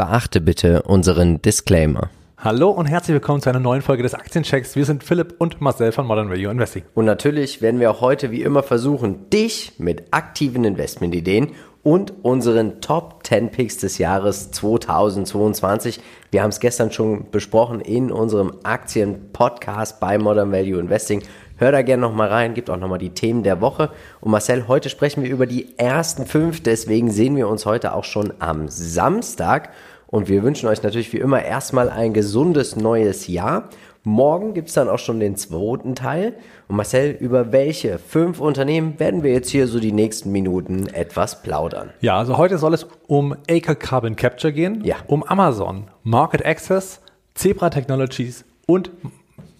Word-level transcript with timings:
Beachte 0.00 0.40
bitte 0.40 0.80
unseren 0.84 1.42
Disclaimer. 1.42 2.08
Hallo 2.38 2.70
und 2.70 2.86
herzlich 2.86 3.12
willkommen 3.12 3.42
zu 3.42 3.50
einer 3.50 3.60
neuen 3.60 3.82
Folge 3.82 4.02
des 4.02 4.14
Aktienchecks. 4.14 4.74
Wir 4.74 4.86
sind 4.86 5.04
Philipp 5.04 5.34
und 5.36 5.60
Marcel 5.60 5.92
von 5.92 6.06
Modern 6.06 6.30
Value 6.30 6.50
Investing. 6.50 6.84
Und 6.94 7.04
natürlich 7.04 7.60
werden 7.60 7.80
wir 7.80 7.90
auch 7.90 8.00
heute 8.00 8.30
wie 8.30 8.40
immer 8.40 8.62
versuchen, 8.62 9.28
dich 9.28 9.74
mit 9.76 10.04
aktiven 10.10 10.64
Investmentideen 10.64 11.48
und 11.82 12.14
unseren 12.22 12.80
Top 12.80 13.26
10 13.26 13.50
Picks 13.50 13.76
des 13.76 13.98
Jahres 13.98 14.50
2022. 14.52 16.00
Wir 16.30 16.42
haben 16.42 16.48
es 16.48 16.60
gestern 16.60 16.90
schon 16.92 17.30
besprochen 17.30 17.82
in 17.82 18.10
unserem 18.10 18.54
Aktien-Podcast 18.62 20.00
bei 20.00 20.16
Modern 20.16 20.50
Value 20.50 20.80
Investing. 20.80 21.22
Hör 21.56 21.72
da 21.72 21.82
gerne 21.82 22.00
nochmal 22.00 22.28
rein, 22.28 22.54
gibt 22.54 22.70
auch 22.70 22.78
nochmal 22.78 22.98
die 22.98 23.10
Themen 23.10 23.42
der 23.42 23.60
Woche. 23.60 23.90
Und 24.22 24.30
Marcel, 24.30 24.66
heute 24.66 24.88
sprechen 24.88 25.22
wir 25.22 25.30
über 25.30 25.44
die 25.44 25.78
ersten 25.78 26.24
fünf, 26.24 26.62
deswegen 26.62 27.10
sehen 27.10 27.36
wir 27.36 27.48
uns 27.48 27.66
heute 27.66 27.92
auch 27.92 28.04
schon 28.04 28.32
am 28.38 28.68
Samstag. 28.68 29.68
Und 30.10 30.28
wir 30.28 30.42
wünschen 30.42 30.68
euch 30.68 30.82
natürlich 30.82 31.12
wie 31.12 31.18
immer 31.18 31.42
erstmal 31.42 31.88
ein 31.88 32.12
gesundes 32.12 32.74
neues 32.74 33.28
Jahr. 33.28 33.70
Morgen 34.02 34.54
gibt 34.54 34.68
es 34.68 34.74
dann 34.74 34.88
auch 34.88 34.98
schon 34.98 35.20
den 35.20 35.36
zweiten 35.36 35.94
Teil. 35.94 36.34
Und 36.68 36.76
Marcel, 36.76 37.10
über 37.20 37.52
welche 37.52 37.98
fünf 37.98 38.40
Unternehmen 38.40 38.98
werden 38.98 39.22
wir 39.22 39.32
jetzt 39.32 39.50
hier 39.50 39.68
so 39.68 39.78
die 39.78 39.92
nächsten 39.92 40.32
Minuten 40.32 40.88
etwas 40.88 41.42
plaudern? 41.42 41.90
Ja, 42.00 42.18
also 42.18 42.38
heute 42.38 42.58
soll 42.58 42.74
es 42.74 42.86
um 43.06 43.36
Acre 43.48 43.76
Carbon 43.76 44.16
Capture 44.16 44.52
gehen, 44.52 44.82
ja. 44.84 44.96
um 45.06 45.22
Amazon, 45.22 45.84
Market 46.02 46.44
Access, 46.44 47.00
Zebra 47.34 47.70
Technologies 47.70 48.44
und 48.66 48.90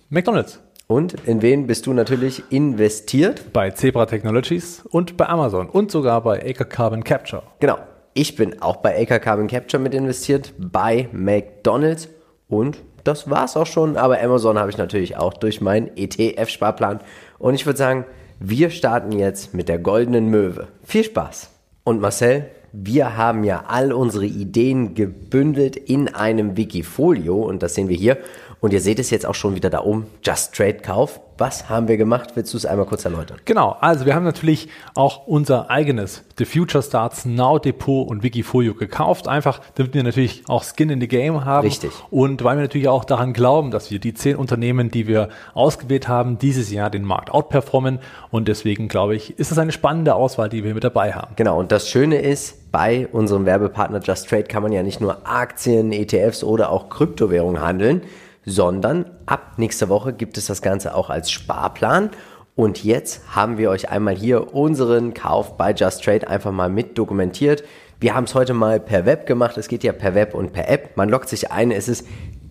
McDonald's. 0.08 0.60
Und 0.88 1.14
in 1.26 1.42
wen 1.42 1.68
bist 1.68 1.86
du 1.86 1.92
natürlich 1.92 2.42
investiert? 2.50 3.52
Bei 3.52 3.70
Zebra 3.70 4.06
Technologies 4.06 4.82
und 4.90 5.16
bei 5.16 5.28
Amazon 5.28 5.68
und 5.68 5.92
sogar 5.92 6.20
bei 6.22 6.40
Acre 6.44 6.64
Carbon 6.64 7.04
Capture. 7.04 7.44
Genau. 7.60 7.78
Ich 8.12 8.34
bin 8.34 8.60
auch 8.60 8.76
bei 8.78 9.00
Acre 9.00 9.20
Carbon 9.20 9.46
Capture 9.46 9.80
mit 9.80 9.94
investiert, 9.94 10.52
bei 10.58 11.08
McDonald's 11.12 12.08
und 12.48 12.78
das 13.04 13.30
war's 13.30 13.56
auch 13.56 13.66
schon. 13.66 13.96
Aber 13.96 14.20
Amazon 14.20 14.58
habe 14.58 14.70
ich 14.70 14.78
natürlich 14.78 15.16
auch 15.16 15.34
durch 15.34 15.60
meinen 15.60 15.90
ETF-Sparplan. 15.96 17.00
Und 17.38 17.54
ich 17.54 17.66
würde 17.66 17.78
sagen, 17.78 18.04
wir 18.40 18.70
starten 18.70 19.12
jetzt 19.12 19.54
mit 19.54 19.68
der 19.68 19.78
goldenen 19.78 20.26
Möwe. 20.26 20.68
Viel 20.82 21.04
Spaß. 21.04 21.50
Und 21.84 22.00
Marcel, 22.00 22.46
wir 22.72 23.16
haben 23.16 23.44
ja 23.44 23.64
all 23.68 23.92
unsere 23.92 24.26
Ideen 24.26 24.94
gebündelt 24.94 25.76
in 25.76 26.08
einem 26.08 26.56
Wikifolio 26.56 27.42
und 27.42 27.62
das 27.62 27.74
sehen 27.74 27.88
wir 27.88 27.96
hier. 27.96 28.18
Und 28.60 28.74
ihr 28.74 28.80
seht 28.80 28.98
es 28.98 29.08
jetzt 29.08 29.24
auch 29.24 29.34
schon 29.34 29.54
wieder 29.54 29.70
da 29.70 29.82
oben. 29.82 30.06
Just 30.22 30.54
Trade 30.54 30.78
Kauf. 30.82 31.20
Was 31.38 31.70
haben 31.70 31.88
wir 31.88 31.96
gemacht? 31.96 32.32
Willst 32.34 32.52
du 32.52 32.58
es 32.58 32.66
einmal 32.66 32.84
kurz 32.84 33.06
erläutern? 33.06 33.38
Genau. 33.46 33.74
Also 33.80 34.04
wir 34.04 34.14
haben 34.14 34.24
natürlich 34.24 34.68
auch 34.94 35.26
unser 35.26 35.70
eigenes 35.70 36.22
The 36.36 36.44
Future 36.44 36.82
Starts 36.82 37.24
Now 37.24 37.58
Depot 37.58 38.06
und 38.06 38.22
Wikifolio 38.22 38.74
gekauft. 38.74 39.26
Einfach, 39.26 39.62
damit 39.76 39.94
wir 39.94 40.02
natürlich 40.02 40.42
auch 40.48 40.62
Skin 40.62 40.90
in 40.90 41.00
the 41.00 41.08
Game 41.08 41.46
haben. 41.46 41.66
Richtig. 41.66 41.90
Und 42.10 42.44
weil 42.44 42.58
wir 42.58 42.62
natürlich 42.62 42.88
auch 42.88 43.06
daran 43.06 43.32
glauben, 43.32 43.70
dass 43.70 43.90
wir 43.90 43.98
die 43.98 44.12
zehn 44.12 44.36
Unternehmen, 44.36 44.90
die 44.90 45.06
wir 45.06 45.30
ausgewählt 45.54 46.08
haben, 46.08 46.36
dieses 46.36 46.70
Jahr 46.70 46.90
den 46.90 47.04
Markt 47.04 47.30
outperformen. 47.30 48.00
Und 48.30 48.48
deswegen 48.48 48.88
glaube 48.88 49.16
ich, 49.16 49.38
ist 49.38 49.50
es 49.50 49.56
eine 49.56 49.72
spannende 49.72 50.14
Auswahl, 50.14 50.50
die 50.50 50.62
wir 50.62 50.74
mit 50.74 50.84
dabei 50.84 51.14
haben. 51.14 51.32
Genau. 51.36 51.58
Und 51.58 51.72
das 51.72 51.88
Schöne 51.88 52.20
ist, 52.20 52.70
bei 52.70 53.08
unserem 53.10 53.46
Werbepartner 53.46 54.00
Just 54.00 54.28
Trade 54.28 54.44
kann 54.44 54.62
man 54.62 54.72
ja 54.72 54.82
nicht 54.82 55.00
nur 55.00 55.26
Aktien, 55.26 55.92
ETFs 55.92 56.44
oder 56.44 56.70
auch 56.70 56.90
Kryptowährungen 56.90 57.62
handeln, 57.62 58.02
sondern 58.44 59.06
ab 59.26 59.54
nächster 59.58 59.88
Woche 59.88 60.12
gibt 60.12 60.38
es 60.38 60.46
das 60.46 60.62
Ganze 60.62 60.94
auch 60.94 61.10
als 61.10 61.30
Sparplan. 61.30 62.10
Und 62.54 62.84
jetzt 62.84 63.34
haben 63.34 63.58
wir 63.58 63.70
euch 63.70 63.90
einmal 63.90 64.14
hier 64.14 64.54
unseren 64.54 65.14
Kauf 65.14 65.56
bei 65.56 65.72
Just 65.72 66.04
Trade 66.04 66.28
einfach 66.28 66.52
mal 66.52 66.68
mit 66.68 66.98
dokumentiert. 66.98 67.64
Wir 68.00 68.14
haben 68.14 68.24
es 68.24 68.34
heute 68.34 68.54
mal 68.54 68.80
per 68.80 69.06
Web 69.06 69.26
gemacht. 69.26 69.56
Es 69.56 69.68
geht 69.68 69.84
ja 69.84 69.92
per 69.92 70.14
Web 70.14 70.34
und 70.34 70.52
per 70.52 70.68
App. 70.68 70.96
Man 70.96 71.08
loggt 71.08 71.28
sich 71.28 71.50
ein. 71.50 71.70
Es 71.70 71.88
ist 71.88 72.06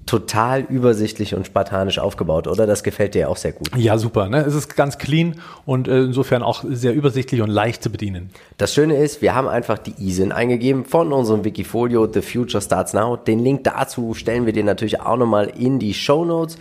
total 0.10 0.62
übersichtlich 0.62 1.36
und 1.36 1.46
spartanisch 1.46 2.00
aufgebaut, 2.00 2.48
oder? 2.48 2.66
Das 2.66 2.82
gefällt 2.82 3.14
dir 3.14 3.30
auch 3.30 3.38
sehr 3.38 3.52
gut. 3.52 3.70
Ja, 3.78 4.00
super. 4.00 4.28
Ne? 4.28 4.40
Es 4.40 4.56
ist 4.56 4.76
ganz 4.76 4.98
clean 4.98 5.36
und 5.68 5.88
äh, 5.88 6.00
insofern 6.00 6.42
auch 6.42 6.64
sehr 6.68 6.96
übersichtlich 6.96 7.44
und 7.44 7.50
leicht 7.50 7.84
zu 7.84 7.92
bedienen. 7.92 8.32
Das 8.58 8.74
Schöne 8.74 8.96
ist, 8.96 9.22
wir 9.22 9.36
haben 9.36 9.48
einfach 9.48 9.78
die 9.78 9.94
ISIN 10.00 10.32
eingegeben 10.32 10.84
von 10.86 11.14
unserem 11.14 11.44
Wikifolio 11.44 12.12
The 12.12 12.24
Future 12.24 12.60
Starts 12.60 12.94
Now. 12.94 13.18
Den 13.18 13.38
Link 13.38 13.66
dazu 13.66 14.16
stellen 14.16 14.48
wir 14.48 14.54
dir 14.54 14.64
natürlich 14.64 15.00
auch 15.00 15.18
nochmal 15.18 15.52
in 15.56 15.78
die 15.78 15.94
Show 15.94 16.26
Notes 16.26 16.58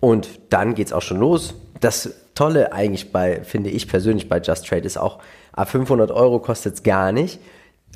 und 0.00 0.30
dann 0.48 0.74
geht's 0.74 0.94
auch 0.94 1.02
schon 1.02 1.20
los. 1.20 1.52
Das 1.80 2.14
Tolle 2.34 2.72
eigentlich 2.72 3.12
bei, 3.12 3.42
finde 3.44 3.68
ich 3.68 3.88
persönlich 3.88 4.30
bei 4.30 4.40
Just 4.40 4.66
Trade 4.66 4.86
ist 4.86 4.96
auch, 4.96 5.18
ab 5.52 5.68
500 5.68 6.10
Euro 6.10 6.38
kostet 6.38 6.76
es 6.76 6.82
gar 6.82 7.12
nicht. 7.12 7.40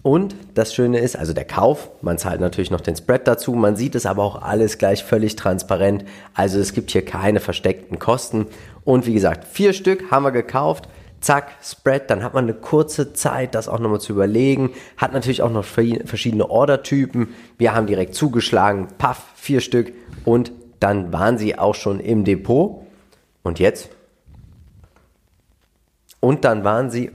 Und 0.02 0.34
das 0.54 0.74
Schöne 0.74 0.98
ist, 0.98 1.16
also 1.16 1.34
der 1.34 1.44
Kauf, 1.44 1.90
man 2.00 2.16
zahlt 2.16 2.40
natürlich 2.40 2.70
noch 2.70 2.80
den 2.80 2.96
Spread 2.96 3.28
dazu, 3.28 3.52
man 3.52 3.76
sieht 3.76 3.94
es 3.94 4.06
aber 4.06 4.24
auch 4.24 4.40
alles 4.40 4.78
gleich 4.78 5.04
völlig 5.04 5.36
transparent. 5.36 6.04
Also 6.32 6.58
es 6.58 6.72
gibt 6.72 6.90
hier 6.90 7.04
keine 7.04 7.40
versteckten 7.40 7.98
Kosten. 7.98 8.46
Und 8.84 9.06
wie 9.06 9.12
gesagt, 9.12 9.46
vier 9.46 9.74
Stück 9.74 10.10
haben 10.10 10.24
wir 10.24 10.30
gekauft. 10.30 10.88
Zack, 11.20 11.52
Spread, 11.62 12.08
dann 12.08 12.22
hat 12.22 12.32
man 12.32 12.44
eine 12.44 12.54
kurze 12.54 13.12
Zeit, 13.12 13.54
das 13.54 13.68
auch 13.68 13.78
nochmal 13.78 14.00
zu 14.00 14.14
überlegen. 14.14 14.70
Hat 14.96 15.12
natürlich 15.12 15.42
auch 15.42 15.50
noch 15.50 15.66
verschiedene 15.66 16.48
Ordertypen. 16.48 17.28
Wir 17.58 17.74
haben 17.74 17.86
direkt 17.86 18.14
zugeschlagen, 18.14 18.88
paff, 18.96 19.22
vier 19.34 19.60
Stück 19.60 19.92
und 20.24 20.50
dann 20.80 21.12
waren 21.12 21.36
sie 21.36 21.58
auch 21.58 21.74
schon 21.74 22.00
im 22.00 22.24
Depot. 22.24 22.86
Und 23.42 23.58
jetzt? 23.58 23.90
Und 26.20 26.46
dann 26.46 26.64
waren 26.64 26.90
sie 26.90 27.10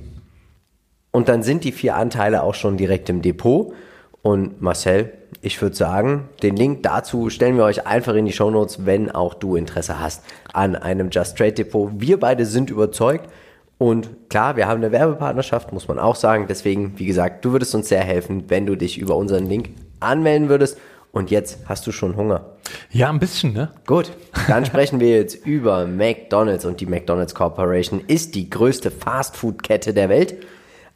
und 1.15 1.29
dann 1.29 1.43
sind 1.43 1.63
die 1.63 1.71
vier 1.71 1.95
Anteile 1.95 2.43
auch 2.43 2.55
schon 2.55 2.75
direkt 2.75 3.09
im 3.09 3.21
Depot. 3.21 3.73
Und 4.21 4.61
Marcel, 4.61 5.13
ich 5.41 5.61
würde 5.61 5.73
sagen, 5.73 6.27
den 6.43 6.57
Link 6.57 6.83
dazu 6.83 7.29
stellen 7.29 7.55
wir 7.55 7.63
euch 7.63 7.87
einfach 7.87 8.15
in 8.15 8.25
die 8.25 8.33
Show 8.33 8.51
Notes, 8.51 8.85
wenn 8.85 9.09
auch 9.09 9.33
du 9.33 9.55
Interesse 9.55 9.97
hast 10.01 10.25
an 10.51 10.75
einem 10.75 11.11
Just 11.11 11.37
Trade 11.37 11.53
Depot. 11.53 11.89
Wir 11.95 12.19
beide 12.19 12.45
sind 12.45 12.69
überzeugt. 12.69 13.29
Und 13.77 14.27
klar, 14.27 14.57
wir 14.57 14.67
haben 14.67 14.83
eine 14.83 14.91
Werbepartnerschaft, 14.91 15.71
muss 15.71 15.87
man 15.87 15.99
auch 15.99 16.17
sagen. 16.17 16.47
Deswegen, 16.49 16.99
wie 16.99 17.05
gesagt, 17.05 17.45
du 17.45 17.53
würdest 17.53 17.73
uns 17.75 17.87
sehr 17.87 18.03
helfen, 18.03 18.49
wenn 18.49 18.65
du 18.65 18.75
dich 18.75 18.97
über 18.97 19.15
unseren 19.15 19.45
Link 19.45 19.69
anmelden 20.01 20.49
würdest. 20.49 20.77
Und 21.13 21.31
jetzt 21.31 21.59
hast 21.63 21.87
du 21.87 21.93
schon 21.93 22.17
Hunger. 22.17 22.43
Ja, 22.91 23.09
ein 23.09 23.19
bisschen, 23.19 23.53
ne? 23.53 23.71
Gut, 23.87 24.11
dann 24.49 24.65
sprechen 24.65 24.99
wir 24.99 25.11
jetzt 25.11 25.35
über 25.45 25.87
McDonald's. 25.87 26.65
Und 26.65 26.81
die 26.81 26.87
McDonald's 26.87 27.33
Corporation 27.33 28.01
ist 28.05 28.35
die 28.35 28.49
größte 28.49 28.91
Fastfood-Kette 28.91 29.93
der 29.93 30.09
Welt. 30.09 30.35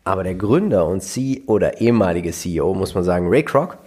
Aber 0.04 0.24
der 0.24 0.36
Gründer 0.36 0.88
und 0.88 1.02
CEO 1.02 1.44
oder 1.48 1.82
ehemalige 1.82 2.32
CEO, 2.32 2.74
muss 2.74 2.96
man 2.96 3.04
sagen, 3.04 3.28
Ray 3.30 3.44
Kroc, 3.44 3.78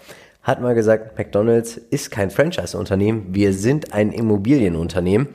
hat 0.43 0.61
mal 0.61 0.75
gesagt, 0.75 1.17
McDonald's 1.17 1.77
ist 1.77 2.11
kein 2.11 2.31
Franchise-Unternehmen, 2.31 3.27
wir 3.31 3.53
sind 3.53 3.95
ein 3.95 4.13
Immobilienunternehmen. 4.13 5.29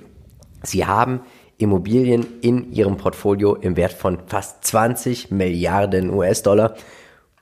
Sie 0.63 0.85
haben 0.85 1.21
Immobilien 1.57 2.25
in 2.41 2.71
ihrem 2.71 2.97
Portfolio 2.97 3.55
im 3.55 3.77
Wert 3.77 3.93
von 3.93 4.19
fast 4.27 4.63
20 4.65 5.31
Milliarden 5.31 6.09
US-Dollar. 6.11 6.75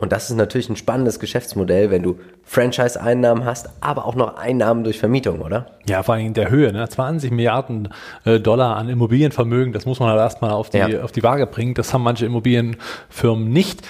Und 0.06 0.12
das 0.12 0.30
ist 0.30 0.36
natürlich 0.36 0.70
ein 0.70 0.76
spannendes 0.76 1.20
Geschäftsmodell, 1.20 1.90
wenn 1.90 2.04
du 2.04 2.20
Franchise-Einnahmen 2.44 3.44
hast, 3.44 3.70
aber 3.82 4.06
auch 4.06 4.14
noch 4.14 4.38
Einnahmen 4.38 4.84
durch 4.84 5.00
Vermietung, 5.00 5.42
oder? 5.42 5.66
Ja, 5.90 6.04
vor 6.04 6.14
allem 6.14 6.28
in 6.28 6.36
der 6.36 6.52
Höhe, 6.52 6.72
ne? 6.72 6.88
20 6.88 7.32
Milliarden 7.32 7.90
äh, 8.24 8.40
Dollar 8.40 8.78
an 8.78 8.88
Immobilienvermögen, 8.88 9.74
das 9.74 9.88
muss 9.88 10.00
man 10.00 10.10
halt 10.10 10.20
erstmal 10.20 10.52
auf 10.52 10.70
die, 10.70 10.78
ja. 10.78 11.02
auf 11.02 11.12
die 11.12 11.24
Waage 11.24 11.48
bringen. 11.48 11.74
Das 11.74 11.92
haben 11.92 12.04
manche 12.04 12.28
Immobilienfirmen 12.28 13.50
nicht, 13.50 13.82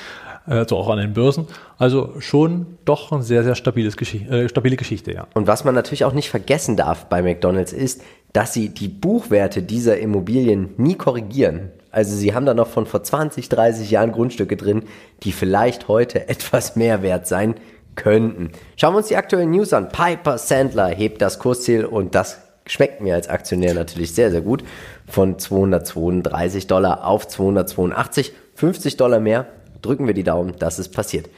also 0.46 0.78
auch 0.78 0.88
an 0.88 1.00
den 1.00 1.12
Börsen. 1.12 1.48
Also 1.78 2.14
schon 2.20 2.78
doch 2.86 3.12
ein 3.12 3.22
sehr, 3.22 3.44
sehr 3.44 3.56
stabiles 3.56 3.98
Geschichte, 3.98 4.46
äh, 4.46 4.48
stabile 4.48 4.78
Geschichte, 4.78 5.12
ja. 5.12 5.28
Und 5.34 5.48
was 5.48 5.66
man 5.66 5.76
natürlich 5.76 6.06
auch 6.06 6.14
nicht 6.14 6.30
vergessen 6.30 6.78
darf 6.78 7.08
bei 7.08 7.24
McDonalds 7.24 7.74
ist, 7.74 8.02
dass 8.32 8.54
sie 8.54 8.70
die 8.70 8.88
Buchwerte 8.88 9.64
dieser 9.64 9.98
Immobilien 9.98 10.70
nie 10.78 10.96
korrigieren. 10.96 11.72
Also 11.96 12.14
sie 12.14 12.36
haben 12.36 12.46
da 12.46 12.54
noch 12.54 12.68
von 12.68 12.86
vor 12.86 13.04
20, 13.04 13.48
30 13.48 13.90
Jahren 13.90 14.12
Grundstücke 14.12 14.58
drin, 14.58 14.84
die 15.24 15.32
vielleicht 15.32 15.88
heute 15.88 16.28
etwas 16.30 16.76
mehr 16.76 17.02
wert 17.02 17.26
sein 17.26 17.56
könnten. 17.96 18.52
Schauen 18.76 18.94
wir 18.94 18.98
uns 18.98 19.08
die 19.08 19.16
aktuellen 19.16 19.52
News 19.52 19.72
an. 19.72 19.88
Piper 19.88 20.38
Sandler 20.38 20.90
hebt 20.90 21.22
das 21.22 21.40
Kursziel 21.40 21.86
und 21.86 22.14
das 22.14 22.40
schmeckt 22.68 23.00
mir 23.00 23.16
als 23.16 23.30
Aktionär 23.30 23.74
natürlich 23.74 24.14
sehr, 24.14 24.30
sehr 24.30 24.42
gut. 24.42 24.66
Von 25.08 25.40
232 25.40 26.68
Dollar 26.68 27.08
auf 27.08 27.30
282, 27.30 28.34
50 28.56 28.98
Dollar 28.98 29.22
mehr. 29.22 29.46
Drücken 29.82 30.06
wir 30.06 30.14
die 30.14 30.24
Daumen, 30.24 30.58
dass 30.60 30.80
es 30.80 30.90
passiert 30.90 31.30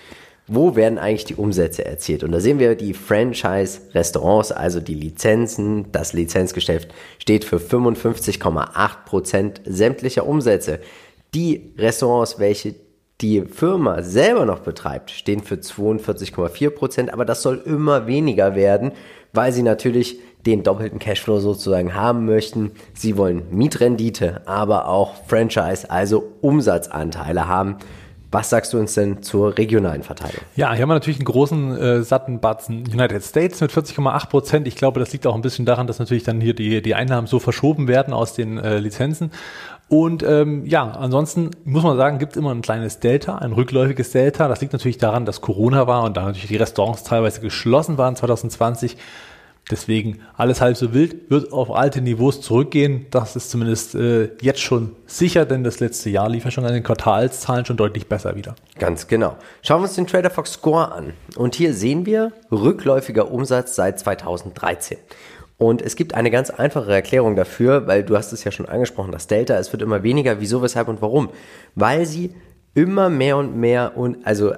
wo 0.47 0.75
werden 0.75 0.97
eigentlich 0.97 1.25
die 1.25 1.35
Umsätze 1.35 1.83
erzielt? 1.85 2.23
Und 2.23 2.31
da 2.31 2.39
sehen 2.39 2.59
wir 2.59 2.75
die 2.75 2.93
Franchise-Restaurants, 2.93 4.51
also 4.51 4.79
die 4.79 4.93
Lizenzen, 4.93 5.91
das 5.91 6.13
Lizenzgeschäft 6.13 6.93
steht 7.19 7.43
für 7.43 7.57
55,8 7.57 9.05
Prozent 9.05 9.61
sämtlicher 9.65 10.25
Umsätze. 10.25 10.79
Die 11.33 11.73
Restaurants, 11.77 12.39
welche 12.39 12.75
die 13.19 13.41
Firma 13.41 14.03
selber 14.03 14.45
noch 14.45 14.59
betreibt, 14.59 15.11
stehen 15.11 15.41
für 15.41 15.55
42,4 15.55 16.69
Prozent, 16.69 17.13
aber 17.13 17.25
das 17.25 17.41
soll 17.41 17.61
immer 17.65 18.07
weniger 18.07 18.55
werden, 18.55 18.91
weil 19.33 19.51
sie 19.51 19.63
natürlich 19.63 20.19
den 20.45 20.63
doppelten 20.63 20.99
Cashflow 20.99 21.39
sozusagen 21.39 21.93
haben 21.93 22.25
möchten. 22.25 22.71
Sie 22.93 23.17
wollen 23.17 23.43
Mietrendite, 23.51 24.41
aber 24.45 24.87
auch 24.87 25.15
Franchise, 25.27 25.91
also 25.91 26.31
Umsatzanteile 26.41 27.47
haben. 27.47 27.77
Was 28.29 28.49
sagst 28.49 28.73
du 28.73 28.79
uns 28.79 28.93
denn 28.93 29.23
zur 29.23 29.57
regionalen 29.57 30.03
Verteilung? 30.03 30.41
Ja, 30.55 30.73
hier 30.73 30.81
haben 30.81 30.89
wir 30.89 30.95
natürlich 30.95 31.19
einen 31.19 31.25
großen, 31.25 31.77
äh, 31.77 32.03
satten 32.03 32.39
Batzen 32.39 32.83
United 32.85 33.23
States 33.23 33.61
mit 33.61 33.71
40,8 33.71 34.29
Prozent. 34.29 34.67
Ich 34.67 34.75
glaube, 34.75 34.99
das 34.99 35.13
liegt 35.13 35.25
auch 35.25 35.35
ein 35.35 35.41
bisschen 35.41 35.65
daran, 35.65 35.87
dass 35.87 35.99
natürlich 35.99 36.23
dann 36.23 36.41
hier 36.41 36.53
die, 36.53 36.81
die 36.81 36.95
Einnahmen 36.95 37.27
so 37.27 37.39
verschoben 37.39 37.87
werden 37.87 38.13
aus 38.13 38.33
den 38.33 38.57
äh, 38.57 38.79
Lizenzen. 38.79 39.31
Und 39.89 40.23
ähm, 40.23 40.65
ja, 40.65 40.83
ansonsten 40.91 41.51
muss 41.63 41.83
man 41.83 41.95
sagen, 41.95 42.19
gibt 42.19 42.33
es 42.33 42.37
immer 42.37 42.53
ein 42.53 42.61
kleines 42.61 42.99
Delta, 42.99 43.37
ein 43.37 43.53
rückläufiges 43.53 44.11
Delta. 44.11 44.49
Das 44.49 44.59
liegt 44.59 44.73
natürlich 44.73 44.97
daran, 44.97 45.25
dass 45.25 45.39
Corona 45.39 45.87
war 45.87 46.03
und 46.03 46.17
da 46.17 46.25
natürlich 46.25 46.47
die 46.47 46.57
Restaurants 46.57 47.03
teilweise 47.03 47.39
geschlossen 47.39 47.97
waren 47.97 48.17
2020. 48.17 48.97
Deswegen 49.69 50.21
alles 50.35 50.61
halb 50.61 50.77
so 50.77 50.93
wild, 50.93 51.29
wird 51.29 51.51
auf 51.51 51.71
alte 51.71 52.01
Niveaus 52.01 52.39
zurückgehen. 52.41 53.05
Das 53.11 53.35
ist 53.35 53.49
zumindest 53.49 53.95
äh, 53.95 54.29
jetzt 54.41 54.61
schon 54.61 54.95
sicher, 55.05 55.45
denn 55.45 55.63
das 55.63 55.81
letzte 55.81 56.09
Jahr 56.09 56.29
lief 56.29 56.45
ja 56.45 56.51
schon 56.51 56.65
an 56.65 56.73
den 56.73 56.83
Quartalszahlen 56.83 57.65
schon 57.65 57.75
deutlich 57.75 58.07
besser 58.07 58.35
wieder. 58.35 58.55
Ganz 58.79 59.07
genau. 59.07 59.35
Schauen 59.61 59.81
wir 59.81 59.83
uns 59.83 59.95
den 59.95 60.07
Trader 60.07 60.29
Fox 60.29 60.53
Score 60.53 60.93
an. 60.93 61.13
Und 61.35 61.55
hier 61.55 61.73
sehen 61.73 62.05
wir 62.05 62.31
rückläufiger 62.49 63.29
Umsatz 63.29 63.75
seit 63.75 63.99
2013. 63.99 64.97
Und 65.57 65.81
es 65.81 65.95
gibt 65.95 66.13
eine 66.13 66.31
ganz 66.31 66.49
einfache 66.49 66.93
Erklärung 66.93 67.35
dafür, 67.35 67.87
weil 67.87 68.03
du 68.03 68.15
hast 68.15 68.31
es 68.31 68.43
ja 68.43 68.51
schon 68.51 68.67
angesprochen, 68.67 69.11
das 69.11 69.27
Delta, 69.27 69.57
es 69.57 69.73
wird 69.73 69.81
immer 69.81 70.03
weniger. 70.03 70.39
Wieso, 70.39 70.61
weshalb 70.61 70.87
und 70.87 71.01
warum? 71.01 71.29
Weil 71.75 72.05
sie 72.05 72.33
immer 72.73 73.09
mehr 73.09 73.37
und 73.37 73.57
mehr 73.57 73.97
und 73.97 74.25
also 74.25 74.53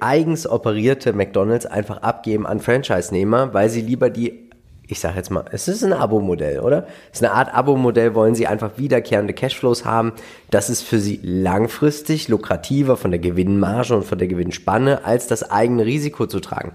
eigens 0.00 0.46
operierte 0.46 1.12
McDonalds 1.12 1.66
einfach 1.66 2.02
abgeben 2.02 2.46
an 2.46 2.60
Franchise-Nehmer, 2.60 3.54
weil 3.54 3.68
sie 3.68 3.80
lieber 3.80 4.10
die, 4.10 4.50
ich 4.86 5.00
sage 5.00 5.16
jetzt 5.16 5.30
mal, 5.30 5.44
es 5.50 5.68
ist 5.68 5.82
ein 5.82 5.92
Abo-Modell, 5.92 6.60
oder? 6.60 6.86
Es 7.12 7.20
ist 7.20 7.24
eine 7.24 7.34
Art 7.34 7.52
Abo-Modell, 7.54 8.14
wollen 8.14 8.34
sie 8.34 8.46
einfach 8.46 8.72
wiederkehrende 8.76 9.34
Cashflows 9.34 9.84
haben. 9.84 10.12
Das 10.50 10.70
ist 10.70 10.82
für 10.82 10.98
sie 10.98 11.20
langfristig 11.22 12.28
lukrativer 12.28 12.96
von 12.96 13.10
der 13.10 13.20
Gewinnmarge 13.20 13.96
und 13.96 14.04
von 14.04 14.18
der 14.18 14.28
Gewinnspanne, 14.28 15.04
als 15.04 15.26
das 15.26 15.50
eigene 15.50 15.84
Risiko 15.84 16.26
zu 16.26 16.40
tragen. 16.40 16.72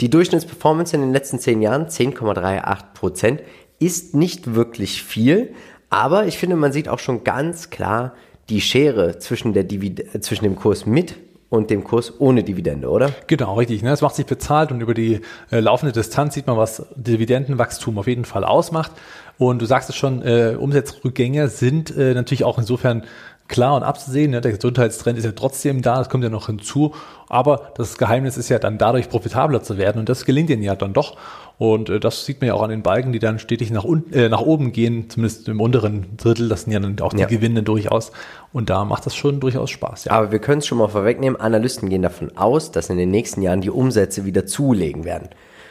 Die 0.00 0.10
Durchschnittsperformance 0.10 0.94
in 0.94 1.02
den 1.02 1.12
letzten 1.12 1.38
zehn 1.38 1.62
Jahren, 1.62 1.86
10,38 1.86 2.78
Prozent, 2.94 3.42
ist 3.78 4.14
nicht 4.14 4.54
wirklich 4.54 5.02
viel, 5.02 5.52
aber 5.90 6.26
ich 6.26 6.38
finde, 6.38 6.56
man 6.56 6.72
sieht 6.72 6.88
auch 6.88 6.98
schon 6.98 7.24
ganz 7.24 7.70
klar 7.70 8.14
die 8.48 8.60
Schere 8.60 9.18
zwischen, 9.18 9.52
der 9.52 9.64
Divid 9.64 10.22
zwischen 10.22 10.44
dem 10.44 10.56
Kurs 10.56 10.86
mit 10.86 11.14
und 11.54 11.70
dem 11.70 11.84
Kurs 11.84 12.12
ohne 12.18 12.42
Dividende, 12.42 12.88
oder? 12.88 13.10
Genau, 13.26 13.54
richtig. 13.54 13.82
Ne? 13.82 13.92
Es 13.92 14.02
macht 14.02 14.14
sich 14.14 14.26
bezahlt 14.26 14.72
und 14.72 14.80
über 14.80 14.94
die 14.94 15.20
äh, 15.50 15.60
laufende 15.60 15.92
Distanz 15.92 16.34
sieht 16.34 16.46
man, 16.46 16.56
was 16.56 16.86
Dividendenwachstum 16.96 17.98
auf 17.98 18.06
jeden 18.06 18.24
Fall 18.24 18.44
ausmacht. 18.44 18.92
Und 19.38 19.62
du 19.62 19.66
sagst 19.66 19.88
es 19.88 19.96
schon, 19.96 20.22
äh, 20.22 20.56
Umsatzrückgänge 20.58 21.48
sind 21.48 21.96
äh, 21.96 22.14
natürlich 22.14 22.44
auch 22.44 22.58
insofern 22.58 23.04
klar 23.48 23.76
und 23.76 23.82
abzusehen. 23.82 24.30
Ne? 24.30 24.40
Der 24.40 24.52
Gesundheitstrend 24.52 25.18
ist 25.18 25.24
ja 25.24 25.32
trotzdem 25.32 25.82
da, 25.82 25.98
das 25.98 26.08
kommt 26.08 26.24
ja 26.24 26.30
noch 26.30 26.46
hinzu. 26.46 26.94
Aber 27.28 27.72
das 27.76 27.98
Geheimnis 27.98 28.36
ist 28.36 28.48
ja 28.48 28.58
dann 28.58 28.78
dadurch 28.78 29.08
profitabler 29.08 29.62
zu 29.62 29.78
werden 29.78 29.98
und 29.98 30.08
das 30.08 30.24
gelingt 30.24 30.50
ihnen 30.50 30.62
ja 30.62 30.74
dann 30.74 30.92
doch. 30.92 31.16
Und 31.56 31.88
äh, 31.88 32.00
das 32.00 32.24
sieht 32.26 32.40
man 32.40 32.48
ja 32.48 32.54
auch 32.54 32.62
an 32.62 32.70
den 32.70 32.82
Balken, 32.82 33.12
die 33.12 33.18
dann 33.18 33.38
stetig 33.38 33.70
nach, 33.70 33.84
unten, 33.84 34.12
äh, 34.12 34.28
nach 34.28 34.40
oben 34.40 34.72
gehen, 34.72 35.08
zumindest 35.08 35.48
im 35.48 35.60
unteren 35.60 36.16
Drittel. 36.16 36.48
Das 36.48 36.62
sind 36.62 36.72
ja 36.72 36.80
dann 36.80 36.98
auch 37.00 37.12
die 37.12 37.20
ja. 37.20 37.26
Gewinne 37.26 37.62
durchaus. 37.62 38.12
Und 38.52 38.70
da 38.70 38.84
macht 38.84 39.06
das 39.06 39.14
schon 39.14 39.40
durchaus 39.40 39.70
Spaß. 39.70 40.06
Ja. 40.06 40.12
Aber 40.12 40.32
wir 40.32 40.38
können 40.38 40.58
es 40.58 40.66
schon 40.66 40.78
mal 40.78 40.88
vorwegnehmen. 40.88 41.40
Analysten 41.40 41.88
gehen 41.88 42.02
davon 42.02 42.36
aus, 42.36 42.72
dass 42.72 42.90
in 42.90 42.96
den 42.96 43.10
nächsten 43.10 43.42
Jahren 43.42 43.60
die 43.60 43.70
Umsätze 43.70 44.24
wieder 44.24 44.46
zulegen 44.46 45.04
werden. 45.04 45.28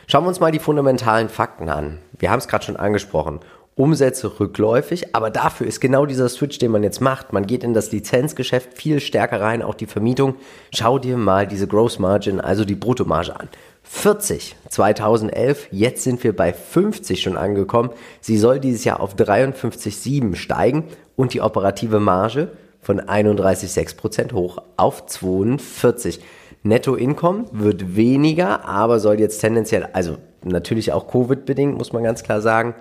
Schauen 0.07 0.25
wir 0.25 0.29
uns 0.29 0.39
mal 0.39 0.51
die 0.51 0.59
fundamentalen 0.59 1.29
Fakten 1.29 1.69
an. 1.69 1.99
Wir 2.17 2.29
haben 2.29 2.39
es 2.39 2.47
gerade 2.47 2.65
schon 2.65 2.75
angesprochen. 2.75 3.39
Umsätze 3.75 4.39
rückläufig, 4.39 5.15
aber 5.15 5.31
dafür 5.31 5.65
ist 5.65 5.79
genau 5.79 6.05
dieser 6.05 6.29
Switch, 6.29 6.59
den 6.59 6.71
man 6.71 6.83
jetzt 6.83 7.01
macht. 7.01 7.33
Man 7.33 7.47
geht 7.47 7.63
in 7.63 7.73
das 7.73 7.91
Lizenzgeschäft 7.91 8.73
viel 8.73 8.99
stärker 8.99 9.41
rein, 9.41 9.63
auch 9.63 9.73
die 9.73 9.87
Vermietung. 9.87 10.35
Schau 10.73 10.99
dir 10.99 11.17
mal 11.17 11.47
diese 11.47 11.67
Gross 11.67 11.97
Margin, 11.97 12.39
also 12.39 12.65
die 12.65 12.75
Bruttomarge 12.75 13.39
an. 13.39 13.49
40 13.83 14.55
2011, 14.69 15.67
jetzt 15.71 16.03
sind 16.03 16.23
wir 16.23 16.35
bei 16.35 16.53
50 16.53 17.21
schon 17.21 17.35
angekommen. 17.35 17.89
Sie 18.21 18.37
soll 18.37 18.59
dieses 18.59 18.83
Jahr 18.83 18.99
auf 18.99 19.15
53,7 19.15 20.35
steigen 20.35 20.85
und 21.15 21.33
die 21.33 21.41
operative 21.41 21.99
Marge 21.99 22.49
von 22.79 23.01
31,6% 23.01 24.33
hoch 24.33 24.59
auf 24.77 25.05
42. 25.07 26.19
Nettoinkommen 26.63 27.47
wird 27.51 27.95
weniger, 27.95 28.65
aber 28.65 28.99
soll 28.99 29.19
jetzt 29.19 29.39
tendenziell, 29.39 29.89
also 29.93 30.17
natürlich 30.43 30.93
auch 30.93 31.07
Covid-bedingt, 31.07 31.77
muss 31.77 31.91
man 31.91 32.03
ganz 32.03 32.23
klar 32.23 32.41
sagen, 32.41 32.75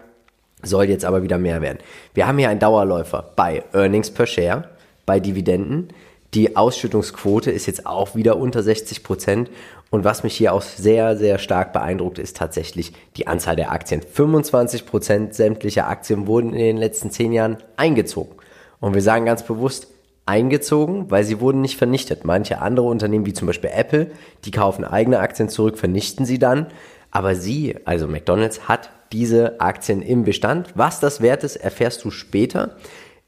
soll 0.63 0.85
jetzt 0.85 1.05
aber 1.05 1.23
wieder 1.23 1.39
mehr 1.39 1.61
werden. 1.61 1.79
Wir 2.15 2.27
haben 2.27 2.39
hier 2.39 2.49
einen 2.49 2.61
Dauerläufer 2.61 3.33
bei 3.37 3.63
Earnings 3.73 4.11
per 4.11 4.27
Share, 4.27 4.69
bei 5.07 5.21
Dividenden. 5.21 5.89
Die 6.35 6.57
Ausschüttungsquote 6.57 7.51
ist 7.51 7.67
jetzt 7.67 7.87
auch 7.87 8.15
wieder 8.15 8.37
unter 8.37 8.63
60 8.63 9.03
Prozent. 9.03 9.51
Und 9.91 10.05
was 10.05 10.23
mich 10.23 10.35
hier 10.35 10.55
auch 10.55 10.63
sehr, 10.63 11.17
sehr 11.19 11.39
stark 11.39 11.75
beeindruckt, 11.75 12.19
ist 12.19 12.37
tatsächlich 12.37 12.93
die 13.17 13.27
Anzahl 13.27 13.57
der 13.57 13.73
Aktien. 13.73 14.01
25 14.01 14.87
Prozent 14.87 15.35
sämtlicher 15.35 15.89
Aktien 15.89 16.27
wurden 16.27 16.55
in 16.55 16.61
den 16.61 16.77
letzten 16.79 17.11
zehn 17.11 17.33
Jahren 17.33 17.59
eingezogen. 17.77 18.37
Und 18.81 18.95
wir 18.95 19.03
sagen 19.03 19.27
ganz 19.27 19.43
bewusst, 19.43 19.89
eingezogen, 20.25 21.11
weil 21.11 21.25
sie 21.25 21.41
wurden 21.41 21.61
nicht 21.61 21.77
vernichtet. 21.77 22.25
Manche 22.25 22.61
andere 22.61 22.87
Unternehmen, 22.87 23.27
wie 23.27 23.33
zum 23.33 23.47
Beispiel 23.47 23.71
Apple, 23.75 24.11
die 24.45 24.51
kaufen 24.51 24.85
eigene 24.85 25.19
Aktien 25.19 25.49
zurück, 25.49 25.79
vernichten 25.79 26.25
sie 26.25 26.39
dann. 26.39 26.69
Aber 27.11 27.35
sie, 27.35 27.77
also 27.85 28.09
McDonald's, 28.09 28.69
hat 28.69 28.91
diese 29.13 29.61
Aktien 29.61 30.03
im 30.03 30.25
Bestand. 30.25 30.71
Was 30.75 31.01
das 31.01 31.21
wert 31.21 31.45
ist, 31.45 31.57
erfährst 31.57 32.05
du 32.05 32.11
später. 32.11 32.77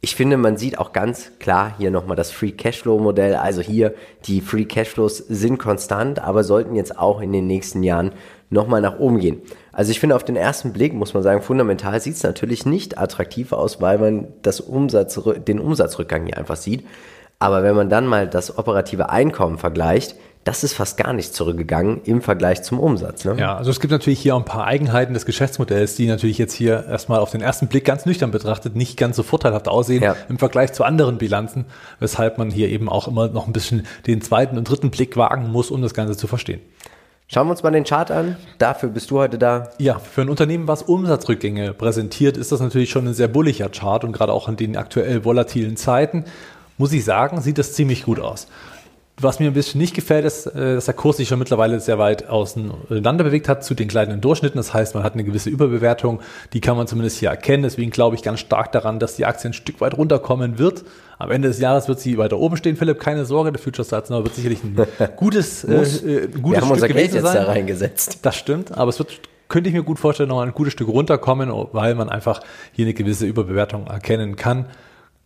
Ich 0.01 0.17
finde, 0.17 0.37
man 0.37 0.59
sieht 0.59 0.79
auch 0.79 0.93
ganz 0.93 1.33
klar 1.39 1.75
hier 1.79 1.91
nochmal 1.91 2.17
das 2.17 2.31
Free 2.31 2.51
Cashflow 2.51 2.99
Modell. 2.99 3.37
Also 3.37 3.63
hier 3.63 3.95
die 4.27 4.43
Free 4.43 4.67
Cashflows 4.67 5.17
sind 5.17 5.59
konstant, 5.59 6.19
aber 6.19 6.45
sollten 6.45 6.75
jetzt 6.75 6.99
auch 6.99 7.21
in 7.23 7.33
den 7.33 7.47
nächsten 7.47 7.83
Jahren 7.83 8.13
nochmal 8.51 8.83
nach 8.83 8.99
oben 8.99 9.19
gehen. 9.19 9.41
Also 9.73 9.91
ich 9.91 10.01
finde, 10.01 10.15
auf 10.15 10.25
den 10.25 10.37
ersten 10.37 10.73
Blick 10.73 10.93
muss 10.93 11.15
man 11.15 11.23
sagen, 11.23 11.41
fundamental 11.41 12.01
sieht 12.01 12.17
es 12.17 12.23
natürlich 12.23 12.67
nicht 12.67 12.99
attraktiv 12.99 13.53
aus, 13.53 13.81
weil 13.81 13.99
man 13.99 14.29
das 14.43 14.61
Umsatz, 14.61 15.19
den 15.47 15.59
Umsatzrückgang 15.59 16.27
hier 16.27 16.37
einfach 16.37 16.57
sieht. 16.57 16.85
Aber 17.39 17.63
wenn 17.63 17.75
man 17.75 17.89
dann 17.89 18.07
mal 18.07 18.29
das 18.29 18.59
operative 18.59 19.11
Einkommen 19.11 19.59
vergleicht, 19.59 20.17
das 20.45 20.63
ist 20.63 20.75
fast 20.75 20.99
gar 20.99 21.15
nicht 21.15 21.35
zurückgegangen 21.35 22.03
im 22.05 22.21
Vergleich 22.21 22.63
zum 22.63 22.79
Umsatz. 22.79 23.25
Ne? 23.25 23.37
Ja, 23.39 23.57
also 23.57 23.71
es 23.71 23.81
gibt 23.81 23.91
natürlich 23.91 24.21
hier 24.21 24.37
auch 24.37 24.41
ein 24.41 24.45
paar 24.45 24.67
Eigenheiten 24.67 25.15
des 25.15 25.25
Geschäftsmodells, 25.25 25.97
die 25.97 26.07
natürlich 26.07 26.37
jetzt 26.37 26.53
hier 26.53 26.85
erstmal 26.87 27.21
auf 27.21 27.31
den 27.31 27.41
ersten 27.41 27.67
Blick 27.67 27.87
ganz 27.87 28.05
nüchtern 28.05 28.31
betrachtet 28.31 28.77
nicht 28.77 28.99
ganz 28.99 29.17
so 29.17 29.23
vorteilhaft 29.23 29.69
aussehen 29.69 30.03
ja. 30.03 30.15
im 30.29 30.39
Vergleich 30.39 30.75
zu 30.75 30.85
anderen 30.85 31.17
Bilanzen, 31.17 31.65
weshalb 31.99 32.37
man 32.37 32.51
hier 32.51 32.69
eben 32.69 32.91
auch 32.91 33.09
immer 33.09 33.29
noch 33.29 33.47
ein 33.47 33.55
bisschen 33.55 33.87
den 34.07 34.21
zweiten 34.21 34.59
und 34.59 34.69
dritten 34.69 34.91
Blick 34.91 35.17
wagen 35.17 35.51
muss, 35.51 35.71
um 35.71 35.81
das 35.81 35.95
Ganze 35.95 36.17
zu 36.17 36.27
verstehen. 36.27 36.61
Schauen 37.27 37.47
wir 37.47 37.53
uns 37.53 37.63
mal 37.63 37.71
den 37.71 37.85
Chart 37.85 38.11
an. 38.11 38.37
Dafür 38.59 38.91
bist 38.91 39.11
du 39.11 39.19
heute 39.19 39.39
da. 39.39 39.71
Ja, 39.79 39.99
für 39.99 40.21
ein 40.21 40.29
Unternehmen, 40.29 40.69
was 40.69 40.83
Umsatzrückgänge 40.83 41.73
präsentiert, 41.73 42.37
ist 42.37 42.53
das 42.53 42.61
natürlich 42.61 42.91
schon 42.91 43.09
ein 43.09 43.15
sehr 43.15 43.29
bulliger 43.29 43.71
Chart 43.71 44.05
und 44.05 44.13
gerade 44.13 44.33
auch 44.33 44.47
in 44.47 44.57
den 44.57 44.77
aktuell 44.77 45.25
volatilen 45.25 45.79
Zeiten, 45.79 46.27
muss 46.77 46.93
ich 46.93 47.05
sagen, 47.05 47.41
sieht 47.41 47.57
das 47.57 47.73
ziemlich 47.73 48.05
gut 48.05 48.21
aus. 48.21 48.49
Was 49.21 49.39
mir 49.39 49.47
ein 49.47 49.55
bisschen 49.55 49.81
nicht 49.81 49.95
gefällt, 49.95 50.25
ist, 50.25 50.47
äh, 50.47 50.75
dass 50.75 50.87
der 50.87 50.95
Kurs 50.95 51.19
sich 51.19 51.29
schon 51.29 51.39
mittlerweile 51.39 51.79
sehr 51.79 51.99
weit 51.99 52.29
auseinander 52.29 53.23
bewegt 53.23 53.49
hat 53.49 53.63
zu 53.63 53.75
den 53.75 53.87
kleinen 53.87 54.21
Durchschnitten. 54.21 54.57
Das 54.57 54.75
heißt, 54.75 54.97
man 54.97 55.05
hat 55.05 55.15
eine 55.15 55.23
gewisse 55.23 55.51
Überbewertung, 55.51 56.21
die 56.53 56.61
kann 56.61 56.77
man 56.77 56.89
zumindest 56.89 57.19
hier 57.19 57.29
erkennen. 57.29 57.63
Deswegen 57.63 57.93
glaube 57.93 58.17
ich 58.17 58.23
ganz 58.23 58.41
stark 58.41 58.73
daran, 58.73 58.99
dass 58.99 59.15
die 59.15 59.25
Aktie 59.25 59.51
ein 59.51 59.53
Stück 59.53 59.81
weit 59.81 59.97
runterkommen 59.97 60.59
wird. 60.59 60.85
Am 61.19 61.31
Ende 61.31 61.47
des 61.47 61.61
Jahres 61.61 61.87
wird 61.87 62.01
sie 62.01 62.19
weiter 62.19 62.39
oben 62.39 62.57
stehen, 62.57 62.77
Philipp. 62.77 62.99
Keine 62.99 63.25
Sorge, 63.25 63.53
der 63.53 63.61
Future 63.61 63.87
Starts 63.87 64.11
Now 64.11 64.25
wird 64.25 64.35
sicherlich 64.35 64.65
ein 64.65 64.77
gutes, 65.17 65.63
äh, 65.63 65.75
äh, 65.75 66.29
gutes 66.29 66.51
Wir 66.51 66.61
haben 66.61 66.71
unser 66.73 66.89
Geld 66.89 67.13
jetzt 67.13 67.23
sein. 67.23 67.37
da 67.37 67.45
reingesetzt. 67.45 68.19
Das 68.23 68.35
stimmt, 68.35 68.77
aber 68.77 68.89
es 68.89 68.99
wird 68.99 69.21
könnte 69.47 69.69
ich 69.69 69.75
mir 69.75 69.83
gut 69.85 69.99
vorstellen, 69.99 70.31
noch 70.31 70.41
ein 70.41 70.53
gutes 70.53 70.73
Stück 70.73 70.89
runterkommen, 70.89 71.53
weil 71.73 71.95
man 71.95 72.09
einfach 72.09 72.41
hier 72.73 72.87
eine 72.87 72.95
gewisse 72.95 73.27
Überbewertung 73.27 73.87
erkennen 73.87 74.35
kann. 74.37 74.67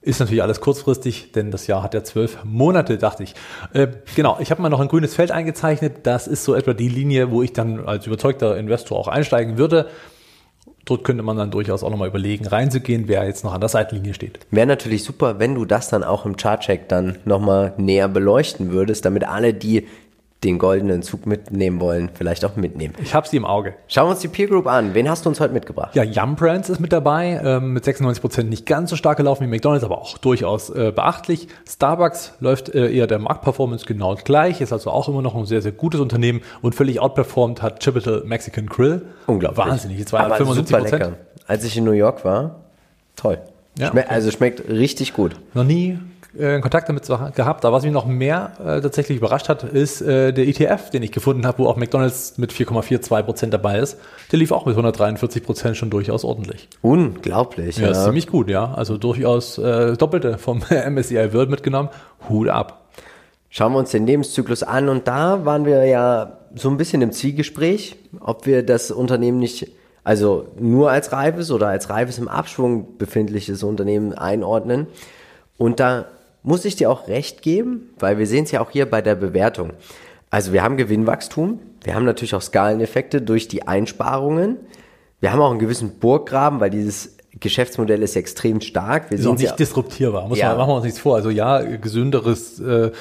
Ist 0.01 0.21
natürlich 0.21 0.43
alles 0.43 0.61
kurzfristig, 0.61 1.33
denn 1.33 1.51
das 1.51 1.67
Jahr 1.67 1.83
hat 1.83 1.93
ja 1.93 2.05
zwölf 2.05 2.45
Monate, 2.45 2.99
dachte 2.99 3.25
ich. 3.25 3.35
Äh, 3.73 3.89
genau, 4.15 4.39
ich 4.41 4.51
habe 4.53 4.63
mal 4.63 4.69
noch 4.69 4.81
ein 4.81 4.89
grünes 4.89 5.15
Feld 5.15 5.33
eingezeichnet. 5.33 6.01
Das 6.05 6.29
ist 6.29 6.45
so 6.45 6.55
etwa 6.55 6.73
die 6.73 6.89
Linie, 6.89 7.33
wo 7.33 7.43
ich 7.43 7.53
dann 7.53 7.85
als 7.85 8.07
überzeugter 8.07 8.57
Investor 8.57 8.97
auch 8.97 9.09
einsteigen 9.09 9.59
würde. 9.59 9.89
Dort 10.85 11.05
könnte 11.05 11.23
man 11.23 11.37
dann 11.37 11.51
durchaus 11.51 11.83
auch 11.83 11.91
nochmal 11.91 12.09
überlegen, 12.09 12.47
reinzugehen, 12.47 13.09
wer 13.09 13.27
jetzt 13.27 13.45
noch 13.45 13.53
an 13.53 13.61
der 13.61 13.69
Seitenlinie 13.69 14.15
steht. 14.15 14.39
Wäre 14.51 14.67
natürlich 14.67 15.05
super, 15.05 15.39
wenn 15.39 15.55
du 15.55 15.65
das 15.65 15.89
dann 15.91 16.05
auch 16.05 16.25
im 16.25 16.37
Chartcheck 16.37 16.89
dann 16.89 17.19
nochmal 17.25 17.75
näher 17.77 18.09
beleuchten 18.09 18.71
würdest, 18.71 19.05
damit 19.05 19.25
alle, 19.25 19.53
die 19.53 19.87
den 20.45 20.59
goldenen 20.59 21.03
Zug 21.03 21.27
mitnehmen 21.27 21.81
wollen, 21.81 22.11
vielleicht 22.15 22.45
auch 22.45 22.55
mitnehmen. 22.55 22.95
Ich 23.03 23.13
habe 23.13 23.27
sie 23.27 23.37
im 23.37 23.45
Auge. 23.45 23.75
Schauen 23.89 24.07
wir 24.07 24.11
uns 24.11 24.21
die 24.21 24.29
Peer 24.29 24.47
Group 24.47 24.69
an. 24.69 24.95
Wen 24.95 25.11
hast 25.11 25.25
du 25.25 25.29
uns 25.29 25.41
heute 25.41 25.53
mitgebracht? 25.53 25.97
Ja, 25.97 26.05
Yum 26.05 26.37
Brands 26.37 26.69
ist 26.69 26.79
mit 26.79 26.93
dabei, 26.93 27.41
ähm, 27.43 27.73
mit 27.73 27.85
96 27.85 28.21
Prozent 28.21 28.51
nicht 28.51 28.65
ganz 28.65 28.91
so 28.91 28.97
stark 28.97 29.17
gelaufen 29.17 29.45
wie 29.45 29.49
McDonald's, 29.49 29.85
aber 29.85 29.99
auch 29.99 30.17
durchaus 30.19 30.71
äh, 30.71 30.93
beachtlich. 30.95 31.49
Starbucks 31.69 32.35
läuft 32.39 32.69
äh, 32.73 32.93
eher 32.93 33.09
der 33.09 33.19
Marktperformance 33.19 33.85
genau 33.85 34.15
gleich, 34.15 34.61
ist 34.61 34.73
also 34.73 34.91
auch 34.91 35.09
immer 35.09 35.23
noch 35.23 35.35
ein 35.35 35.45
sehr, 35.45 35.61
sehr 35.61 35.73
gutes 35.73 36.01
Unternehmen 36.01 36.41
und 36.63 36.77
völlig 36.77 37.01
outperformed 37.01 37.61
hat 37.61 37.81
Chipotle 37.81 38.23
Mexican 38.25 38.67
Grill. 38.67 39.03
Unglaublich. 39.27 39.67
Wahnsinnig, 39.67 40.07
275 40.07 40.77
Prozent. 40.77 41.17
Als 41.49 41.65
ich 41.65 41.77
in 41.77 41.85
New 41.85 41.93
York 41.93 42.25
war, 42.25 42.61
toll. 43.17 43.39
Ja, 43.77 43.89
Schme 43.89 44.03
okay. 44.03 44.11
Also 44.11 44.31
schmeckt 44.31 44.69
richtig 44.69 45.15
gut. 45.15 45.37
Noch 45.55 45.65
nie 45.65 45.99
äh, 46.37 46.61
Kontakt 46.61 46.89
damit 46.89 47.07
gehabt, 47.07 47.65
aber 47.65 47.77
was 47.77 47.85
mich 47.85 47.93
noch 47.93 48.07
mehr 48.07 48.53
äh, 48.59 48.81
tatsächlich 48.81 49.19
überrascht 49.19 49.49
hat, 49.49 49.63
ist 49.63 50.01
äh, 50.03 50.33
der 50.33 50.47
ETF, 50.47 50.91
den 50.91 51.03
ich 51.03 51.13
gefunden 51.13 51.47
habe, 51.47 51.59
wo 51.59 51.67
auch 51.67 51.77
McDonalds 51.77 52.39
mit 52.39 52.53
4,42 52.53 53.23
Prozent 53.23 53.55
dabei 53.55 53.79
ist. 53.79 53.99
Der 54.33 54.39
lief 54.39 54.53
auch 54.53 54.67
mit 54.67 54.75
143 54.75 55.43
Prozent 55.43 55.77
schon 55.77 55.91
durchaus 55.91 56.25
ordentlich. 56.25 56.69
Unglaublich. 56.83 57.79
Ja, 57.79 57.89
ja. 57.89 58.05
ziemlich 58.05 58.27
gut, 58.27 58.51
ja. 58.51 58.75
Also 58.75 58.99
durchaus 58.99 59.59
äh, 59.59 59.97
Doppelte 59.97 60.39
vom 60.39 60.59
MSCI 60.91 61.33
World 61.33 61.51
mitgenommen. 61.51 61.89
Hut 62.29 62.49
ab. 62.49 62.87
Schauen 63.51 63.73
wir 63.73 63.79
uns 63.79 63.91
den 63.91 64.07
Lebenszyklus 64.07 64.63
an 64.63 64.89
und 64.89 65.09
da 65.09 65.47
waren 65.47 65.65
wir 65.65 65.85
ja 65.87 66.39
so 66.55 66.69
ein 66.69 66.77
bisschen 66.77 67.01
im 67.01 67.13
Zielgespräch, 67.13 67.97
ob 68.21 68.45
wir 68.47 68.65
das 68.65 68.91
Unternehmen 68.91 69.39
nicht 69.39 69.69
also 70.05 70.49
nur 70.59 70.91
als 70.91 71.13
reifes 71.13 71.51
oder 71.51 71.69
als 71.69 71.91
reifes 71.91 72.17
im 72.17 72.29
Abschwung 72.29 72.97
befindliches 72.97 73.63
Unternehmen 73.63 74.15
einordnen. 74.15 74.87
Und 75.59 75.81
da 75.81 76.07
muss 76.49 76.65
ich 76.65 76.77
dir 76.77 76.91
auch 76.91 77.09
recht 77.09 77.43
geben, 77.43 77.91
weil 77.99 78.19
wir 78.19 78.27
sehen 78.27 78.45
es 78.45 78.51
ja 78.53 78.63
auch 78.63 78.71
hier 78.71 78.87
bei 78.87 79.03
der 79.03 79.15
Bewertung. 79.15 79.75
Also 80.31 80.55
wir 80.55 80.63
haben 80.63 80.79
Gewinnwachstum, 80.79 81.61
wir 81.85 81.95
haben 81.95 82.07
natürlich 82.07 82.35
auch 82.35 82.41
Skaleneffekte 82.41 83.21
durch 83.21 83.49
die 83.49 83.69
Einsparungen. 83.69 84.57
Wir 85.21 85.31
haben 85.31 85.41
auch 85.41 85.51
einen 85.51 85.59
gewissen 85.59 85.99
Burggraben, 85.99 86.59
weil 86.59 86.71
dieses 86.71 87.17
Geschäftsmodell 87.39 88.03
ist 88.03 88.17
extrem 88.17 88.63
stark. 88.63 89.11
Wir 89.11 89.19
auch 89.29 89.35
nicht 89.35 89.43
ja, 89.43 89.57
disruptierbar. 89.57 90.27
Muss 90.27 90.39
ja. 90.39 90.49
man, 90.49 90.57
machen 90.57 90.71
wir 90.71 90.75
uns 90.77 90.85
nichts 90.85 91.01
vor. 91.01 91.17
Also 91.17 91.29
ja, 91.29 91.61
gesünderes 91.61 92.59
äh, 92.61 92.93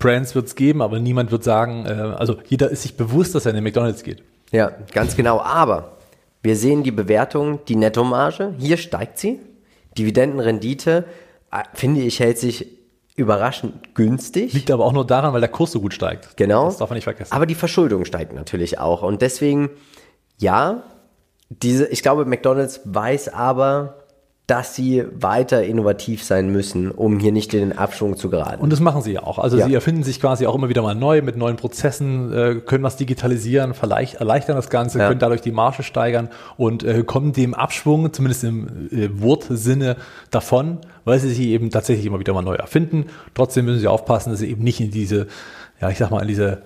Brands 0.00 0.34
wird 0.34 0.48
es 0.48 0.56
geben, 0.56 0.82
aber 0.82 0.98
niemand 0.98 1.30
wird 1.30 1.44
sagen, 1.44 1.86
äh, 1.86 1.90
also 1.90 2.36
jeder 2.48 2.70
ist 2.70 2.82
sich 2.82 2.96
bewusst, 2.96 3.36
dass 3.36 3.46
er 3.46 3.50
in 3.50 3.56
den 3.56 3.64
McDonalds 3.64 4.02
geht. 4.02 4.24
Ja, 4.50 4.72
ganz 4.92 5.14
genau. 5.14 5.40
Aber 5.40 5.92
wir 6.42 6.56
sehen 6.56 6.82
die 6.82 6.90
Bewertung, 6.90 7.60
die 7.68 7.76
Nettomarge. 7.76 8.54
Hier 8.58 8.76
steigt 8.76 9.18
sie. 9.18 9.38
Dividendenrendite, 9.96 11.04
äh, 11.52 11.62
finde 11.72 12.00
ich, 12.00 12.18
hält 12.18 12.38
sich 12.38 12.75
überraschend 13.16 13.94
günstig. 13.94 14.52
Liegt 14.52 14.70
aber 14.70 14.84
auch 14.84 14.92
nur 14.92 15.06
daran, 15.06 15.32
weil 15.32 15.40
der 15.40 15.48
Kurs 15.50 15.72
so 15.72 15.80
gut 15.80 15.94
steigt. 15.94 16.36
Genau. 16.36 16.66
Das 16.66 16.76
darf 16.76 16.90
man 16.90 16.96
nicht 16.96 17.04
vergessen. 17.04 17.32
Aber 17.32 17.46
die 17.46 17.54
Verschuldung 17.54 18.04
steigt 18.04 18.34
natürlich 18.34 18.78
auch. 18.78 19.02
Und 19.02 19.22
deswegen, 19.22 19.70
ja, 20.38 20.82
diese, 21.48 21.86
ich 21.88 22.02
glaube, 22.02 22.24
McDonald's 22.26 22.80
weiß 22.84 23.28
aber, 23.30 24.05
dass 24.46 24.76
sie 24.76 25.04
weiter 25.12 25.64
innovativ 25.64 26.22
sein 26.22 26.50
müssen, 26.50 26.92
um 26.92 27.18
hier 27.18 27.32
nicht 27.32 27.52
in 27.52 27.60
den 27.60 27.78
Abschwung 27.78 28.16
zu 28.16 28.30
geraten. 28.30 28.62
Und 28.62 28.72
das 28.72 28.78
machen 28.78 29.02
sie 29.02 29.12
ja 29.12 29.24
auch. 29.24 29.40
Also 29.40 29.58
ja. 29.58 29.66
sie 29.66 29.74
erfinden 29.74 30.04
sich 30.04 30.20
quasi 30.20 30.46
auch 30.46 30.54
immer 30.54 30.68
wieder 30.68 30.82
mal 30.82 30.94
neu 30.94 31.20
mit 31.20 31.36
neuen 31.36 31.56
Prozessen, 31.56 32.32
äh, 32.32 32.54
können 32.64 32.84
was 32.84 32.96
digitalisieren, 32.96 33.74
erleichtern 33.74 34.54
das 34.54 34.70
Ganze, 34.70 35.00
ja. 35.00 35.08
können 35.08 35.18
dadurch 35.18 35.40
die 35.40 35.50
Marge 35.50 35.82
steigern 35.82 36.28
und 36.56 36.84
äh, 36.84 37.02
kommen 37.02 37.32
dem 37.32 37.54
Abschwung, 37.54 38.12
zumindest 38.12 38.44
im 38.44 38.88
äh, 38.92 39.08
Wortsinne, 39.20 39.96
davon, 40.30 40.78
weil 41.04 41.18
sie 41.18 41.30
sich 41.30 41.40
eben 41.40 41.70
tatsächlich 41.70 42.06
immer 42.06 42.20
wieder 42.20 42.32
mal 42.32 42.42
neu 42.42 42.54
erfinden. 42.54 43.06
Trotzdem 43.34 43.64
müssen 43.64 43.80
sie 43.80 43.88
aufpassen, 43.88 44.30
dass 44.30 44.38
sie 44.40 44.50
eben 44.50 44.62
nicht 44.62 44.80
in 44.80 44.92
diese, 44.92 45.26
ja, 45.80 45.90
ich 45.90 45.98
sag 45.98 46.10
mal, 46.10 46.22
in 46.22 46.28
diese 46.28 46.62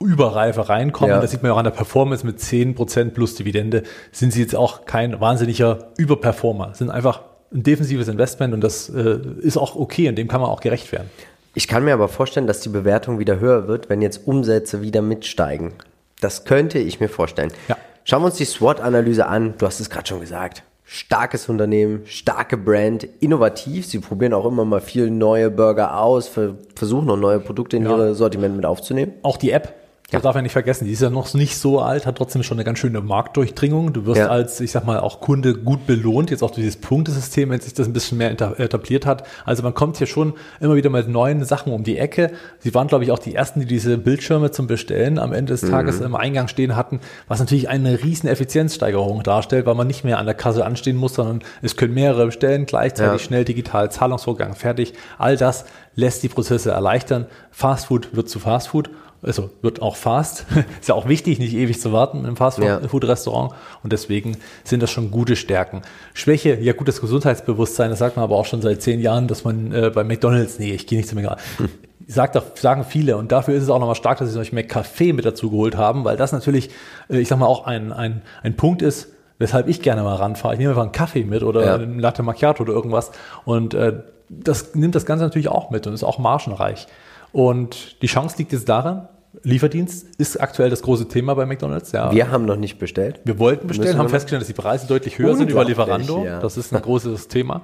Überreife 0.00 0.68
reinkommen. 0.68 1.14
Ja. 1.14 1.20
Das 1.20 1.30
sieht 1.30 1.42
man 1.42 1.50
ja 1.50 1.54
auch 1.54 1.58
an 1.58 1.64
der 1.64 1.70
Performance 1.70 2.26
mit 2.26 2.38
10% 2.38 3.10
plus 3.10 3.34
Dividende. 3.34 3.82
Sind 4.12 4.32
sie 4.32 4.42
jetzt 4.42 4.54
auch 4.54 4.84
kein 4.84 5.20
wahnsinniger 5.20 5.88
Überperformer. 5.96 6.74
Sind 6.74 6.90
einfach 6.90 7.22
ein 7.52 7.62
defensives 7.62 8.08
Investment 8.08 8.52
und 8.52 8.60
das 8.62 8.88
äh, 8.88 9.18
ist 9.40 9.56
auch 9.56 9.76
okay 9.76 10.08
und 10.08 10.16
dem 10.16 10.28
kann 10.28 10.40
man 10.40 10.50
auch 10.50 10.60
gerecht 10.60 10.92
werden. 10.92 11.10
Ich 11.54 11.68
kann 11.68 11.84
mir 11.84 11.94
aber 11.94 12.08
vorstellen, 12.08 12.46
dass 12.46 12.60
die 12.60 12.68
Bewertung 12.68 13.18
wieder 13.18 13.40
höher 13.40 13.66
wird, 13.66 13.88
wenn 13.88 14.02
jetzt 14.02 14.26
Umsätze 14.26 14.82
wieder 14.82 15.00
mitsteigen. 15.00 15.72
Das 16.20 16.44
könnte 16.44 16.78
ich 16.78 17.00
mir 17.00 17.08
vorstellen. 17.08 17.50
Ja. 17.68 17.78
Schauen 18.04 18.22
wir 18.22 18.26
uns 18.26 18.36
die 18.36 18.44
SWOT-Analyse 18.44 19.26
an. 19.26 19.54
Du 19.56 19.66
hast 19.66 19.80
es 19.80 19.88
gerade 19.88 20.06
schon 20.06 20.20
gesagt. 20.20 20.62
Starkes 20.84 21.48
Unternehmen, 21.48 22.02
starke 22.04 22.56
Brand, 22.56 23.04
innovativ. 23.20 23.86
Sie 23.86 23.98
probieren 23.98 24.34
auch 24.34 24.44
immer 24.46 24.64
mal 24.64 24.80
viel 24.80 25.10
neue 25.10 25.50
Burger 25.50 25.98
aus, 25.98 26.30
versuchen 26.74 27.06
noch 27.06 27.16
neue 27.16 27.40
Produkte 27.40 27.76
in 27.76 27.84
ja. 27.84 27.90
ihre 27.90 28.14
Sortiment 28.14 28.54
mit 28.54 28.66
aufzunehmen. 28.66 29.14
Auch 29.22 29.36
die 29.36 29.50
App 29.50 29.74
das 30.10 30.22
darf 30.22 30.36
man 30.36 30.44
nicht 30.44 30.52
vergessen. 30.52 30.84
Die 30.84 30.92
ist 30.92 31.02
ja 31.02 31.10
noch 31.10 31.34
nicht 31.34 31.58
so 31.58 31.80
alt, 31.80 32.06
hat 32.06 32.16
trotzdem 32.16 32.44
schon 32.44 32.56
eine 32.56 32.64
ganz 32.64 32.78
schöne 32.78 33.00
Marktdurchdringung. 33.00 33.92
Du 33.92 34.06
wirst 34.06 34.20
ja. 34.20 34.28
als, 34.28 34.60
ich 34.60 34.70
sag 34.70 34.84
mal, 34.84 35.00
auch 35.00 35.20
Kunde 35.20 35.54
gut 35.54 35.84
belohnt, 35.84 36.30
jetzt 36.30 36.44
auch 36.44 36.50
durch 36.50 36.62
dieses 36.62 36.76
Punktesystem, 36.76 37.50
wenn 37.50 37.60
sich 37.60 37.74
das 37.74 37.88
ein 37.88 37.92
bisschen 37.92 38.18
mehr 38.18 38.30
etabliert 38.30 39.04
hat. 39.04 39.26
Also 39.44 39.64
man 39.64 39.74
kommt 39.74 39.96
hier 39.96 40.06
schon 40.06 40.34
immer 40.60 40.76
wieder 40.76 40.90
mit 40.90 41.08
neuen 41.08 41.44
Sachen 41.44 41.72
um 41.72 41.82
die 41.82 41.98
Ecke. 41.98 42.30
Sie 42.60 42.72
waren, 42.72 42.86
glaube 42.86 43.02
ich, 43.02 43.10
auch 43.10 43.18
die 43.18 43.34
ersten, 43.34 43.58
die 43.58 43.66
diese 43.66 43.98
Bildschirme 43.98 44.52
zum 44.52 44.68
Bestellen 44.68 45.18
am 45.18 45.32
Ende 45.32 45.52
des 45.52 45.62
mhm. 45.62 45.70
Tages 45.70 46.00
im 46.00 46.14
Eingang 46.14 46.46
stehen 46.46 46.76
hatten, 46.76 47.00
was 47.26 47.40
natürlich 47.40 47.68
eine 47.68 48.04
riesen 48.04 48.28
Effizienzsteigerung 48.28 49.24
darstellt, 49.24 49.66
weil 49.66 49.74
man 49.74 49.88
nicht 49.88 50.04
mehr 50.04 50.20
an 50.20 50.26
der 50.26 50.36
Kasse 50.36 50.64
anstehen 50.64 50.96
muss, 50.96 51.14
sondern 51.14 51.40
es 51.62 51.76
können 51.76 51.94
mehrere 51.94 52.26
bestellen, 52.26 52.66
gleichzeitig 52.66 53.22
ja. 53.22 53.26
schnell 53.26 53.44
digital 53.44 53.90
Zahlungsvorgang 53.90 54.54
fertig. 54.54 54.94
All 55.18 55.36
das 55.36 55.64
lässt 55.96 56.22
die 56.22 56.28
Prozesse 56.28 56.70
erleichtern. 56.70 57.26
Fastfood 57.50 58.14
wird 58.14 58.28
zu 58.28 58.38
Fastfood 58.38 58.90
also 59.26 59.50
wird 59.62 59.82
auch 59.82 59.96
fast. 59.96 60.46
ist 60.80 60.88
ja 60.88 60.94
auch 60.94 61.08
wichtig, 61.08 61.38
nicht 61.38 61.54
ewig 61.54 61.80
zu 61.80 61.92
warten 61.92 62.24
im 62.24 62.36
Fastfood-Restaurant. 62.36 63.52
Ja. 63.52 63.58
Und 63.82 63.92
deswegen 63.92 64.36
sind 64.64 64.82
das 64.82 64.90
schon 64.90 65.10
gute 65.10 65.36
Stärken. 65.36 65.82
Schwäche, 66.14 66.58
ja 66.60 66.72
gutes 66.72 67.00
Gesundheitsbewusstsein, 67.00 67.90
das 67.90 67.98
sagt 67.98 68.16
man 68.16 68.22
aber 68.22 68.36
auch 68.36 68.46
schon 68.46 68.62
seit 68.62 68.82
zehn 68.82 69.00
Jahren, 69.00 69.28
dass 69.28 69.44
man 69.44 69.72
äh, 69.72 69.90
bei 69.94 70.04
McDonalds, 70.04 70.58
nee, 70.58 70.72
ich 70.72 70.86
gehe 70.86 70.98
nicht 70.98 71.08
zu 71.08 71.14
McDonalds. 71.14 71.42
Hm. 71.58 71.68
Sagt, 72.08 72.40
sagen 72.58 72.84
viele 72.84 73.16
und 73.16 73.32
dafür 73.32 73.54
ist 73.54 73.64
es 73.64 73.68
auch 73.68 73.80
nochmal 73.80 73.96
stark, 73.96 74.18
dass 74.18 74.32
sie 74.32 74.38
euch 74.38 74.52
McCafé 74.52 75.12
mit 75.12 75.24
dazu 75.24 75.50
geholt 75.50 75.76
haben, 75.76 76.04
weil 76.04 76.16
das 76.16 76.30
natürlich, 76.30 76.70
äh, 77.08 77.18
ich 77.18 77.28
sag 77.28 77.38
mal, 77.38 77.46
auch 77.46 77.66
ein, 77.66 77.92
ein, 77.92 78.22
ein 78.42 78.56
Punkt 78.56 78.80
ist, 78.80 79.08
weshalb 79.38 79.66
ich 79.68 79.82
gerne 79.82 80.02
mal 80.02 80.14
ranfahre. 80.14 80.54
Ich 80.54 80.58
nehme 80.58 80.70
einfach 80.70 80.84
einen 80.84 80.92
Kaffee 80.92 81.24
mit 81.24 81.42
oder 81.42 81.66
ja. 81.66 81.74
einen 81.74 81.98
Latte 81.98 82.22
Macchiato 82.22 82.62
oder 82.62 82.72
irgendwas 82.72 83.10
und 83.44 83.74
äh, 83.74 84.02
das 84.28 84.74
nimmt 84.74 84.94
das 84.94 85.06
Ganze 85.06 85.24
natürlich 85.24 85.48
auch 85.48 85.70
mit 85.70 85.86
und 85.86 85.94
ist 85.94 86.04
auch 86.04 86.18
margenreich. 86.18 86.86
Und 87.32 88.00
die 88.02 88.06
Chance 88.06 88.38
liegt 88.38 88.52
jetzt 88.52 88.68
daran, 88.68 89.08
Lieferdienst 89.42 90.06
ist 90.18 90.40
aktuell 90.40 90.70
das 90.70 90.82
große 90.82 91.08
Thema 91.08 91.34
bei 91.34 91.46
McDonalds. 91.46 91.92
Ja. 91.92 92.12
Wir 92.12 92.30
haben 92.30 92.44
noch 92.44 92.56
nicht 92.56 92.78
bestellt. 92.78 93.20
Wir 93.24 93.38
wollten 93.38 93.66
bestellen, 93.66 93.98
haben 93.98 94.08
festgestellt, 94.08 94.42
dass 94.42 94.48
die 94.48 94.54
Preise 94.54 94.86
deutlich 94.86 95.18
höher 95.18 95.34
sind 95.36 95.50
über 95.50 95.64
Lieferando. 95.64 96.24
Ja. 96.24 96.40
Das 96.40 96.56
ist 96.56 96.74
ein 96.74 96.82
großes 96.82 97.28
Thema. 97.28 97.62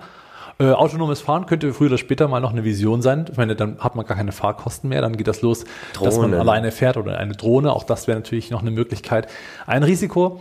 Äh, 0.58 0.70
autonomes 0.70 1.20
Fahren 1.20 1.46
könnte 1.46 1.72
früher 1.72 1.88
oder 1.88 1.98
später 1.98 2.28
mal 2.28 2.40
noch 2.40 2.52
eine 2.52 2.62
Vision 2.62 3.02
sein. 3.02 3.24
Ich 3.30 3.36
meine, 3.36 3.56
dann 3.56 3.78
hat 3.78 3.96
man 3.96 4.04
gar 4.06 4.16
keine 4.16 4.32
Fahrkosten 4.32 4.90
mehr. 4.90 5.00
Dann 5.00 5.16
geht 5.16 5.26
das 5.26 5.42
los, 5.42 5.64
Drohnen. 5.94 6.04
dass 6.04 6.18
man 6.18 6.34
alleine 6.34 6.72
fährt 6.72 6.96
oder 6.96 7.18
eine 7.18 7.32
Drohne. 7.32 7.72
Auch 7.72 7.84
das 7.84 8.06
wäre 8.06 8.18
natürlich 8.18 8.50
noch 8.50 8.60
eine 8.60 8.70
Möglichkeit. 8.70 9.28
Ein 9.66 9.82
Risiko, 9.82 10.40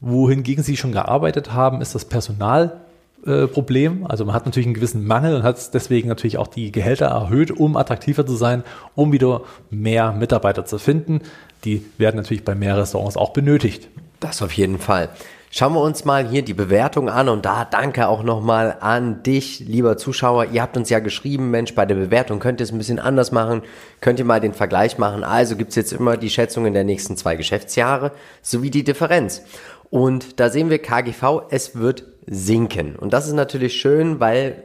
wohingegen 0.00 0.64
Sie 0.64 0.76
schon 0.76 0.92
gearbeitet 0.92 1.52
haben, 1.52 1.80
ist 1.82 1.94
das 1.94 2.06
Personal 2.06 2.80
Problem. 3.22 4.06
Also 4.06 4.24
man 4.24 4.34
hat 4.34 4.46
natürlich 4.46 4.66
einen 4.66 4.74
gewissen 4.74 5.06
Mangel 5.06 5.34
und 5.36 5.42
hat 5.42 5.74
deswegen 5.74 6.08
natürlich 6.08 6.38
auch 6.38 6.46
die 6.46 6.72
Gehälter 6.72 7.06
erhöht, 7.06 7.50
um 7.50 7.76
attraktiver 7.76 8.26
zu 8.26 8.34
sein, 8.34 8.64
um 8.94 9.12
wieder 9.12 9.42
mehr 9.70 10.12
Mitarbeiter 10.12 10.64
zu 10.64 10.78
finden. 10.78 11.20
Die 11.64 11.84
werden 11.98 12.16
natürlich 12.16 12.44
bei 12.44 12.54
mehr 12.54 12.78
Restaurants 12.78 13.16
auch 13.16 13.32
benötigt. 13.32 13.88
Das 14.20 14.42
auf 14.42 14.52
jeden 14.52 14.78
Fall. 14.78 15.10
Schauen 15.52 15.74
wir 15.74 15.80
uns 15.80 16.04
mal 16.04 16.28
hier 16.28 16.42
die 16.42 16.54
Bewertung 16.54 17.08
an 17.08 17.28
und 17.28 17.44
da 17.44 17.64
danke 17.64 18.06
auch 18.06 18.22
nochmal 18.22 18.76
an 18.78 19.24
dich, 19.24 19.58
lieber 19.58 19.96
Zuschauer. 19.96 20.46
Ihr 20.52 20.62
habt 20.62 20.76
uns 20.76 20.90
ja 20.90 21.00
geschrieben, 21.00 21.50
Mensch, 21.50 21.74
bei 21.74 21.84
der 21.86 21.96
Bewertung 21.96 22.38
könnt 22.38 22.60
ihr 22.60 22.64
es 22.64 22.70
ein 22.70 22.78
bisschen 22.78 23.00
anders 23.00 23.32
machen, 23.32 23.62
könnt 24.00 24.20
ihr 24.20 24.24
mal 24.24 24.40
den 24.40 24.54
Vergleich 24.54 24.96
machen. 24.96 25.24
Also 25.24 25.56
gibt 25.56 25.70
es 25.70 25.76
jetzt 25.76 25.92
immer 25.92 26.16
die 26.16 26.30
Schätzungen 26.30 26.72
der 26.72 26.84
nächsten 26.84 27.16
zwei 27.16 27.34
Geschäftsjahre 27.34 28.12
sowie 28.42 28.70
die 28.70 28.84
Differenz. 28.84 29.42
Und 29.90 30.38
da 30.38 30.50
sehen 30.50 30.70
wir 30.70 30.78
KGV, 30.78 31.48
es 31.50 31.74
wird 31.74 32.04
sinken. 32.30 32.96
Und 32.96 33.12
das 33.12 33.26
ist 33.26 33.34
natürlich 33.34 33.74
schön, 33.74 34.20
weil 34.20 34.64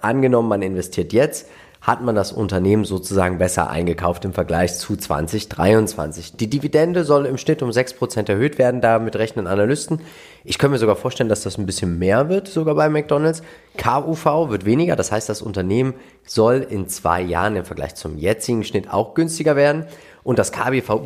angenommen, 0.00 0.48
man 0.48 0.62
investiert 0.62 1.12
jetzt, 1.12 1.48
hat 1.80 2.02
man 2.02 2.14
das 2.14 2.30
Unternehmen 2.30 2.84
sozusagen 2.84 3.38
besser 3.38 3.70
eingekauft 3.70 4.24
im 4.26 4.34
Vergleich 4.34 4.76
zu 4.76 4.96
2023. 4.96 6.36
Die 6.36 6.48
Dividende 6.48 7.04
soll 7.04 7.24
im 7.24 7.38
Schnitt 7.38 7.62
um 7.62 7.70
6% 7.70 8.28
erhöht 8.28 8.58
werden, 8.58 8.80
damit 8.80 9.16
rechnen 9.16 9.46
Analysten. 9.46 10.00
Ich 10.44 10.58
könnte 10.58 10.72
mir 10.72 10.78
sogar 10.78 10.96
vorstellen, 10.96 11.30
dass 11.30 11.42
das 11.42 11.58
ein 11.58 11.66
bisschen 11.66 11.98
mehr 11.98 12.28
wird, 12.28 12.48
sogar 12.48 12.74
bei 12.74 12.88
McDonald's. 12.90 13.42
KUV 13.78 14.50
wird 14.50 14.66
weniger, 14.66 14.94
das 14.94 15.10
heißt, 15.10 15.28
das 15.28 15.40
Unternehmen 15.40 15.94
soll 16.24 16.66
in 16.68 16.86
zwei 16.86 17.22
Jahren 17.22 17.56
im 17.56 17.64
Vergleich 17.64 17.94
zum 17.94 18.18
jetzigen 18.18 18.62
Schnitt 18.62 18.92
auch 18.92 19.14
günstiger 19.14 19.56
werden. 19.56 19.86
Und 20.22 20.38
das 20.38 20.52
KBV, 20.52 21.00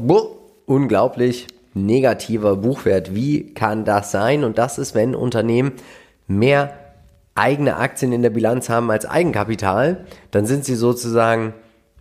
unglaublich, 0.67 1.47
negativer 1.75 2.57
Buchwert. 2.57 3.15
Wie 3.15 3.53
kann 3.53 3.85
das 3.85 4.11
sein? 4.11 4.45
Und 4.45 4.59
das 4.59 4.79
ist, 4.79 4.95
wenn 4.95 5.15
Unternehmen 5.15 5.73
mehr 6.27 6.79
eigene 7.35 7.77
Aktien 7.77 8.13
in 8.13 8.23
der 8.23 8.31
Bilanz 8.31 8.69
haben 8.69 8.91
als 8.91 9.07
Eigenkapital, 9.07 10.07
dann 10.31 10.47
sind 10.47 10.65
sie 10.65 10.77
sozusagen, 10.77 11.53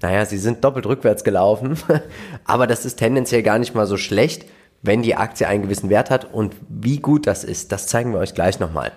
naja, 0.02 0.26
sie 0.26 0.38
sind 0.38 0.64
doppelt 0.64 0.86
rückwärts 0.86 1.24
gelaufen, 1.24 1.78
aber 2.46 2.68
das 2.68 2.86
ist 2.86 2.98
tendenziell 2.98 3.42
gar 3.42 3.58
nicht 3.58 3.74
mal 3.74 3.88
so 3.88 3.98
schlecht, 3.98 4.46
wenn 4.84 5.02
die 5.02 5.16
Aktie 5.16 5.48
einen 5.48 5.64
gewissen 5.64 5.90
Wert 5.90 6.10
hat 6.10 6.32
und 6.34 6.56
wie 6.70 6.98
gut 6.98 7.26
das 7.26 7.44
ist, 7.44 7.72
das 7.72 7.88
zeigen 7.88 8.14
wir 8.14 8.20
euch 8.20 8.36
gleich 8.36 8.60
nochmal. 8.60 8.92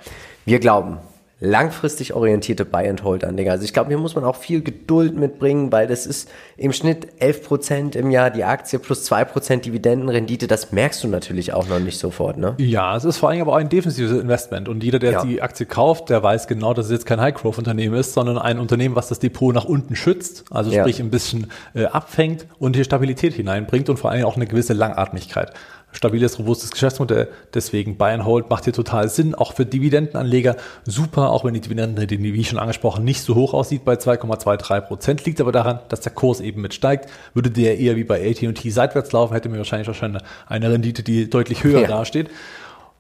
Wir 0.45 0.59
glauben, 0.59 0.99
langfristig 1.39 2.15
orientierte 2.15 2.65
Buy-and-Hold-Anleger. 2.65 3.53
Also 3.53 3.65
ich 3.65 3.75
glaube, 3.75 3.89
hier 3.89 3.99
muss 3.99 4.15
man 4.15 4.25
auch 4.25 4.37
viel 4.37 4.63
Geduld 4.63 5.17
mitbringen, 5.17 5.71
weil 5.71 5.87
das 5.87 6.07
ist 6.07 6.31
im 6.57 6.73
Schnitt 6.73 7.09
11% 7.21 7.95
im 7.95 8.11
Jahr 8.11 8.31
die 8.31 8.45
Aktie 8.45 8.79
plus 8.79 9.11
2% 9.11 9.61
Dividendenrendite. 9.61 10.47
Das 10.47 10.73
merkst 10.73 11.05
du 11.05 11.09
natürlich 11.09 11.53
auch 11.53 11.69
noch 11.69 11.79
nicht 11.79 11.99
sofort. 11.99 12.39
Ne? 12.39 12.55
Ja, 12.57 12.97
es 12.97 13.05
ist 13.05 13.19
vor 13.19 13.29
allem 13.29 13.43
aber 13.43 13.53
auch 13.53 13.57
ein 13.57 13.69
defensives 13.69 14.13
Investment. 14.13 14.67
Und 14.67 14.83
jeder, 14.83 14.99
der 14.99 15.13
ja. 15.13 15.25
die 15.25 15.43
Aktie 15.43 15.67
kauft, 15.67 16.09
der 16.09 16.23
weiß 16.23 16.47
genau, 16.47 16.73
dass 16.73 16.87
es 16.87 16.93
jetzt 16.93 17.07
kein 17.07 17.21
High-Growth-Unternehmen 17.21 17.97
ist, 17.97 18.15
sondern 18.15 18.39
ein 18.39 18.59
Unternehmen, 18.59 18.97
was 18.97 19.09
das 19.09 19.19
Depot 19.19 19.55
nach 19.55 19.67
unten 19.67 19.95
schützt, 19.95 20.45
also 20.51 20.73
sprich 20.73 20.99
ja. 20.99 21.05
ein 21.05 21.11
bisschen 21.11 21.49
äh, 21.75 21.85
abfängt 21.85 22.47
und 22.59 22.77
hier 22.77 22.85
Stabilität 22.85 23.35
hineinbringt 23.35 23.91
und 23.91 23.99
vor 23.99 24.11
allem 24.11 24.25
auch 24.25 24.37
eine 24.37 24.47
gewisse 24.47 24.73
Langatmigkeit 24.73 25.53
stabiles, 25.97 26.39
robustes 26.39 26.71
Geschäftsmodell. 26.71 27.29
Deswegen 27.55 27.97
Buy 27.97 28.13
and 28.13 28.25
Hold 28.25 28.51
macht 28.51 28.65
hier 28.65 28.73
total 28.73 29.09
Sinn. 29.09 29.35
Auch 29.35 29.55
für 29.55 29.67
Dividendenanleger 29.67 30.57
super, 30.85 31.31
auch 31.31 31.45
wenn 31.45 31.55
die 31.55 31.61
Dividendenrendite, 31.61 32.23
wie 32.23 32.45
schon 32.45 32.59
angesprochen, 32.59 33.05
nicht 33.05 33.23
so 33.23 33.35
hoch 33.35 33.55
aussieht 33.55 33.85
bei 33.85 33.95
2,23 33.95 34.81
Prozent. 34.83 35.25
Liegt 35.25 35.41
aber 35.41 35.53
daran, 35.53 35.81
dass 35.89 36.01
der 36.01 36.13
Kurs 36.13 36.41
eben 36.41 36.61
mit 36.61 36.75
steigt. 36.75 37.11
Würde 37.35 37.51
der 37.51 37.79
eher 37.79 37.97
wie 37.97 38.05
bei 38.05 38.29
AT&T 38.29 38.71
seitwärts 38.71 39.13
laufen, 39.13 39.33
hätte 39.33 39.49
mir 39.49 39.59
wahrscheinlich 39.59 39.89
wahrscheinlich 39.89 40.23
eine 40.47 40.71
Rendite, 40.71 41.03
die 41.03 41.31
deutlich 41.31 41.65
höher 41.65 41.83
ja. 41.83 41.89
dasteht. 41.89 42.29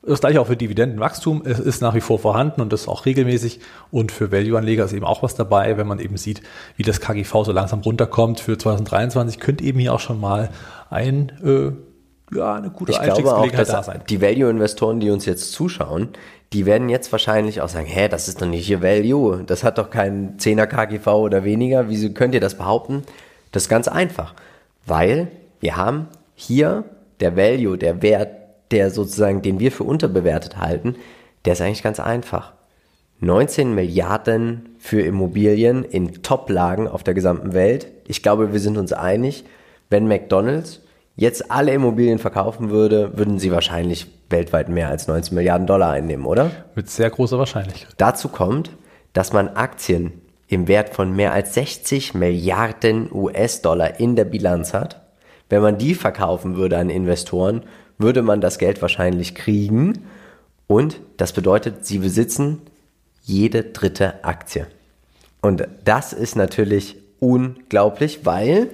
Das 0.06 0.20
gleiche 0.20 0.40
auch 0.40 0.46
für 0.46 0.56
Dividendenwachstum. 0.56 1.42
Es 1.44 1.58
ist 1.58 1.82
nach 1.82 1.94
wie 1.94 2.00
vor 2.00 2.20
vorhanden 2.20 2.60
und 2.60 2.72
das 2.72 2.86
auch 2.86 3.06
regelmäßig. 3.06 3.58
Und 3.90 4.12
für 4.12 4.30
Value-Anleger 4.30 4.84
ist 4.84 4.92
eben 4.92 5.04
auch 5.04 5.24
was 5.24 5.34
dabei, 5.34 5.76
wenn 5.76 5.88
man 5.88 5.98
eben 5.98 6.16
sieht, 6.16 6.42
wie 6.76 6.84
das 6.84 7.00
KGV 7.00 7.44
so 7.44 7.50
langsam 7.50 7.80
runterkommt. 7.80 8.38
Für 8.38 8.56
2023 8.56 9.40
könnte 9.40 9.64
eben 9.64 9.80
hier 9.80 9.92
auch 9.92 10.00
schon 10.00 10.20
mal 10.20 10.50
ein 10.90 11.32
äh, 11.44 11.72
ja, 12.32 12.54
eine 12.54 12.70
gute 12.70 12.92
ich 12.92 13.00
glaube 13.00 13.34
auch, 13.34 13.48
da 13.50 13.82
sein. 13.82 14.02
Die 14.08 14.20
Value-Investoren, 14.20 15.00
die 15.00 15.10
uns 15.10 15.26
jetzt 15.26 15.52
zuschauen, 15.52 16.08
die 16.52 16.66
werden 16.66 16.88
jetzt 16.88 17.10
wahrscheinlich 17.12 17.60
auch 17.60 17.68
sagen, 17.68 17.86
hä, 17.86 18.08
das 18.08 18.28
ist 18.28 18.40
doch 18.40 18.46
nicht 18.46 18.66
hier 18.66 18.82
Value, 18.82 19.42
das 19.44 19.64
hat 19.64 19.78
doch 19.78 19.90
keinen 19.90 20.36
10er 20.38 20.66
KGV 20.66 21.06
oder 21.06 21.44
weniger, 21.44 21.88
wieso 21.88 22.10
könnt 22.10 22.34
ihr 22.34 22.40
das 22.40 22.56
behaupten? 22.56 23.02
Das 23.52 23.64
ist 23.64 23.68
ganz 23.68 23.88
einfach, 23.88 24.34
weil 24.86 25.28
wir 25.60 25.76
haben 25.76 26.08
hier 26.34 26.84
der 27.20 27.36
Value, 27.36 27.78
der 27.78 28.02
Wert, 28.02 28.30
der 28.70 28.90
sozusagen, 28.90 29.42
den 29.42 29.60
wir 29.60 29.72
für 29.72 29.84
unterbewertet 29.84 30.58
halten, 30.58 30.96
der 31.44 31.54
ist 31.54 31.60
eigentlich 31.60 31.82
ganz 31.82 32.00
einfach. 32.00 32.52
19 33.20 33.74
Milliarden 33.74 34.76
für 34.78 35.00
Immobilien 35.00 35.84
in 35.84 36.22
Top-Lagen 36.22 36.86
auf 36.86 37.02
der 37.02 37.14
gesamten 37.14 37.54
Welt. 37.54 37.86
Ich 38.06 38.22
glaube, 38.22 38.52
wir 38.52 38.60
sind 38.60 38.76
uns 38.76 38.92
einig, 38.92 39.44
wenn 39.88 40.06
McDonald's 40.06 40.82
jetzt 41.16 41.50
alle 41.50 41.72
Immobilien 41.72 42.18
verkaufen 42.18 42.70
würde, 42.70 43.16
würden 43.16 43.38
sie 43.38 43.50
wahrscheinlich 43.50 44.06
weltweit 44.30 44.68
mehr 44.68 44.88
als 44.88 45.08
19 45.08 45.34
Milliarden 45.34 45.66
Dollar 45.66 45.92
einnehmen, 45.92 46.26
oder? 46.26 46.50
Mit 46.74 46.90
sehr 46.90 47.10
großer 47.10 47.38
Wahrscheinlichkeit. 47.38 47.94
Dazu 47.96 48.28
kommt, 48.28 48.70
dass 49.12 49.32
man 49.32 49.48
Aktien 49.48 50.12
im 50.48 50.68
Wert 50.68 50.94
von 50.94 51.14
mehr 51.14 51.32
als 51.32 51.54
60 51.54 52.14
Milliarden 52.14 53.10
US-Dollar 53.12 53.98
in 53.98 54.14
der 54.14 54.24
Bilanz 54.24 54.74
hat. 54.74 55.02
Wenn 55.48 55.62
man 55.62 55.78
die 55.78 55.94
verkaufen 55.94 56.56
würde 56.56 56.78
an 56.78 56.90
Investoren, 56.90 57.62
würde 57.98 58.22
man 58.22 58.40
das 58.40 58.58
Geld 58.58 58.82
wahrscheinlich 58.82 59.34
kriegen. 59.34 60.04
Und 60.66 61.00
das 61.16 61.32
bedeutet, 61.32 61.86
sie 61.86 61.98
besitzen 61.98 62.60
jede 63.22 63.62
dritte 63.64 64.24
Aktie. 64.24 64.66
Und 65.40 65.66
das 65.84 66.12
ist 66.12 66.36
natürlich 66.36 66.96
unglaublich, 67.20 68.24
weil 68.24 68.68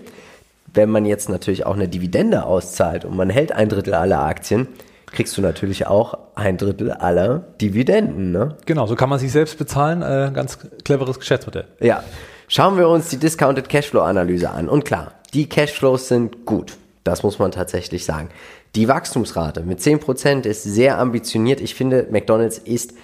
wenn 0.75 0.91
man 0.91 1.05
jetzt 1.07 1.29
natürlich 1.29 1.67
auch 1.67 1.75
eine 1.75 1.89
Dividende 1.89 2.45
auszahlt 2.45 3.05
und 3.05 3.17
man 3.17 3.31
hält 3.31 3.53
ein 3.53 3.69
Drittel 3.69 3.95
aller 3.95 4.23
Aktien, 4.23 4.69
kriegst 5.07 5.37
du 5.37 5.43
natürlich 5.43 5.87
auch 5.87 6.19
ein 6.35 6.57
Drittel 6.57 6.91
aller 6.91 7.45
Dividenden. 7.61 8.33
Ne? 8.33 8.57
Genau, 8.67 8.87
so 8.87 8.95
kann 8.95 9.09
man 9.09 9.19
sich 9.19 9.31
selbst 9.31 9.59
bezahlen. 9.59 10.03
Äh, 10.03 10.31
ganz 10.33 10.59
cleveres 10.85 11.19
Geschäftsmodell. 11.19 11.67
Ja. 11.81 12.03
Schauen 12.49 12.77
wir 12.77 12.89
uns 12.89 13.09
die 13.09 13.19
Discounted 13.19 13.69
Cashflow 13.69 14.01
Analyse 14.01 14.51
an. 14.51 14.69
Und 14.69 14.85
klar, 14.85 15.13
die 15.35 15.49
Cashflows 15.49 16.09
sind 16.09 16.45
gut. 16.45 16.77
Das 17.05 17.23
muss 17.23 17.39
man 17.39 17.51
tatsächlich 17.51 18.05
sagen. 18.05 18.29
Die 18.75 18.89
Wachstumsrate 18.89 19.63
mit 19.63 19.81
10% 19.81 20.47
ist 20.47 20.63
sehr 20.63 20.99
ambitioniert. 20.99 21.61
Ich 21.61 21.75
finde, 21.75 22.07
McDonald's 22.11 22.59
ist 22.59 22.95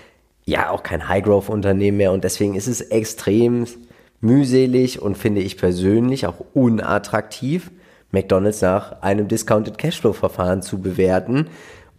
ja 0.45 0.71
auch 0.71 0.83
kein 0.83 1.09
High-Growth-Unternehmen 1.09 1.99
mehr 1.99 2.13
und 2.13 2.25
deswegen 2.25 2.55
ist 2.55 2.69
es 2.69 2.81
extrem 2.81 3.67
mühselig 4.21 5.01
und 5.01 5.17
finde 5.17 5.41
ich 5.41 5.57
persönlich 5.57 6.27
auch 6.27 6.45
unattraktiv, 6.55 7.71
McDonald's 8.11 8.63
nach 8.63 9.03
einem 9.03 9.29
Discounted 9.29 9.79
Cashflow 9.79 10.13
Verfahren 10.13 10.63
zu 10.63 10.81
bewerten. 10.81 11.49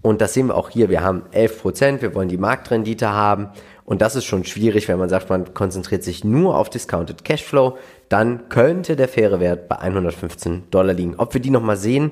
Und 0.01 0.21
das 0.21 0.33
sehen 0.33 0.47
wir 0.47 0.55
auch 0.55 0.69
hier. 0.69 0.89
Wir 0.89 1.03
haben 1.03 1.23
11 1.31 1.61
Prozent. 1.61 2.01
Wir 2.01 2.15
wollen 2.15 2.29
die 2.29 2.37
Marktrendite 2.37 3.09
haben. 3.09 3.49
Und 3.85 4.01
das 4.01 4.15
ist 4.15 4.25
schon 4.25 4.45
schwierig, 4.45 4.87
wenn 4.87 4.97
man 4.97 5.09
sagt, 5.09 5.29
man 5.29 5.53
konzentriert 5.53 6.03
sich 6.03 6.23
nur 6.23 6.57
auf 6.57 6.69
Discounted 6.69 7.25
Cashflow. 7.25 7.77
Dann 8.07 8.49
könnte 8.49 8.95
der 8.95 9.07
faire 9.07 9.39
Wert 9.39 9.67
bei 9.67 9.77
115 9.77 10.69
Dollar 10.71 10.93
liegen. 10.93 11.15
Ob 11.17 11.33
wir 11.33 11.41
die 11.41 11.49
nochmal 11.49 11.77
sehen, 11.77 12.11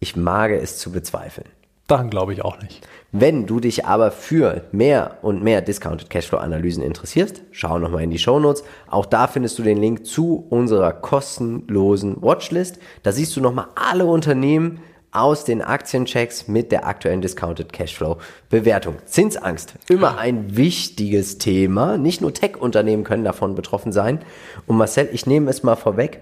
ich 0.00 0.16
mage 0.16 0.60
es 0.60 0.78
zu 0.78 0.92
bezweifeln. 0.92 1.48
Daran 1.86 2.08
glaube 2.08 2.32
ich 2.32 2.42
auch 2.42 2.62
nicht. 2.62 2.86
Wenn 3.12 3.46
du 3.46 3.60
dich 3.60 3.84
aber 3.84 4.10
für 4.10 4.62
mehr 4.72 5.18
und 5.20 5.42
mehr 5.42 5.60
Discounted 5.60 6.08
Cashflow 6.08 6.38
Analysen 6.38 6.82
interessierst, 6.82 7.42
schau 7.50 7.78
nochmal 7.78 8.02
in 8.02 8.10
die 8.10 8.18
Show 8.18 8.40
Notes. 8.40 8.64
Auch 8.88 9.04
da 9.04 9.26
findest 9.26 9.58
du 9.58 9.62
den 9.62 9.76
Link 9.76 10.06
zu 10.06 10.46
unserer 10.48 10.92
kostenlosen 10.92 12.22
Watchlist. 12.22 12.78
Da 13.02 13.12
siehst 13.12 13.36
du 13.36 13.42
nochmal 13.42 13.66
alle 13.74 14.06
Unternehmen 14.06 14.80
aus 15.12 15.44
den 15.44 15.60
Aktienchecks 15.60 16.48
mit 16.48 16.72
der 16.72 16.86
aktuellen 16.86 17.20
Discounted 17.20 17.72
Cashflow 17.72 18.16
Bewertung. 18.48 18.96
Zinsangst, 19.04 19.74
immer 19.88 20.16
ein 20.16 20.56
wichtiges 20.56 21.36
Thema. 21.36 21.98
Nicht 21.98 22.22
nur 22.22 22.32
Tech-Unternehmen 22.32 23.04
können 23.04 23.24
davon 23.24 23.54
betroffen 23.54 23.92
sein. 23.92 24.20
Und 24.66 24.78
Marcel, 24.78 25.10
ich 25.12 25.26
nehme 25.26 25.50
es 25.50 25.62
mal 25.62 25.76
vorweg. 25.76 26.20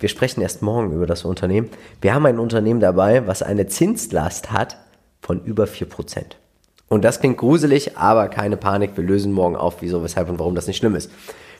Wir 0.00 0.08
sprechen 0.08 0.42
erst 0.42 0.60
morgen 0.60 0.92
über 0.92 1.06
das 1.06 1.24
Unternehmen. 1.24 1.70
Wir 2.00 2.14
haben 2.14 2.26
ein 2.26 2.40
Unternehmen 2.40 2.80
dabei, 2.80 3.28
was 3.28 3.42
eine 3.42 3.68
Zinslast 3.68 4.50
hat 4.50 4.76
von 5.24 5.42
über 5.42 5.64
4%. 5.64 5.86
Und 6.88 7.02
das 7.02 7.18
klingt 7.18 7.38
gruselig, 7.38 7.96
aber 7.96 8.28
keine 8.28 8.56
Panik, 8.56 8.96
wir 8.96 9.04
lösen 9.04 9.32
morgen 9.32 9.56
auf, 9.56 9.76
wieso, 9.80 10.04
weshalb 10.04 10.28
und 10.28 10.38
warum 10.38 10.54
das 10.54 10.66
nicht 10.66 10.76
schlimm 10.76 10.94
ist. 10.94 11.10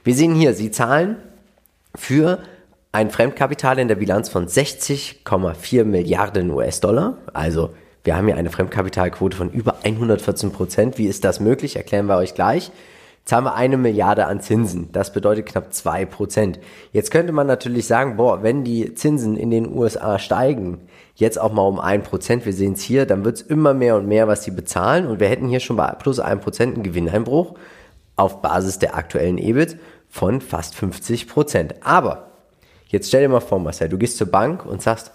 Wir 0.05 0.14
sehen 0.14 0.35
hier, 0.35 0.53
Sie 0.53 0.70
zahlen 0.70 1.16
für 1.94 2.40
ein 2.92 3.11
Fremdkapital 3.11 3.79
in 3.79 3.88
der 3.88 3.94
Bilanz 3.94 4.29
von 4.29 4.46
60,4 4.46 5.85
Milliarden 5.85 6.50
US-Dollar. 6.50 7.16
Also 7.33 7.70
wir 8.05 8.16
haben 8.16 8.27
hier 8.27 8.37
eine 8.37 8.50
Fremdkapitalquote 8.50 9.37
von 9.37 9.50
über 9.50 9.77
114 9.83 10.53
Prozent. 10.53 10.98
Wie 10.98 11.07
ist 11.07 11.24
das 11.24 11.40
möglich? 11.40 11.77
Erklären 11.77 12.07
wir 12.07 12.16
euch 12.16 12.35
gleich 12.35 12.70
zahlen 13.24 13.44
wir 13.44 13.55
eine 13.55 13.77
Milliarde 13.77 14.27
an 14.27 14.40
Zinsen. 14.40 14.90
Das 14.92 15.12
bedeutet 15.12 15.46
knapp 15.46 15.72
zwei 15.72 16.05
Prozent. 16.05 16.59
Jetzt 16.92 17.11
könnte 17.11 17.33
man 17.33 17.46
natürlich 17.46 17.87
sagen, 17.87 18.16
boah, 18.16 18.42
wenn 18.42 18.64
die 18.64 18.94
Zinsen 18.94 19.37
in 19.37 19.50
den 19.50 19.72
USA 19.74 20.18
steigen, 20.18 20.83
jetzt 21.14 21.40
auch 21.40 21.53
mal 21.53 21.62
um 21.62 21.79
ein 21.79 22.03
Prozent, 22.03 22.44
wir 22.44 22.53
sehen 22.53 22.72
es 22.72 22.83
hier, 22.83 23.07
dann 23.07 23.24
wird 23.24 23.37
es 23.37 23.42
immer 23.42 23.74
mehr 23.74 23.96
und 23.96 24.07
mehr, 24.07 24.29
was 24.29 24.44
sie 24.44 24.50
bezahlen 24.50 25.07
und 25.07 25.20
wir 25.20 25.29
hätten 25.29 25.48
hier 25.48 25.61
schon 25.61 25.77
bei 25.77 25.90
plus 25.92 26.20
ein 26.20 26.40
Prozent 26.40 26.74
einen 26.74 26.83
Gewinneinbruch 26.83 27.55
auf 28.16 28.42
Basis 28.42 28.79
der 28.79 28.96
aktuellen 28.96 29.38
EBIT 29.38 29.79
von 30.09 30.40
fast 30.40 30.74
50 30.74 31.29
Prozent. 31.29 31.74
Aber 31.83 32.31
jetzt 32.88 33.09
stell 33.09 33.22
dir 33.22 33.29
mal 33.29 33.40
vor, 33.40 33.59
Marcel, 33.59 33.88
du 33.88 33.98
gehst 33.98 34.16
zur 34.16 34.31
Bank 34.31 34.66
und 34.66 34.83
sagst, 34.83 35.12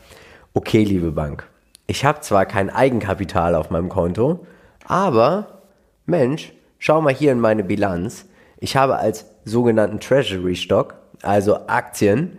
okay, 0.53 0.83
liebe 0.83 1.11
Bank, 1.11 1.47
ich 1.87 2.05
habe 2.05 2.21
zwar 2.21 2.45
kein 2.45 2.69
Eigenkapital 2.69 3.55
auf 3.55 3.69
meinem 3.69 3.89
Konto, 3.89 4.45
aber 4.85 5.61
Mensch, 6.05 6.53
schau 6.77 7.01
mal 7.01 7.13
hier 7.13 7.31
in 7.31 7.39
meine 7.39 7.63
Bilanz. 7.63 8.25
Ich 8.57 8.75
habe 8.75 8.97
als 8.97 9.25
sogenannten 9.45 9.99
Treasury 9.99 10.55
Stock, 10.55 10.95
also 11.21 11.67
Aktien, 11.67 12.37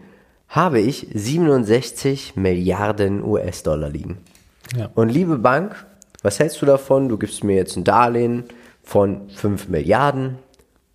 habe 0.50 0.80
ich 0.80 1.06
67 1.14 2.34
Milliarden 2.36 3.24
US-Dollar 3.24 3.88
liegen. 3.88 4.18
Ja. 4.76 4.90
Und 4.94 5.08
liebe 5.08 5.38
Bank, 5.38 5.86
was 6.22 6.40
hältst 6.40 6.60
du 6.60 6.66
davon? 6.66 7.08
Du 7.08 7.16
gibst 7.16 7.44
mir 7.44 7.54
jetzt 7.54 7.76
ein 7.76 7.84
Darlehen 7.84 8.44
von 8.82 9.30
5 9.30 9.68
Milliarden 9.68 10.38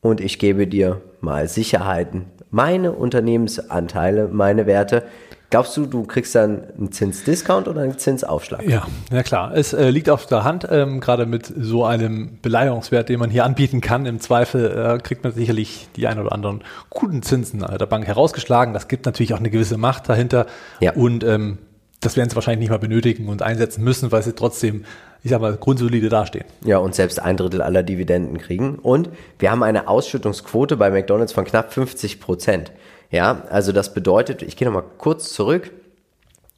und 0.01 0.19
ich 0.19 0.39
gebe 0.39 0.67
dir 0.67 1.01
mal 1.21 1.47
Sicherheiten, 1.47 2.25
meine 2.51 2.91
Unternehmensanteile, 2.91 4.27
meine 4.27 4.65
Werte 4.65 5.03
Glaubst 5.49 5.77
du, 5.77 5.86
du 5.86 6.03
kriegst 6.03 6.34
dann 6.36 6.63
einen 6.77 6.91
Zinsdiscount 6.91 7.67
oder 7.67 7.81
einen 7.81 7.97
Zinsaufschlag? 7.97 8.67
Ja, 8.67 8.88
ja 9.12 9.23
klar. 9.23 9.55
Es 9.55 9.73
äh, 9.73 9.89
liegt 9.89 10.10
auf 10.10 10.25
der 10.25 10.43
Hand, 10.43 10.67
ähm, 10.69 10.99
gerade 10.99 11.25
mit 11.25 11.53
so 11.55 11.86
einem 11.86 12.39
Beleihungswert, 12.41 13.10
den 13.10 13.19
man 13.19 13.29
hier 13.29 13.45
anbieten 13.45 13.79
kann. 13.81 14.05
Im 14.05 14.19
Zweifel 14.19 14.95
äh, 14.95 14.97
kriegt 14.99 15.23
man 15.23 15.34
sicherlich 15.34 15.88
die 15.95 16.08
ein 16.08 16.19
oder 16.19 16.31
anderen 16.31 16.63
guten 16.89 17.21
Zinsen 17.21 17.60
der 17.60 17.86
Bank 17.86 18.08
herausgeschlagen. 18.08 18.73
Das 18.73 18.88
gibt 18.88 19.05
natürlich 19.05 19.34
auch 19.34 19.39
eine 19.39 19.49
gewisse 19.49 19.77
Macht 19.77 20.10
dahinter. 20.10 20.47
Ja. 20.79 20.93
Und 20.93 21.23
ähm, 21.23 21.60
das 22.01 22.17
werden 22.17 22.29
sie 22.29 22.36
wahrscheinlich 22.36 22.60
nicht 22.60 22.69
mal 22.69 22.79
benötigen 22.79 23.27
und 23.29 23.41
einsetzen 23.41 23.84
müssen, 23.84 24.12
weil 24.12 24.23
sie 24.23 24.34
trotzdem, 24.34 24.86
ich 25.23 25.31
sag 25.31 25.41
mal, 25.41 25.55
grundsolide 25.55 26.10
dastehen. 26.10 26.45
Ja, 26.63 26.77
und 26.77 26.93
selbst 26.93 27.19
ein 27.19 27.38
Drittel 27.38 27.62
aller 27.62 27.84
Dividenden 27.84 28.38
kriegen. 28.38 28.75
Und 28.75 29.10
wir 29.39 29.51
haben 29.51 29.63
eine 29.63 29.88
Ausschüttungsquote 29.88 30.77
bei 30.77 30.91
McDonalds 30.91 31.34
von 31.34 31.45
knapp 31.45 31.73
50 31.73 32.19
Prozent. 32.19 32.71
Ja, 33.11 33.43
also 33.49 33.71
das 33.71 33.93
bedeutet, 33.93 34.41
ich 34.41 34.57
gehe 34.57 34.67
nochmal 34.67 34.85
kurz 34.97 35.31
zurück. 35.33 35.71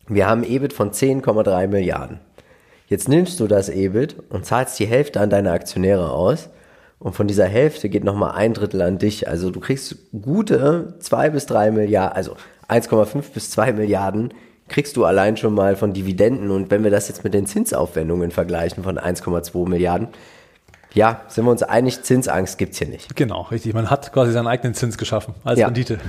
Wir 0.07 0.27
haben 0.27 0.43
EBIT 0.43 0.73
von 0.73 0.91
10,3 0.91 1.67
Milliarden. 1.67 2.19
Jetzt 2.87 3.09
nimmst 3.09 3.39
du 3.39 3.47
das 3.47 3.67
EBIT 3.67 4.15
und 4.29 4.45
zahlst 4.45 4.79
die 4.79 4.87
Hälfte 4.87 5.19
an 5.19 5.29
deine 5.29 5.51
Aktionäre 5.51 6.11
aus 6.11 6.49
Und 6.99 7.13
von 7.13 7.27
dieser 7.27 7.45
Hälfte 7.45 7.89
geht 7.89 8.03
nochmal 8.03 8.31
ein 8.31 8.53
Drittel 8.53 8.81
an 8.81 8.97
dich. 8.97 9.27
Also 9.27 9.51
du 9.51 9.59
kriegst 9.59 9.97
gute 10.21 10.95
zwei 10.99 11.29
bis 11.29 11.45
drei 11.45 11.69
Milliarden, 11.71 12.15
also 12.15 12.37
1,5 12.69 13.33
bis 13.33 13.51
2 13.51 13.73
Milliarden 13.73 14.33
kriegst 14.67 14.97
du 14.97 15.05
allein 15.05 15.37
schon 15.37 15.53
mal 15.53 15.75
von 15.75 15.93
Dividenden. 15.93 16.51
Und 16.51 16.71
wenn 16.71 16.83
wir 16.83 16.91
das 16.91 17.07
jetzt 17.07 17.23
mit 17.23 17.33
den 17.33 17.45
Zinsaufwendungen 17.45 18.31
vergleichen 18.31 18.83
von 18.83 18.97
1,2 18.97 19.69
Milliarden, 19.69 20.09
ja, 20.97 21.21
sind 21.27 21.45
wir 21.45 21.51
uns 21.51 21.63
einig, 21.63 22.01
Zinsangst 22.01 22.57
gibt 22.57 22.73
es 22.73 22.79
hier 22.79 22.87
nicht. 22.87 23.15
Genau, 23.15 23.43
richtig. 23.43 23.73
Man 23.73 23.89
hat 23.89 24.11
quasi 24.11 24.31
seinen 24.31 24.47
eigenen 24.47 24.73
Zins 24.73 24.97
geschaffen 24.97 25.35
als 25.43 25.59
ja. 25.59 25.67
Rendite. 25.67 25.99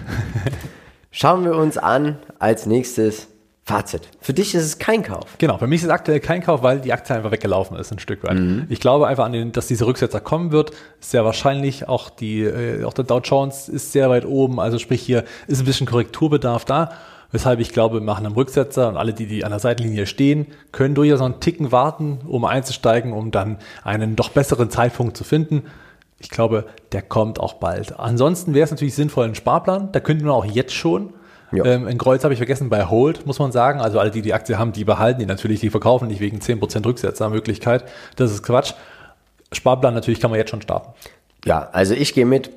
Schauen 1.11 1.45
wir 1.45 1.55
uns 1.57 1.77
an 1.77 2.19
als 2.39 2.65
nächstes 2.65 3.29
Fazit. 3.65 4.09
Für 4.19 4.33
dich 4.33 4.55
ist 4.55 4.65
es 4.65 4.79
kein 4.79 5.03
Kauf. 5.03 5.37
Genau, 5.37 5.59
für 5.59 5.67
mich 5.67 5.81
ist 5.81 5.89
es 5.89 5.91
aktuell 5.91 6.21
kein 6.21 6.43
Kauf, 6.43 6.63
weil 6.63 6.81
die 6.81 6.95
Aktie 6.95 7.15
einfach 7.15 7.31
weggelaufen 7.31 7.77
ist, 7.77 7.93
ein 7.93 7.99
Stück 7.99 8.25
weit. 8.25 8.39
Mhm. 8.39 8.65
Ich 8.71 8.81
glaube 8.81 9.07
einfach 9.07 9.27
an 9.27 9.33
den, 9.33 9.53
dass 9.53 9.67
dieser 9.67 9.87
Rücksetzer 9.87 10.21
kommen 10.21 10.53
wird. 10.53 10.71
Ist 11.01 11.11
sehr 11.11 11.27
wahrscheinlich. 11.27 11.87
Auch 11.87 12.09
die, 12.09 12.45
äh, 12.45 12.83
auch 12.85 12.95
der 12.95 13.05
Dow 13.05 13.21
Jones 13.21 13.69
ist 13.69 13.93
sehr 13.93 14.09
weit 14.09 14.25
oben. 14.25 14.59
Also 14.59 14.79
sprich 14.79 15.03
hier 15.03 15.25
ist 15.49 15.61
ein 15.61 15.67
bisschen 15.67 15.87
Korrekturbedarf 15.87 16.65
da. 16.65 16.93
Weshalb 17.31 17.61
ich 17.61 17.73
glaube, 17.73 17.97
wir 17.97 18.01
machen 18.01 18.25
einen 18.25 18.35
Rücksetzer 18.35 18.89
und 18.89 18.97
alle, 18.97 19.13
die, 19.13 19.27
die 19.27 19.45
an 19.45 19.51
der 19.51 19.61
Seitenlinie 19.61 20.07
stehen, 20.07 20.47
können 20.73 20.95
durchaus 20.95 21.19
noch 21.19 21.27
einen 21.27 21.41
Ticken 21.41 21.73
warten, 21.73 22.21
um 22.27 22.45
einzusteigen, 22.45 23.13
um 23.13 23.31
dann 23.31 23.59
einen 23.85 24.17
doch 24.17 24.31
besseren 24.31 24.71
Zeitpunkt 24.71 25.17
zu 25.17 25.25
finden. 25.25 25.65
Ich 26.21 26.31
glaube, 26.31 26.65
der 26.93 27.03
kommt 27.03 27.39
auch 27.39 27.55
bald. 27.55 27.99
Ansonsten 27.99 28.55
wäre 28.55 28.65
es 28.65 28.71
natürlich 28.71 28.95
sinnvoll, 28.95 29.27
einen 29.27 29.35
Sparplan. 29.35 29.93
Da 29.93 30.01
könnte 30.01 30.25
man 30.25 30.35
auch 30.35 30.45
jetzt 30.45 30.75
schon. 30.75 31.13
Ja. 31.53 31.65
Ähm, 31.65 31.87
in 31.87 31.99
Kreuz 31.99 32.25
habe 32.25 32.35
ich 32.35 32.39
vergessen, 32.39 32.71
bei 32.71 32.87
Hold 32.87 33.27
muss 33.27 33.39
man 33.39 33.53
sagen. 33.53 33.81
Also 33.81 34.01
alle, 34.01 34.11
die 34.11 34.23
die 34.23 34.35
Aktie 34.35 34.59
haben, 34.59 34.73
die 34.73 34.85
behalten 34.85 35.21
die 35.21 35.27
natürlich, 35.27 35.61
die 35.61 35.71
verkaufen 35.71 36.09
nicht 36.09 36.21
wegen 36.21 36.39
10% 36.39 36.85
Rücksetzermöglichkeit. 36.85 37.85
Das 38.17 38.33
ist 38.33 38.43
Quatsch. 38.43 38.73
Sparplan 39.53 39.95
natürlich 39.95 40.21
kann 40.21 40.31
man 40.31 40.39
jetzt 40.39 40.51
schon 40.51 40.63
starten. 40.63 40.93
Ja, 41.45 41.69
also 41.73 41.95
ich 41.95 42.15
gehe 42.15 42.27
mit 42.27 42.51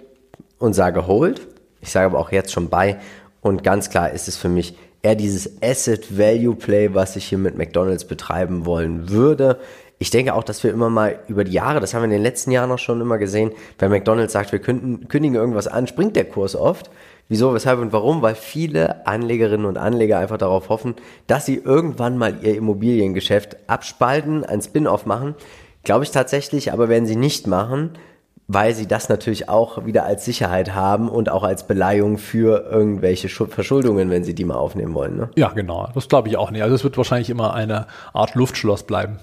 und 0.59 0.73
sage 0.73 1.07
Hold. 1.07 1.41
Ich 1.81 1.91
sage 1.91 2.05
aber 2.05 2.19
auch 2.19 2.31
jetzt 2.31 2.51
schon 2.51 2.69
bei. 2.69 2.99
Und 3.41 3.63
ganz 3.63 3.89
klar 3.89 4.11
ist 4.11 4.27
es 4.27 4.37
für 4.37 4.49
mich 4.49 4.75
eher 5.01 5.15
dieses 5.15 5.61
Asset-Value-Play, 5.61 6.93
was 6.93 7.15
ich 7.15 7.25
hier 7.25 7.37
mit 7.37 7.57
McDonalds 7.57 8.05
betreiben 8.05 8.65
wollen 8.65 9.09
würde. 9.09 9.59
Ich 9.97 10.09
denke 10.09 10.33
auch, 10.33 10.43
dass 10.43 10.63
wir 10.63 10.71
immer 10.71 10.89
mal 10.89 11.19
über 11.27 11.43
die 11.43 11.51
Jahre, 11.51 11.79
das 11.79 11.93
haben 11.93 12.01
wir 12.01 12.05
in 12.05 12.11
den 12.11 12.23
letzten 12.23 12.51
Jahren 12.51 12.71
auch 12.71 12.79
schon 12.79 13.01
immer 13.01 13.17
gesehen, 13.17 13.51
wenn 13.77 13.91
McDonalds 13.91 14.33
sagt, 14.33 14.51
wir 14.51 14.59
könnten, 14.59 15.07
kündigen 15.07 15.35
irgendwas 15.35 15.67
an, 15.67 15.87
springt 15.87 16.15
der 16.15 16.25
Kurs 16.25 16.55
oft. 16.55 16.89
Wieso, 17.29 17.53
weshalb 17.53 17.79
und 17.79 17.93
warum? 17.93 18.21
Weil 18.21 18.35
viele 18.35 19.07
Anlegerinnen 19.07 19.65
und 19.65 19.77
Anleger 19.77 20.19
einfach 20.19 20.37
darauf 20.37 20.69
hoffen, 20.69 20.95
dass 21.27 21.45
sie 21.45 21.55
irgendwann 21.55 22.17
mal 22.17 22.39
ihr 22.41 22.55
Immobiliengeschäft 22.55 23.57
abspalten, 23.67 24.43
ein 24.43 24.61
Spin-off 24.61 25.05
machen. 25.05 25.35
Glaube 25.83 26.03
ich 26.03 26.11
tatsächlich, 26.11 26.73
aber 26.73 26.89
werden 26.89 27.05
sie 27.05 27.15
nicht 27.15 27.47
machen, 27.47 27.91
weil 28.53 28.75
sie 28.75 28.85
das 28.85 29.07
natürlich 29.07 29.47
auch 29.47 29.85
wieder 29.85 30.03
als 30.03 30.25
Sicherheit 30.25 30.75
haben 30.75 31.07
und 31.07 31.29
auch 31.29 31.43
als 31.43 31.67
Beleihung 31.67 32.17
für 32.17 32.65
irgendwelche 32.69 33.29
Verschuldungen, 33.29 34.09
wenn 34.09 34.25
sie 34.25 34.35
die 34.35 34.43
mal 34.43 34.55
aufnehmen 34.55 34.93
wollen. 34.93 35.15
Ne? 35.15 35.29
Ja, 35.35 35.49
genau. 35.49 35.87
Das 35.93 36.09
glaube 36.09 36.27
ich 36.27 36.35
auch 36.35 36.51
nicht. 36.51 36.61
Also 36.61 36.75
es 36.75 36.83
wird 36.83 36.97
wahrscheinlich 36.97 37.29
immer 37.29 37.53
eine 37.53 37.87
Art 38.13 38.35
Luftschloss 38.35 38.83
bleiben. 38.83 39.19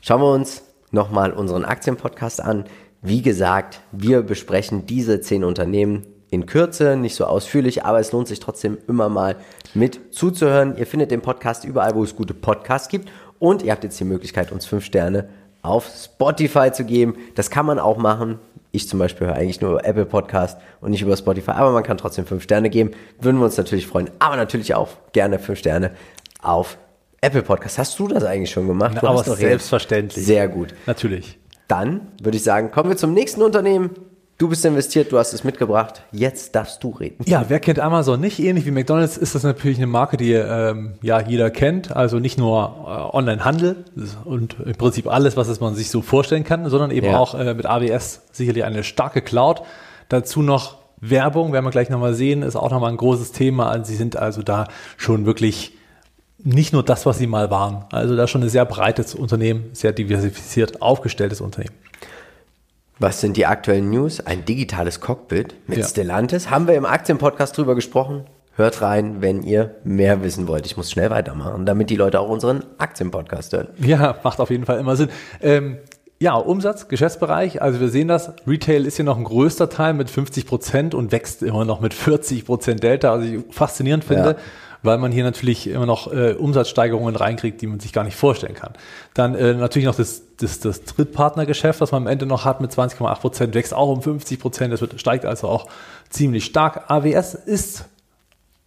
Schauen 0.00 0.22
wir 0.22 0.32
uns 0.32 0.62
nochmal 0.90 1.32
unseren 1.32 1.66
Aktienpodcast 1.66 2.40
an. 2.40 2.64
Wie 3.02 3.20
gesagt, 3.20 3.80
wir 3.92 4.22
besprechen 4.22 4.86
diese 4.86 5.20
zehn 5.20 5.44
Unternehmen 5.44 6.06
in 6.30 6.46
Kürze, 6.46 6.96
nicht 6.96 7.14
so 7.14 7.26
ausführlich, 7.26 7.84
aber 7.84 8.00
es 8.00 8.12
lohnt 8.12 8.26
sich 8.26 8.40
trotzdem 8.40 8.78
immer 8.88 9.10
mal 9.10 9.36
mit 9.74 10.14
zuzuhören. 10.14 10.78
Ihr 10.78 10.86
findet 10.86 11.10
den 11.10 11.20
Podcast 11.20 11.66
überall, 11.66 11.94
wo 11.94 12.02
es 12.04 12.16
gute 12.16 12.32
Podcasts 12.32 12.88
gibt 12.88 13.10
und 13.38 13.62
ihr 13.62 13.72
habt 13.72 13.84
jetzt 13.84 14.00
die 14.00 14.04
Möglichkeit, 14.04 14.50
uns 14.50 14.64
fünf 14.64 14.86
Sterne 14.86 15.28
auf 15.60 15.86
Spotify 15.86 16.72
zu 16.72 16.84
geben. 16.84 17.16
Das 17.34 17.50
kann 17.50 17.66
man 17.66 17.78
auch 17.78 17.98
machen. 17.98 18.38
Ich 18.74 18.88
zum 18.88 18.98
Beispiel 18.98 19.26
höre 19.26 19.36
eigentlich 19.36 19.60
nur 19.60 19.72
über 19.72 19.84
Apple 19.84 20.06
Podcast 20.06 20.58
und 20.80 20.90
nicht 20.90 21.02
über 21.02 21.14
Spotify, 21.14 21.52
aber 21.52 21.72
man 21.72 21.82
kann 21.82 21.98
trotzdem 21.98 22.24
fünf 22.24 22.42
Sterne 22.42 22.70
geben. 22.70 22.92
Würden 23.20 23.38
wir 23.38 23.44
uns 23.44 23.58
natürlich 23.58 23.86
freuen, 23.86 24.10
aber 24.18 24.36
natürlich 24.36 24.74
auch 24.74 24.88
gerne 25.12 25.38
fünf 25.38 25.58
Sterne 25.58 25.92
auf 26.40 26.78
Apple 27.20 27.42
Podcast. 27.42 27.78
Hast 27.78 27.98
du 27.98 28.08
das 28.08 28.24
eigentlich 28.24 28.50
schon 28.50 28.66
gemacht? 28.66 28.92
Na, 29.00 29.08
aber 29.08 29.22
selbstverständlich. 29.22 30.24
Sehr 30.24 30.48
gut. 30.48 30.74
Natürlich. 30.86 31.38
Dann 31.68 32.08
würde 32.22 32.36
ich 32.36 32.42
sagen, 32.42 32.70
kommen 32.70 32.88
wir 32.88 32.96
zum 32.96 33.12
nächsten 33.12 33.42
Unternehmen. 33.42 33.90
Du 34.42 34.48
bist 34.48 34.64
investiert, 34.64 35.12
du 35.12 35.18
hast 35.18 35.32
es 35.34 35.44
mitgebracht. 35.44 36.02
Jetzt 36.10 36.56
darfst 36.56 36.82
du 36.82 36.90
reden. 36.90 37.22
Ja, 37.26 37.44
wer 37.46 37.60
kennt 37.60 37.78
Amazon 37.78 38.20
nicht? 38.20 38.40
Ähnlich 38.40 38.66
wie 38.66 38.72
McDonald's 38.72 39.16
ist 39.16 39.36
das 39.36 39.44
natürlich 39.44 39.78
eine 39.78 39.86
Marke, 39.86 40.16
die 40.16 40.32
ähm, 40.32 40.94
ja 41.00 41.20
jeder 41.20 41.48
kennt. 41.52 41.94
Also 41.94 42.18
nicht 42.18 42.38
nur 42.38 42.58
äh, 42.84 43.16
Online-Handel 43.16 43.84
und 44.24 44.56
im 44.58 44.74
Prinzip 44.74 45.06
alles, 45.06 45.36
was 45.36 45.60
man 45.60 45.76
sich 45.76 45.90
so 45.90 46.02
vorstellen 46.02 46.42
kann, 46.42 46.68
sondern 46.68 46.90
eben 46.90 47.06
ja. 47.06 47.18
auch 47.18 47.36
äh, 47.36 47.54
mit 47.54 47.66
AWS 47.66 48.22
sicherlich 48.32 48.64
eine 48.64 48.82
starke 48.82 49.22
Cloud. 49.22 49.62
Dazu 50.08 50.42
noch 50.42 50.78
Werbung, 50.98 51.52
werden 51.52 51.64
wir 51.64 51.70
gleich 51.70 51.88
nochmal 51.88 52.14
sehen, 52.14 52.42
ist 52.42 52.56
auch 52.56 52.72
nochmal 52.72 52.90
ein 52.90 52.96
großes 52.96 53.30
Thema. 53.30 53.68
Also 53.68 53.92
sie 53.92 53.96
sind 53.96 54.16
also 54.16 54.42
da 54.42 54.66
schon 54.96 55.24
wirklich 55.24 55.78
nicht 56.42 56.72
nur 56.72 56.82
das, 56.82 57.06
was 57.06 57.16
sie 57.16 57.28
mal 57.28 57.52
waren. 57.52 57.84
Also 57.92 58.16
da 58.16 58.26
schon 58.26 58.42
ein 58.42 58.48
sehr 58.48 58.64
breites 58.64 59.14
Unternehmen, 59.14 59.70
sehr 59.72 59.92
diversifiziert 59.92 60.82
aufgestelltes 60.82 61.40
Unternehmen. 61.40 61.76
Was 63.02 63.20
sind 63.20 63.36
die 63.36 63.46
aktuellen 63.46 63.90
News? 63.90 64.20
Ein 64.20 64.44
digitales 64.44 65.00
Cockpit 65.00 65.56
mit 65.66 65.78
ja. 65.78 65.84
Stellantis. 65.84 66.50
Haben 66.50 66.68
wir 66.68 66.76
im 66.76 66.86
Aktienpodcast 66.86 67.58
drüber 67.58 67.74
gesprochen? 67.74 68.26
Hört 68.54 68.80
rein, 68.80 69.16
wenn 69.18 69.42
ihr 69.42 69.74
mehr 69.82 70.22
wissen 70.22 70.46
wollt. 70.46 70.66
Ich 70.66 70.76
muss 70.76 70.88
schnell 70.88 71.10
weitermachen, 71.10 71.66
damit 71.66 71.90
die 71.90 71.96
Leute 71.96 72.20
auch 72.20 72.28
unseren 72.28 72.62
Aktienpodcast 72.78 73.54
hören. 73.54 73.68
Ja, 73.78 74.14
macht 74.22 74.38
auf 74.38 74.50
jeden 74.50 74.66
Fall 74.66 74.78
immer 74.78 74.94
Sinn. 74.94 75.08
Ähm, 75.40 75.78
ja, 76.20 76.36
Umsatz, 76.36 76.86
Geschäftsbereich. 76.86 77.60
Also 77.60 77.80
wir 77.80 77.88
sehen 77.88 78.06
das. 78.06 78.34
Retail 78.46 78.86
ist 78.86 78.94
hier 78.94 79.04
noch 79.04 79.18
ein 79.18 79.24
größter 79.24 79.68
Teil 79.68 79.94
mit 79.94 80.08
50 80.08 80.46
Prozent 80.46 80.94
und 80.94 81.10
wächst 81.10 81.42
immer 81.42 81.64
noch 81.64 81.80
mit 81.80 81.94
40 81.94 82.44
Prozent 82.44 82.84
Delta. 82.84 83.10
Also 83.12 83.26
ich 83.26 83.42
faszinierend 83.50 84.04
finde. 84.04 84.28
Ja 84.30 84.36
weil 84.82 84.98
man 84.98 85.12
hier 85.12 85.24
natürlich 85.24 85.68
immer 85.68 85.86
noch 85.86 86.12
äh, 86.12 86.32
Umsatzsteigerungen 86.32 87.16
reinkriegt, 87.16 87.60
die 87.60 87.66
man 87.66 87.80
sich 87.80 87.92
gar 87.92 88.04
nicht 88.04 88.16
vorstellen 88.16 88.54
kann. 88.54 88.72
Dann 89.14 89.34
äh, 89.34 89.54
natürlich 89.54 89.86
noch 89.86 89.94
das, 89.94 90.22
das, 90.38 90.60
das 90.60 90.84
Drittpartnergeschäft, 90.84 91.80
was 91.80 91.92
man 91.92 92.02
am 92.02 92.06
Ende 92.08 92.26
noch 92.26 92.44
hat 92.44 92.60
mit 92.60 92.72
20,8 92.72 93.20
Prozent, 93.20 93.54
wächst 93.54 93.74
auch 93.74 93.88
um 93.88 94.02
50 94.02 94.40
Prozent, 94.40 94.72
das 94.72 94.80
wird, 94.80 94.98
steigt 95.00 95.24
also 95.24 95.48
auch 95.48 95.68
ziemlich 96.10 96.44
stark. 96.44 96.90
AWS 96.90 97.34
ist 97.34 97.84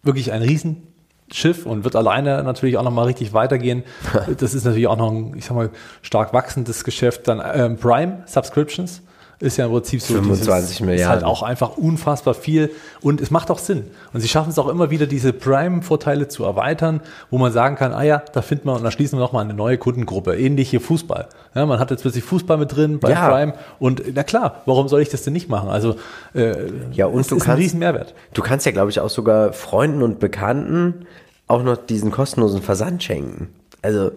wirklich 0.04 0.32
ein 0.32 0.41
Riesenschiff 0.41 1.65
und 1.65 1.84
wird 1.84 1.95
alleine 1.95 2.43
natürlich 2.43 2.78
auch 2.78 2.84
nochmal 2.84 3.06
richtig 3.06 3.34
weitergehen. 3.34 3.84
Das 4.38 4.54
ist 4.54 4.63
natürlich 4.63 4.88
auch 4.88 4.97
noch 4.97 5.12
ein, 5.12 5.36
ich 5.38 5.45
sag 5.45 5.56
mal, 5.56 5.69
stark 6.01 6.34
wachsendes 6.34 6.84
Geschäft. 6.84 7.28
Dann 7.28 7.41
ähm, 7.54 7.78
Prime 7.78 8.23
Subscriptions 8.25 9.01
ist 9.39 9.58
ja 9.58 9.65
im 9.65 9.71
Prinzip 9.71 10.02
so 10.02 10.13
25 10.13 10.67
dieses, 10.67 10.80
Milliarden. 10.82 11.02
Ist 11.02 11.10
halt 11.10 11.24
auch 11.24 11.43
einfach 11.43 11.78
unfassbar 11.78 12.34
viel 12.34 12.71
und 13.02 13.21
es 13.21 13.32
macht 13.32 13.52
auch 13.52 13.60
Sinn. 13.60 13.86
Und 14.13 14.21
sie 14.21 14.28
schaffen 14.28 14.50
es 14.50 14.60
auch 14.60 14.67
immer 14.67 14.89
wieder, 14.89 15.06
diese 15.08 15.34
Prime-Vorteile 15.34 16.28
zu 16.28 16.43
erweitern, 16.43 17.02
wo 17.30 17.38
man 17.38 17.52
sagen 17.52 17.76
kann, 17.76 17.93
ah 17.93 18.04
ja, 18.04 18.24
da 18.34 18.41
findet 18.41 18.65
man 18.65 18.78
und 18.78 18.84
da 18.84 18.91
schließen 18.91 19.17
wir 19.19 19.24
nochmal 19.24 19.43
eine 19.43 19.54
neue 19.54 19.78
Kundengruppe, 19.78 20.38
ähnlich 20.38 20.69
hier 20.69 20.82
Fußball. 20.82 21.28
Ja, 21.54 21.65
man 21.65 21.80
hat 21.80 21.91
jetzt 21.91 22.02
plötzlich 22.02 22.24
Fußball 22.24 22.58
mit 22.58 22.76
drin 22.76 23.00
bei 23.00 23.12
ja. 23.12 23.30
Prime 23.30 23.54
und 23.80 24.04
na 24.13 24.24
klar, 24.24 24.62
warum 24.65 24.88
soll 24.88 25.02
ich 25.02 25.10
das 25.10 25.24
denn 25.24 25.34
nicht 25.34 25.50
machen? 25.50 25.69
Also 25.69 25.95
äh, 26.34 26.56
ja, 26.91 27.06
und 27.06 27.15
du 27.15 27.19
ist 27.19 27.30
kannst, 27.30 27.50
ein 27.50 27.58
riesen 27.58 27.80
Mehrwert. 27.80 28.13
Du 28.34 28.41
kannst 28.41 28.65
ja, 28.65 28.71
glaube 28.71 28.89
ich, 28.89 29.00
auch 29.00 29.10
sogar 29.10 29.54
Freunden 29.54 30.02
und 30.02 30.19
Bekannten 30.19 31.06
auch 31.48 31.63
noch 31.63 31.78
diesen 31.78 32.12
kostenlosen 32.12 32.62
Versand 32.62 33.04
schenken. 33.04 33.50
Also 33.82 34.12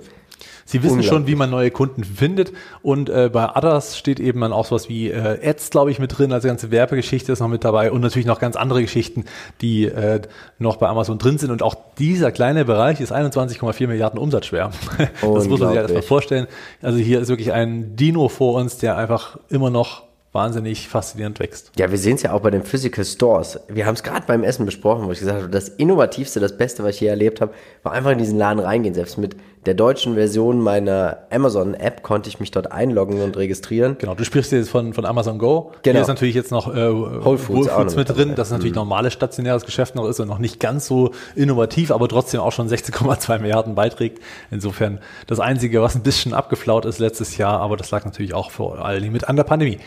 Sie 0.68 0.83
wissen 0.83 1.02
schon, 1.02 1.26
wie 1.26 1.35
man 1.35 1.48
neue 1.48 1.70
Kunden 1.70 2.04
findet. 2.04 2.52
Und 2.83 3.09
äh, 3.09 3.31
bei 3.33 3.57
Others 3.57 3.96
steht 3.96 4.20
eben 4.20 4.42
dann 4.42 4.52
auch 4.52 4.66
sowas 4.66 4.90
wie 4.90 5.11
äh, 5.11 5.38
Ads, 5.42 5.70
glaube 5.70 5.90
ich, 5.90 5.98
mit 5.98 6.18
drin. 6.18 6.31
Also 6.31 6.46
ganze 6.46 6.70
Werbegeschichte 6.70 7.33
ist 7.33 7.40
noch 7.40 7.48
mit 7.48 7.64
dabei 7.64 7.90
und 7.90 8.02
natürlich 8.02 8.26
noch 8.26 8.38
ganz 8.38 8.54
andere 8.54 8.83
Geschichten, 8.83 9.24
die 9.62 9.87
äh, 9.87 10.20
noch 10.59 10.76
bei 10.76 10.87
Amazon 10.87 11.16
drin 11.16 11.38
sind. 11.38 11.50
Und 11.52 11.62
auch 11.62 11.74
dieser 11.98 12.33
kleine 12.33 12.66
Bereich 12.66 13.00
ist 13.00 13.14
21,4 13.14 13.87
Milliarden 13.87 14.18
Umsatz 14.18 14.44
schwer. 14.44 14.70
das 15.22 15.48
muss 15.48 15.59
man 15.59 15.70
sich 15.70 15.78
erstmal 15.78 16.02
vorstellen. 16.02 16.46
Also 16.83 16.98
hier 16.98 17.18
ist 17.18 17.28
wirklich 17.28 17.50
ein 17.50 17.96
Dino 17.96 18.28
vor 18.28 18.61
uns, 18.61 18.76
der 18.76 18.98
einfach 18.98 19.38
immer 19.48 19.70
noch 19.70 20.02
wahnsinnig 20.33 20.88
faszinierend 20.88 21.40
wächst. 21.40 21.72
Ja, 21.78 21.90
wir 21.90 21.98
sehen 21.98 22.16
es 22.16 22.22
ja 22.22 22.33
auch 22.33 22.40
bei 22.40 22.50
den 22.50 22.62
Physical 22.62 23.04
Stores. 23.04 23.59
Wir 23.68 23.87
haben 23.87 23.94
es 23.94 24.02
gerade 24.02 24.26
beim 24.26 24.44
Essen 24.44 24.66
besprochen, 24.66 25.07
wo 25.07 25.12
ich 25.12 25.20
gesagt 25.20 25.40
habe, 25.40 25.50
das 25.50 25.68
Innovativste, 25.68 26.38
das 26.38 26.57
Beste, 26.57 26.85
was 26.85 26.96
ich 26.96 27.00
je 27.00 27.09
erlebt 27.09 27.40
habe, 27.40 27.54
war 27.83 27.92
einfach 27.92 28.11
in 28.11 28.18
diesen 28.18 28.38
Laden 28.38 28.61
reingehen. 28.61 28.94
Selbst 28.94 29.16
mit 29.16 29.37
der 29.66 29.75
deutschen 29.75 30.14
Version 30.14 30.61
meiner 30.61 31.18
Amazon-App 31.31 32.03
konnte 32.03 32.29
ich 32.29 32.40
mich 32.40 32.51
dort 32.51 32.71
einloggen 32.71 33.21
und 33.21 33.37
registrieren. 33.37 33.97
Genau, 33.99 34.14
du 34.14 34.25
sprichst 34.25 34.53
jetzt 34.53 34.71
von, 34.71 34.94
von 34.94 35.05
Amazon 35.05 35.38
Go. 35.38 35.73
Genau. 35.83 35.94
Hier 35.94 36.01
ist 36.03 36.09
natürlich 36.09 36.35
jetzt 36.35 36.51
noch 36.51 36.75
äh, 36.75 36.90
Whole 36.90 37.38
Foods, 37.38 37.68
Whole 37.68 37.71
Foods 37.71 37.97
mit, 37.97 38.09
drin, 38.09 38.35
das 38.35 38.51
natürlich 38.51 38.73
mhm. 38.73 38.81
normales 38.81 39.12
stationäres 39.12 39.64
Geschäft 39.64 39.94
noch 39.94 40.09
ist 40.09 40.21
und 40.21 40.29
noch 40.29 40.38
nicht 40.38 40.61
ganz 40.61 40.87
so 40.87 41.12
innovativ, 41.35 41.90
aber 41.90 42.09
trotzdem 42.09 42.40
auch 42.40 42.53
schon 42.53 42.68
16,2 42.68 43.38
Milliarden 43.40 43.75
beiträgt. 43.75 44.23
Insofern 44.51 45.01
das 45.27 45.40
Einzige, 45.40 45.83
was 45.83 45.94
ein 45.94 46.03
bisschen 46.03 46.35
abgeflaut 46.35 46.85
ist 46.85 46.99
letztes 46.99 47.37
Jahr, 47.37 47.61
aber 47.61 47.77
das 47.77 47.90
lag 47.90 48.05
natürlich 48.05 48.35
auch 48.35 48.51
vor 48.51 48.85
allen 48.85 49.03
Dingen 49.03 49.12
mit 49.12 49.29
an 49.29 49.37
der 49.37 49.44
Pandemie. 49.44 49.79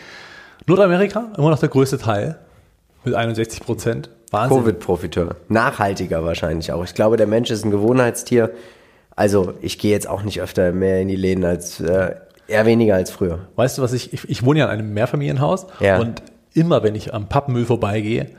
Nordamerika, 0.68 1.32
immer 1.38 1.50
noch 1.50 1.60
der 1.60 1.70
größte 1.70 1.98
Teil 1.98 2.38
mit 3.04 3.16
61 3.16 3.62
Prozent. 3.62 4.10
Covid-Profiteur. 4.32 5.36
Nachhaltiger 5.50 6.24
wahrscheinlich 6.24 6.72
auch. 6.72 6.84
Ich 6.86 6.94
glaube, 6.94 7.18
der 7.18 7.28
Mensch 7.28 7.52
ist 7.52 7.66
ein 7.66 7.72
Gewohnheitstier. 7.72 8.52
Also 9.22 9.54
ich 9.62 9.78
gehe 9.78 9.92
jetzt 9.92 10.10
auch 10.10 10.24
nicht 10.24 10.42
öfter 10.42 10.72
mehr 10.72 11.00
in 11.00 11.08
die 11.08 11.16
Läden 11.16 11.46
als 11.46 11.80
äh, 11.80 12.16
Eher 12.48 12.66
weniger 12.66 12.96
als 12.96 13.12
früher. 13.12 13.48
Weißt 13.56 13.78
du, 13.78 13.84
was 13.84 13.94
ich, 13.94 14.14
ich, 14.14 14.28
ich 14.28 14.44
wohne 14.44 14.62
ja 14.62 14.66
in 14.66 14.72
einem 14.72 14.94
Mehrfamilienhaus 14.96 15.68
Ja. 15.80 16.00
und 16.00 16.24
immer, 16.56 16.82
wenn 16.82 16.96
ich 16.96 17.14
am 17.14 17.30
Pappmüll 17.30 17.66
vorbeigehe 17.66 18.32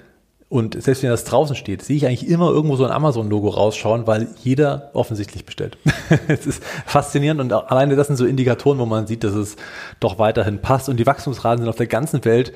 und 0.49 0.83
selbst 0.83 1.05
wenn 1.05 1.11
das 1.11 1.23
draußen 1.23 1.55
steht, 1.55 1.83
sehe 1.83 1.97
ich 1.97 2.05
eigentlich 2.05 2.29
immer 2.29 2.51
irgendwo 2.51 2.75
so 2.75 2.85
ein 2.85 2.90
Amazon-Logo 2.90 3.49
rausschauen, 3.51 4.09
weil 4.09 4.27
jeder 4.42 4.90
offensichtlich 4.92 5.47
bestellt. 5.47 5.79
Es 6.27 6.47
ist 6.47 6.64
faszinierend 6.85 7.40
und 7.40 7.53
alleine 7.53 7.95
das 7.95 8.09
sind 8.09 8.16
so 8.16 8.27
Indikatoren, 8.27 8.81
wo 8.81 8.85
man 8.85 9.07
sieht, 9.07 9.23
dass 9.23 9.35
es 9.35 9.55
doch 10.01 10.18
weiterhin 10.18 10.59
passt 10.62 10.88
und 10.88 10.97
die 10.97 11.07
Wachstumsraten 11.07 11.61
sind 11.61 11.68
auf 11.68 11.77
der 11.77 11.87
ganzen 11.87 12.25
Welt 12.25 12.53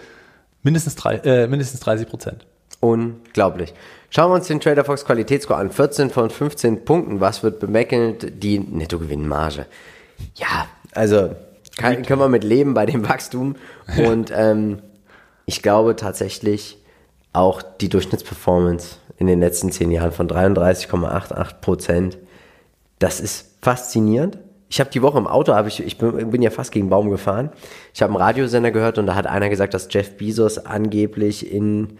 mindestens, 0.64 0.96
drei, 0.96 1.14
äh, 1.18 1.46
mindestens 1.46 1.78
30 1.78 2.08
Prozent. 2.08 2.44
Unglaublich. 2.80 3.72
Schauen 4.10 4.30
wir 4.30 4.34
uns 4.36 4.46
den 4.46 4.60
Trader 4.60 4.84
Fox 4.84 5.04
Qualitätsscore 5.04 5.58
an. 5.58 5.70
14 5.70 6.10
von 6.10 6.30
15 6.30 6.84
Punkten. 6.84 7.20
Was 7.20 7.42
wird 7.42 7.60
bemängelt? 7.60 8.42
Die 8.42 8.58
Nettogewinnmarge. 8.58 9.66
Ja, 10.36 10.66
also 10.92 11.34
kann, 11.76 12.02
können 12.02 12.20
wir 12.20 12.28
mit 12.28 12.44
leben 12.44 12.74
bei 12.74 12.86
dem 12.86 13.08
Wachstum. 13.08 13.56
Und 14.06 14.32
ähm, 14.34 14.78
ich 15.44 15.62
glaube 15.62 15.96
tatsächlich 15.96 16.78
auch 17.32 17.62
die 17.62 17.88
Durchschnittsperformance 17.88 18.96
in 19.18 19.26
den 19.26 19.40
letzten 19.40 19.70
zehn 19.70 19.90
Jahren 19.90 20.12
von 20.12 20.28
33,88 20.28 21.60
Prozent. 21.60 22.18
Das 22.98 23.20
ist 23.20 23.56
faszinierend. 23.62 24.38
Ich 24.68 24.80
habe 24.80 24.90
die 24.90 25.02
Woche 25.02 25.18
im 25.18 25.26
Auto, 25.26 25.54
habe 25.54 25.68
ich, 25.68 25.84
ich 25.84 25.96
bin, 25.98 26.30
bin 26.30 26.42
ja 26.42 26.50
fast 26.50 26.72
gegen 26.72 26.88
Baum 26.88 27.10
gefahren. 27.10 27.50
Ich 27.94 28.02
habe 28.02 28.12
einen 28.12 28.22
Radiosender 28.22 28.70
gehört 28.70 28.98
und 28.98 29.06
da 29.06 29.14
hat 29.14 29.26
einer 29.26 29.48
gesagt, 29.48 29.74
dass 29.74 29.88
Jeff 29.90 30.16
Bezos 30.16 30.58
angeblich 30.58 31.52
in 31.52 31.98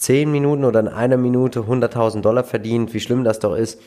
10 0.00 0.30
Minuten 0.30 0.64
oder 0.64 0.80
in 0.80 0.88
einer 0.88 1.18
Minute 1.18 1.60
100.000 1.60 2.22
Dollar 2.22 2.42
verdient, 2.42 2.94
wie 2.94 3.00
schlimm 3.00 3.22
das 3.22 3.38
doch 3.38 3.54
ist. 3.54 3.80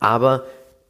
Aber 0.00 0.42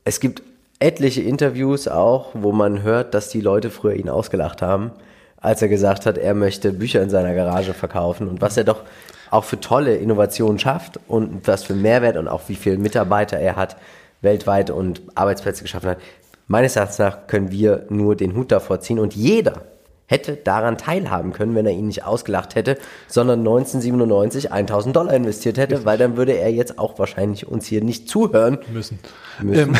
es 0.04 0.20
gibt 0.20 0.42
etliche 0.78 1.20
Interviews 1.20 1.86
auch, 1.86 2.30
wo 2.32 2.50
man 2.50 2.82
hört, 2.82 3.12
dass 3.14 3.28
die 3.28 3.42
Leute 3.42 3.70
früher 3.70 3.94
ihn 3.94 4.08
ausgelacht 4.08 4.62
haben, 4.62 4.90
als 5.36 5.60
er 5.60 5.68
gesagt 5.68 6.06
hat, 6.06 6.16
er 6.16 6.34
möchte 6.34 6.72
Bücher 6.72 7.02
in 7.02 7.10
seiner 7.10 7.34
Garage 7.34 7.74
verkaufen 7.74 8.26
und 8.26 8.40
was 8.40 8.56
er 8.56 8.64
doch 8.64 8.82
auch 9.30 9.44
für 9.44 9.60
tolle 9.60 9.96
Innovationen 9.96 10.58
schafft 10.58 10.98
und 11.08 11.46
was 11.46 11.64
für 11.64 11.74
Mehrwert 11.74 12.16
und 12.16 12.26
auch 12.26 12.48
wie 12.48 12.54
viele 12.54 12.78
Mitarbeiter 12.78 13.38
er 13.38 13.56
hat 13.56 13.76
weltweit 14.22 14.70
und 14.70 15.02
Arbeitsplätze 15.14 15.62
geschaffen 15.62 15.90
hat. 15.90 15.98
Meines 16.46 16.76
Erachtens 16.76 16.98
nach 16.98 17.26
können 17.26 17.50
wir 17.50 17.84
nur 17.90 18.16
den 18.16 18.34
Hut 18.34 18.50
davor 18.50 18.80
ziehen 18.80 18.98
und 18.98 19.14
jeder 19.14 19.62
hätte 20.12 20.36
daran 20.36 20.78
teilhaben 20.78 21.32
können, 21.32 21.54
wenn 21.54 21.66
er 21.66 21.72
ihn 21.72 21.86
nicht 21.86 22.04
ausgelacht 22.04 22.54
hätte, 22.54 22.76
sondern 23.08 23.40
1997 23.40 24.52
1000 24.52 24.94
Dollar 24.94 25.14
investiert 25.14 25.58
hätte, 25.58 25.84
weil 25.84 25.98
dann 25.98 26.16
würde 26.16 26.32
er 26.32 26.52
jetzt 26.52 26.78
auch 26.78 26.98
wahrscheinlich 26.98 27.48
uns 27.48 27.66
hier 27.66 27.82
nicht 27.82 28.08
zuhören. 28.08 28.58
Müssen. 28.72 28.98
Müssen. 29.42 29.74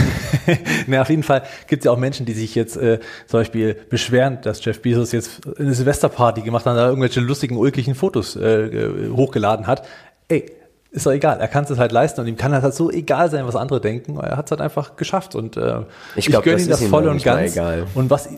Ähm, 0.46 0.58
na, 0.86 1.02
auf 1.02 1.10
jeden 1.10 1.22
Fall 1.22 1.42
gibt 1.68 1.82
es 1.82 1.84
ja 1.84 1.92
auch 1.92 1.98
Menschen, 1.98 2.24
die 2.24 2.32
sich 2.32 2.54
jetzt 2.54 2.76
äh, 2.76 2.98
zum 3.26 3.40
Beispiel 3.40 3.74
beschweren, 3.74 4.38
dass 4.42 4.64
Jeff 4.64 4.80
Bezos 4.80 5.12
jetzt 5.12 5.42
eine 5.58 5.74
Silvesterparty 5.74 6.40
gemacht 6.40 6.64
hat, 6.64 6.76
da 6.76 6.88
irgendwelche 6.88 7.20
lustigen, 7.20 7.56
ulkigen 7.56 7.94
Fotos 7.94 8.34
äh, 8.34 8.64
äh, 8.64 9.10
hochgeladen 9.10 9.66
hat. 9.66 9.86
Ey, 10.28 10.46
ist 10.92 11.06
doch 11.06 11.12
egal. 11.12 11.40
Er 11.40 11.48
kann 11.48 11.64
es 11.64 11.78
halt 11.78 11.90
leisten 11.90 12.20
und 12.20 12.26
ihm 12.26 12.36
kann 12.36 12.52
halt 12.52 12.74
so 12.74 12.90
egal 12.90 13.30
sein, 13.30 13.46
was 13.46 13.56
andere 13.56 13.80
denken. 13.80 14.18
Er 14.18 14.36
hat 14.36 14.46
es 14.46 14.50
halt 14.50 14.60
einfach 14.60 14.94
geschafft 14.96 15.34
und 15.34 15.56
äh, 15.56 15.80
Ich 16.16 16.26
glaub, 16.26 16.44
gönn 16.44 16.54
das 16.54 16.64
ihm 16.64 16.68
das 16.68 16.84
voll 16.84 17.08
und 17.08 17.24
ganz. 17.24 17.52
egal. 17.52 17.86
Und 17.94 18.10
was, 18.10 18.28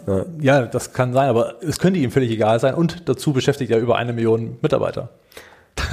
ja. 0.40 0.62
das 0.62 0.93
kann 0.93 1.12
sein, 1.12 1.29
aber 1.29 1.57
es 1.62 1.81
könnte 1.81 1.99
ihm 1.99 2.12
völlig 2.12 2.31
egal 2.31 2.61
sein 2.61 2.75
und 2.75 3.09
dazu 3.09 3.33
beschäftigt 3.33 3.73
er 3.73 3.79
über 3.79 3.97
eine 3.97 4.12
Million 4.12 4.57
Mitarbeiter. 4.62 5.09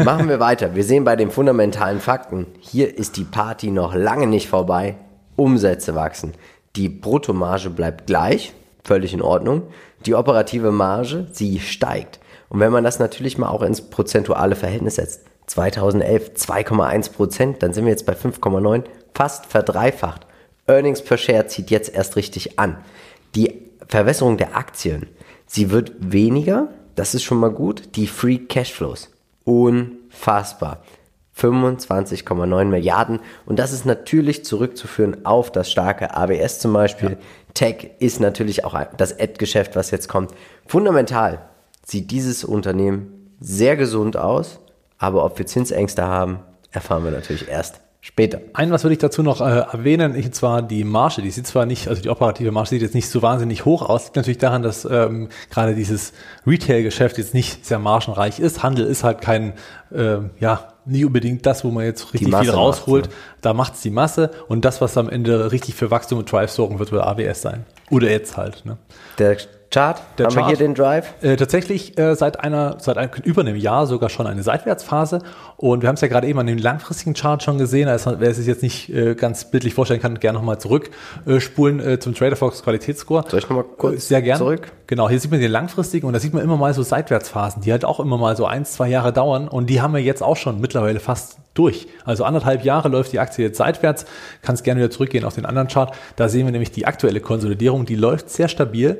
Machen 0.03 0.29
wir 0.29 0.39
weiter. 0.39 0.75
Wir 0.75 0.83
sehen 0.83 1.03
bei 1.03 1.15
den 1.15 1.31
fundamentalen 1.31 1.99
Fakten, 1.99 2.45
hier 2.59 2.95
ist 2.95 3.17
die 3.17 3.23
Party 3.23 3.71
noch 3.71 3.95
lange 3.95 4.27
nicht 4.27 4.47
vorbei. 4.47 4.95
Umsätze 5.35 5.95
wachsen. 5.95 6.35
Die 6.75 6.89
Bruttomarge 6.89 7.71
bleibt 7.71 8.05
gleich, 8.05 8.53
völlig 8.83 9.13
in 9.13 9.23
Ordnung. 9.23 9.63
Die 10.05 10.13
operative 10.13 10.71
Marge, 10.71 11.25
sie 11.31 11.59
steigt. 11.59 12.19
Und 12.49 12.59
wenn 12.59 12.71
man 12.71 12.83
das 12.83 12.99
natürlich 12.99 13.39
mal 13.39 13.49
auch 13.49 13.63
ins 13.63 13.81
prozentuale 13.81 14.55
Verhältnis 14.55 14.95
setzt, 14.95 15.21
2011 15.51 16.31
2,1 16.35 17.11
Prozent, 17.11 17.63
dann 17.63 17.73
sind 17.73 17.85
wir 17.85 17.91
jetzt 17.91 18.05
bei 18.05 18.13
5,9, 18.13 18.83
fast 19.13 19.45
verdreifacht. 19.45 20.25
Earnings 20.67 21.01
per 21.01 21.17
Share 21.17 21.47
zieht 21.47 21.69
jetzt 21.71 21.93
erst 21.93 22.15
richtig 22.15 22.57
an. 22.57 22.77
Die 23.35 23.61
Verwässerung 23.87 24.37
der 24.37 24.55
Aktien, 24.55 25.07
sie 25.45 25.71
wird 25.71 25.91
weniger, 25.99 26.69
das 26.95 27.13
ist 27.13 27.23
schon 27.23 27.39
mal 27.39 27.51
gut. 27.51 27.95
Die 27.95 28.07
Free 28.07 28.37
Cashflows, 28.37 29.09
unfassbar. 29.43 30.83
25,9 31.37 32.65
Milliarden. 32.65 33.19
Und 33.45 33.57
das 33.57 33.71
ist 33.71 33.85
natürlich 33.85 34.45
zurückzuführen 34.45 35.25
auf 35.25 35.51
das 35.51 35.71
starke 35.71 36.13
ABS 36.15 36.59
zum 36.59 36.73
Beispiel. 36.73 37.17
Tech 37.53 37.91
ist 37.99 38.19
natürlich 38.19 38.63
auch 38.65 38.79
das 38.97 39.17
Ad-Geschäft, 39.17 39.75
was 39.75 39.91
jetzt 39.91 40.07
kommt. 40.07 40.31
Fundamental 40.67 41.41
sieht 41.85 42.11
dieses 42.11 42.43
Unternehmen 42.43 43.33
sehr 43.39 43.75
gesund 43.75 44.17
aus. 44.17 44.59
Aber 45.01 45.25
ob 45.25 45.39
wir 45.39 45.47
Zinsängste 45.47 46.05
haben, 46.05 46.41
erfahren 46.71 47.03
wir 47.03 47.09
natürlich 47.09 47.49
erst 47.49 47.81
später. 48.01 48.39
Ein, 48.53 48.69
was 48.69 48.83
würde 48.83 48.93
ich 48.93 48.99
dazu 48.99 49.23
noch 49.23 49.41
äh, 49.41 49.43
erwähnen, 49.43 50.15
ich 50.15 50.31
zwar 50.31 50.61
die 50.61 50.83
Marge, 50.83 51.23
die 51.23 51.31
sieht 51.31 51.47
zwar 51.47 51.65
nicht, 51.65 51.87
also 51.87 52.03
die 52.03 52.09
operative 52.09 52.51
Marge 52.51 52.69
sieht 52.69 52.83
jetzt 52.83 52.93
nicht 52.93 53.09
so 53.09 53.23
wahnsinnig 53.23 53.65
hoch 53.65 53.81
aus, 53.81 54.05
liegt 54.05 54.15
natürlich 54.15 54.37
daran, 54.37 54.61
dass 54.61 54.85
ähm, 54.85 55.29
gerade 55.49 55.73
dieses 55.73 56.13
Retail-Geschäft 56.45 57.17
jetzt 57.17 57.33
nicht 57.33 57.65
sehr 57.65 57.79
margenreich 57.79 58.39
ist. 58.39 58.61
Handel 58.61 58.85
ist 58.85 59.03
halt 59.03 59.21
kein, 59.21 59.53
äh, 59.91 60.17
ja, 60.39 60.67
nicht 60.85 61.05
unbedingt 61.05 61.47
das, 61.47 61.63
wo 61.63 61.71
man 61.71 61.85
jetzt 61.85 62.13
richtig 62.13 62.35
viel 62.35 62.51
rausholt. 62.51 63.05
macht's, 63.05 63.17
Da 63.41 63.53
macht's 63.55 63.81
die 63.81 63.91
Masse 63.91 64.29
und 64.49 64.65
das, 64.65 64.81
was 64.81 64.97
am 64.97 65.09
Ende 65.09 65.51
richtig 65.51 65.73
für 65.73 65.89
Wachstum 65.89 66.19
und 66.19 66.31
Drive 66.31 66.51
sorgen 66.51 66.77
wird, 66.77 66.91
wird 66.91 67.03
AWS 67.03 67.41
sein. 67.41 67.65
Oder 67.89 68.11
jetzt 68.11 68.37
halt. 68.37 68.67
Ne? 68.67 68.77
Der 69.17 69.37
Chart, 69.71 70.01
Der 70.17 70.25
haben 70.25 70.35
wir 70.35 70.41
Chart. 70.41 70.47
hier 70.49 70.57
den 70.57 70.75
Drive? 70.75 71.13
Äh, 71.21 71.37
tatsächlich 71.37 71.97
äh, 71.97 72.13
seit 72.15 72.41
einer, 72.41 72.75
seit 72.79 72.97
ein, 72.97 73.09
über 73.23 73.39
einem 73.41 73.55
Jahr 73.55 73.87
sogar 73.87 74.09
schon 74.09 74.27
eine 74.27 74.43
Seitwärtsphase. 74.43 75.19
Und 75.55 75.81
wir 75.81 75.87
haben 75.87 75.95
es 75.95 76.01
ja 76.01 76.09
gerade 76.09 76.27
eben 76.27 76.39
an 76.39 76.47
dem 76.47 76.57
langfristigen 76.57 77.13
Chart 77.13 77.41
schon 77.41 77.57
gesehen. 77.57 77.87
Also, 77.87 78.15
wer 78.19 78.31
es 78.31 78.35
sich 78.37 78.47
jetzt 78.47 78.63
nicht 78.63 78.89
äh, 78.89 79.15
ganz 79.15 79.49
bildlich 79.49 79.73
vorstellen 79.73 80.01
kann, 80.01 80.19
gerne 80.19 80.37
nochmal 80.37 80.59
zurückspulen 80.59 81.79
äh, 81.79 81.93
äh, 81.93 81.99
zum 81.99 82.13
Trader 82.13 82.35
Fox 82.35 82.63
Qualitätsscore. 82.63 83.23
Soll 83.29 83.39
ich 83.39 83.49
noch 83.49 83.55
mal 83.55 83.63
kurz 83.63 83.95
Äh, 83.95 83.99
Sehr 83.99 84.21
gerne. 84.21 84.39
zurück? 84.39 84.73
Genau, 84.87 85.07
hier 85.07 85.21
sieht 85.21 85.31
man 85.31 85.39
den 85.39 85.51
langfristigen 85.51 86.05
und 86.05 86.11
da 86.11 86.19
sieht 86.19 86.33
man 86.33 86.43
immer 86.43 86.57
mal 86.57 86.73
so 86.73 86.83
Seitwärtsphasen, 86.83 87.61
die 87.61 87.71
halt 87.71 87.85
auch 87.85 88.01
immer 88.01 88.17
mal 88.17 88.35
so 88.35 88.45
ein, 88.45 88.65
zwei 88.65 88.89
Jahre 88.89 89.13
dauern 89.13 89.47
und 89.47 89.69
die 89.69 89.81
haben 89.81 89.93
wir 89.93 90.01
jetzt 90.01 90.21
auch 90.21 90.35
schon 90.35 90.59
mittlerweile 90.59 90.99
fast 90.99 91.37
durch. 91.53 91.87
Also 92.03 92.25
anderthalb 92.25 92.65
Jahre 92.65 92.89
läuft 92.89 93.13
die 93.13 93.19
Aktie 93.19 93.45
jetzt 93.45 93.57
seitwärts. 93.57 94.05
Kann 94.41 94.55
es 94.55 94.63
gerne 94.63 94.81
wieder 94.81 94.89
zurückgehen 94.91 95.23
auf 95.23 95.35
den 95.35 95.45
anderen 95.45 95.69
Chart. 95.69 95.93
Da 96.17 96.27
sehen 96.27 96.45
wir 96.45 96.51
nämlich 96.51 96.71
die 96.71 96.85
aktuelle 96.85 97.21
Konsolidierung, 97.21 97.85
die 97.85 97.95
läuft 97.95 98.29
sehr 98.29 98.49
stabil. 98.49 98.97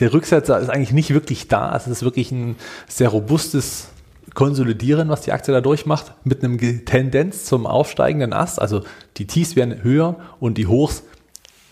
Der 0.00 0.12
Rücksetzer 0.12 0.58
ist 0.58 0.70
eigentlich 0.70 0.92
nicht 0.92 1.10
wirklich 1.10 1.48
da. 1.48 1.74
Es 1.76 1.86
ist 1.86 2.02
wirklich 2.02 2.32
ein 2.32 2.56
sehr 2.88 3.08
robustes 3.08 3.88
Konsolidieren, 4.34 5.08
was 5.08 5.22
die 5.22 5.32
Aktie 5.32 5.54
da 5.54 5.60
durchmacht, 5.60 6.12
mit 6.24 6.42
einem 6.42 6.58
Tendenz 6.84 7.44
zum 7.44 7.66
aufsteigenden 7.66 8.32
Ast. 8.32 8.60
Also 8.60 8.82
die 9.16 9.26
Tiefs 9.26 9.54
werden 9.56 9.82
höher 9.82 10.16
und 10.40 10.58
die 10.58 10.66
Hochs 10.66 11.04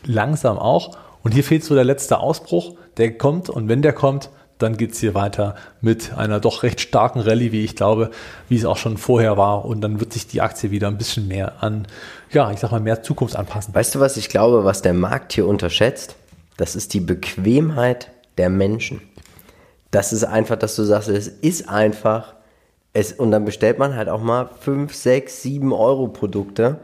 langsam 0.04 0.58
auch. 0.58 0.96
Und 1.22 1.32
hier 1.32 1.44
fehlt 1.44 1.64
so 1.64 1.74
der 1.74 1.84
letzte 1.84 2.18
Ausbruch, 2.18 2.76
der 2.96 3.16
kommt 3.16 3.48
und 3.48 3.68
wenn 3.68 3.82
der 3.82 3.92
kommt, 3.92 4.30
dann 4.58 4.76
geht's 4.76 5.00
hier 5.00 5.14
weiter 5.14 5.56
mit 5.80 6.16
einer 6.16 6.38
doch 6.38 6.62
recht 6.62 6.80
starken 6.80 7.20
Rallye, 7.20 7.52
wie 7.52 7.64
ich 7.64 7.74
glaube, 7.74 8.10
wie 8.48 8.56
es 8.56 8.64
auch 8.64 8.76
schon 8.76 8.96
vorher 8.96 9.36
war. 9.36 9.64
Und 9.64 9.80
dann 9.80 9.98
wird 9.98 10.12
sich 10.12 10.28
die 10.28 10.40
Aktie 10.40 10.70
wieder 10.70 10.88
ein 10.88 10.98
bisschen 10.98 11.26
mehr 11.26 11.62
an, 11.62 11.86
ja, 12.30 12.50
ich 12.52 12.60
sag 12.60 12.70
mal, 12.70 12.80
mehr 12.80 13.02
Zukunft 13.02 13.34
anpassen. 13.34 13.74
Weißt 13.74 13.94
du, 13.94 14.00
was 14.00 14.16
ich 14.16 14.28
glaube, 14.28 14.64
was 14.64 14.82
der 14.82 14.94
Markt 14.94 15.32
hier 15.32 15.46
unterschätzt? 15.46 16.14
Das 16.56 16.76
ist 16.76 16.94
die 16.94 17.00
Bequemheit 17.00 18.10
der 18.38 18.50
Menschen. 18.50 19.00
Das 19.90 20.12
ist 20.12 20.24
einfach, 20.24 20.56
dass 20.56 20.76
du 20.76 20.84
sagst, 20.84 21.08
es 21.08 21.28
ist 21.28 21.68
einfach, 21.68 22.34
es, 22.92 23.12
und 23.12 23.30
dann 23.30 23.44
bestellt 23.44 23.78
man 23.78 23.94
halt 23.94 24.08
auch 24.08 24.22
mal 24.22 24.48
5, 24.60 24.94
6, 24.94 25.42
7 25.42 25.72
Euro 25.72 26.08
Produkte 26.08 26.78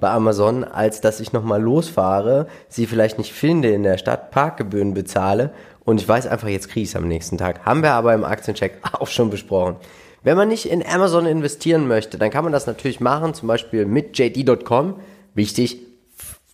bei 0.00 0.10
Amazon, 0.10 0.64
als 0.64 1.00
dass 1.00 1.20
ich 1.20 1.32
nochmal 1.32 1.62
losfahre, 1.62 2.46
sie 2.68 2.86
vielleicht 2.86 3.18
nicht 3.18 3.32
finde 3.32 3.70
in 3.70 3.82
der 3.82 3.98
Stadt, 3.98 4.30
Parkgebühren 4.30 4.94
bezahle 4.94 5.50
und 5.84 6.00
ich 6.00 6.08
weiß 6.08 6.26
einfach, 6.26 6.48
jetzt 6.48 6.68
kriege 6.68 6.84
ich 6.84 6.90
es 6.90 6.96
am 6.96 7.08
nächsten 7.08 7.38
Tag. 7.38 7.64
Haben 7.64 7.82
wir 7.82 7.92
aber 7.92 8.12
im 8.12 8.22
Aktiencheck 8.24 8.78
auch 8.92 9.08
schon 9.08 9.30
besprochen. 9.30 9.76
Wenn 10.22 10.36
man 10.36 10.48
nicht 10.48 10.66
in 10.66 10.84
Amazon 10.84 11.26
investieren 11.26 11.88
möchte, 11.88 12.18
dann 12.18 12.30
kann 12.30 12.44
man 12.44 12.52
das 12.52 12.66
natürlich 12.66 13.00
machen, 13.00 13.34
zum 13.34 13.48
Beispiel 13.48 13.86
mit 13.86 14.18
JD.com. 14.18 14.96
Wichtig, 15.34 15.78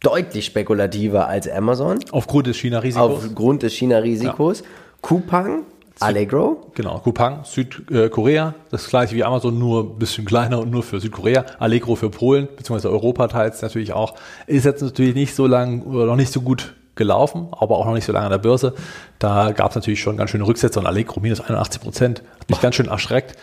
deutlich 0.04 0.44
spekulativer 0.46 1.26
als 1.28 1.48
Amazon, 1.50 1.98
Aufgrund 2.12 2.46
des 2.46 2.56
China-Risikos. 2.56 3.24
aufgrund 3.24 3.62
des 3.62 3.72
China-Risikos. 3.74 4.62
Coupang, 5.02 5.62
Allegro, 6.00 6.70
Genau, 6.74 6.98
Coupang, 6.98 7.44
Südkorea, 7.44 8.54
das 8.70 8.88
gleiche 8.88 9.14
wie 9.14 9.22
Amazon, 9.24 9.58
nur 9.58 9.84
ein 9.84 9.98
bisschen 9.98 10.24
kleiner 10.32 10.58
und 10.60 10.70
nur 10.70 10.82
für 10.82 11.00
Südkorea. 11.00 11.44
Allegro 11.58 11.94
für 11.94 12.10
Polen, 12.10 12.48
beziehungsweise 12.56 12.90
Europa 12.90 13.28
teils 13.28 13.62
natürlich 13.62 13.92
auch. 13.92 14.14
Ist 14.46 14.64
jetzt 14.64 14.82
natürlich 14.82 15.14
nicht 15.14 15.34
so 15.34 15.46
lang 15.46 15.82
oder 15.82 16.06
noch 16.06 16.16
nicht 16.16 16.32
so 16.32 16.40
gut 16.40 16.74
gelaufen, 16.96 17.48
aber 17.52 17.76
auch 17.78 17.86
noch 17.86 17.94
nicht 17.94 18.04
so 18.04 18.12
lange 18.12 18.26
an 18.26 18.30
der 18.32 18.38
Börse. 18.38 18.74
Da 19.18 19.52
gab 19.52 19.70
es 19.70 19.74
natürlich 19.76 20.00
schon 20.00 20.16
ganz 20.16 20.30
schöne 20.30 20.46
Rücksätze 20.46 20.78
und 20.78 20.86
Allegro 20.86 21.20
minus 21.20 21.40
81 21.40 21.80
Prozent. 21.80 22.22
Hat 22.40 22.48
mich 22.50 22.60
ganz 22.60 22.76
schön 22.76 22.86
erschreckt. 22.86 23.36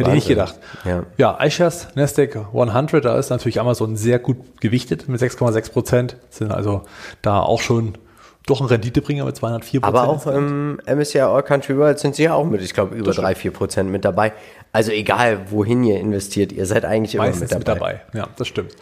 Hätte 0.00 0.10
ich 0.10 0.14
nicht 0.16 0.28
gedacht. 0.28 0.58
Ja. 0.84 1.04
ja, 1.16 1.38
iShares, 1.44 1.88
Nasdaq 1.94 2.36
100, 2.36 3.04
da 3.04 3.18
ist 3.18 3.30
natürlich 3.30 3.60
Amazon 3.60 3.96
sehr 3.96 4.18
gut 4.18 4.60
gewichtet 4.60 5.08
mit 5.08 5.20
6,6 5.20 5.72
Prozent. 5.72 6.16
Sind 6.30 6.52
also 6.52 6.82
da 7.22 7.40
auch 7.40 7.60
schon 7.60 7.94
doch 8.46 8.60
ein 8.60 8.66
Renditebringer 8.66 9.24
mit 9.24 9.36
204 9.36 9.80
Prozent. 9.80 9.96
Aber 9.96 10.08
auch 10.08 10.26
im 10.26 10.80
MSCI 10.86 11.20
All 11.20 11.42
Country 11.42 11.76
World 11.76 11.98
sind 11.98 12.16
sie 12.16 12.24
ja 12.24 12.34
auch 12.34 12.44
mit, 12.44 12.62
ich 12.62 12.74
glaube, 12.74 12.96
über 12.96 13.12
3, 13.12 13.34
4 13.34 13.50
Prozent 13.52 13.90
mit 13.90 14.04
dabei. 14.04 14.32
Also 14.72 14.92
egal, 14.92 15.40
wohin 15.50 15.84
ihr 15.84 16.00
investiert, 16.00 16.52
ihr 16.52 16.66
seid 16.66 16.84
eigentlich 16.84 17.14
immer 17.14 17.26
mit 17.26 17.50
dabei. 17.50 17.58
mit 17.58 17.68
dabei. 17.68 18.00
Ja, 18.14 18.28
das 18.36 18.48
stimmt. 18.48 18.74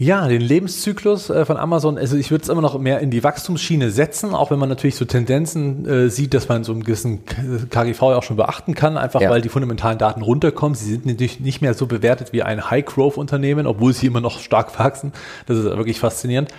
Ja, 0.00 0.28
den 0.28 0.42
Lebenszyklus 0.42 1.28
äh, 1.28 1.44
von 1.44 1.56
Amazon, 1.56 1.98
also 1.98 2.16
ich 2.16 2.30
würde 2.30 2.42
es 2.42 2.48
immer 2.48 2.60
noch 2.60 2.78
mehr 2.78 3.00
in 3.00 3.10
die 3.10 3.24
Wachstumsschiene 3.24 3.90
setzen, 3.90 4.32
auch 4.32 4.52
wenn 4.52 4.58
man 4.60 4.68
natürlich 4.68 4.94
so 4.94 5.04
Tendenzen 5.04 5.88
äh, 5.88 6.08
sieht, 6.08 6.34
dass 6.34 6.48
man 6.48 6.62
so 6.62 6.70
einen 6.70 6.84
gewissen 6.84 7.24
KGV 7.26 8.00
ja 8.02 8.16
auch 8.16 8.22
schon 8.22 8.36
beachten 8.36 8.76
kann, 8.76 8.96
einfach 8.96 9.20
ja. 9.20 9.28
weil 9.28 9.40
die 9.40 9.48
fundamentalen 9.48 9.98
Daten 9.98 10.22
runterkommen. 10.22 10.76
Sie 10.76 10.88
sind 10.88 11.04
natürlich 11.04 11.40
nicht 11.40 11.62
mehr 11.62 11.74
so 11.74 11.88
bewertet 11.88 12.32
wie 12.32 12.44
ein 12.44 12.70
High-Growth-Unternehmen, 12.70 13.66
obwohl 13.66 13.92
sie 13.92 14.06
immer 14.06 14.20
noch 14.20 14.38
stark 14.38 14.78
wachsen. 14.78 15.12
Das 15.46 15.58
ist 15.58 15.64
wirklich 15.64 15.98
faszinierend. 15.98 16.50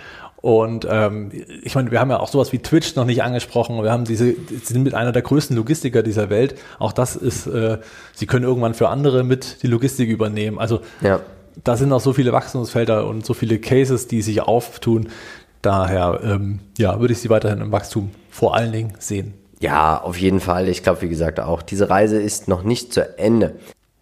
Und 0.42 0.86
ähm, 0.90 1.32
ich 1.62 1.74
meine, 1.74 1.90
wir 1.90 1.98
haben 1.98 2.10
ja 2.10 2.20
auch 2.20 2.28
sowas 2.28 2.52
wie 2.52 2.58
Twitch 2.58 2.94
noch 2.94 3.06
nicht 3.06 3.22
angesprochen. 3.22 3.82
Wir 3.82 3.90
haben 3.90 4.04
diese, 4.04 4.34
sind 4.62 4.82
mit 4.82 4.92
einer 4.92 5.12
der 5.12 5.22
größten 5.22 5.56
Logistiker 5.56 6.02
dieser 6.02 6.28
Welt. 6.28 6.56
Auch 6.78 6.92
das 6.92 7.16
ist, 7.16 7.46
äh, 7.46 7.78
sie 8.12 8.26
können 8.26 8.44
irgendwann 8.44 8.74
für 8.74 8.90
andere 8.90 9.24
mit 9.24 9.62
die 9.62 9.66
Logistik 9.66 10.10
übernehmen. 10.10 10.58
Also 10.58 10.80
ja 11.00 11.20
da 11.64 11.76
sind 11.76 11.88
noch 11.88 12.00
so 12.00 12.12
viele 12.12 12.32
Wachstumsfelder 12.32 13.06
und 13.06 13.24
so 13.24 13.34
viele 13.34 13.58
Cases, 13.58 14.06
die 14.06 14.22
sich 14.22 14.42
auftun. 14.42 15.08
Daher, 15.62 16.20
ähm, 16.22 16.60
ja, 16.78 17.00
würde 17.00 17.12
ich 17.12 17.20
sie 17.20 17.30
weiterhin 17.30 17.60
im 17.60 17.72
Wachstum 17.72 18.10
vor 18.30 18.54
allen 18.56 18.72
Dingen 18.72 18.94
sehen. 18.98 19.34
Ja, 19.60 20.00
auf 20.00 20.18
jeden 20.18 20.40
Fall. 20.40 20.68
Ich 20.68 20.82
glaube, 20.82 21.02
wie 21.02 21.08
gesagt, 21.08 21.38
auch 21.38 21.60
diese 21.60 21.90
Reise 21.90 22.20
ist 22.20 22.48
noch 22.48 22.62
nicht 22.62 22.94
zu 22.94 23.18
Ende. 23.18 23.56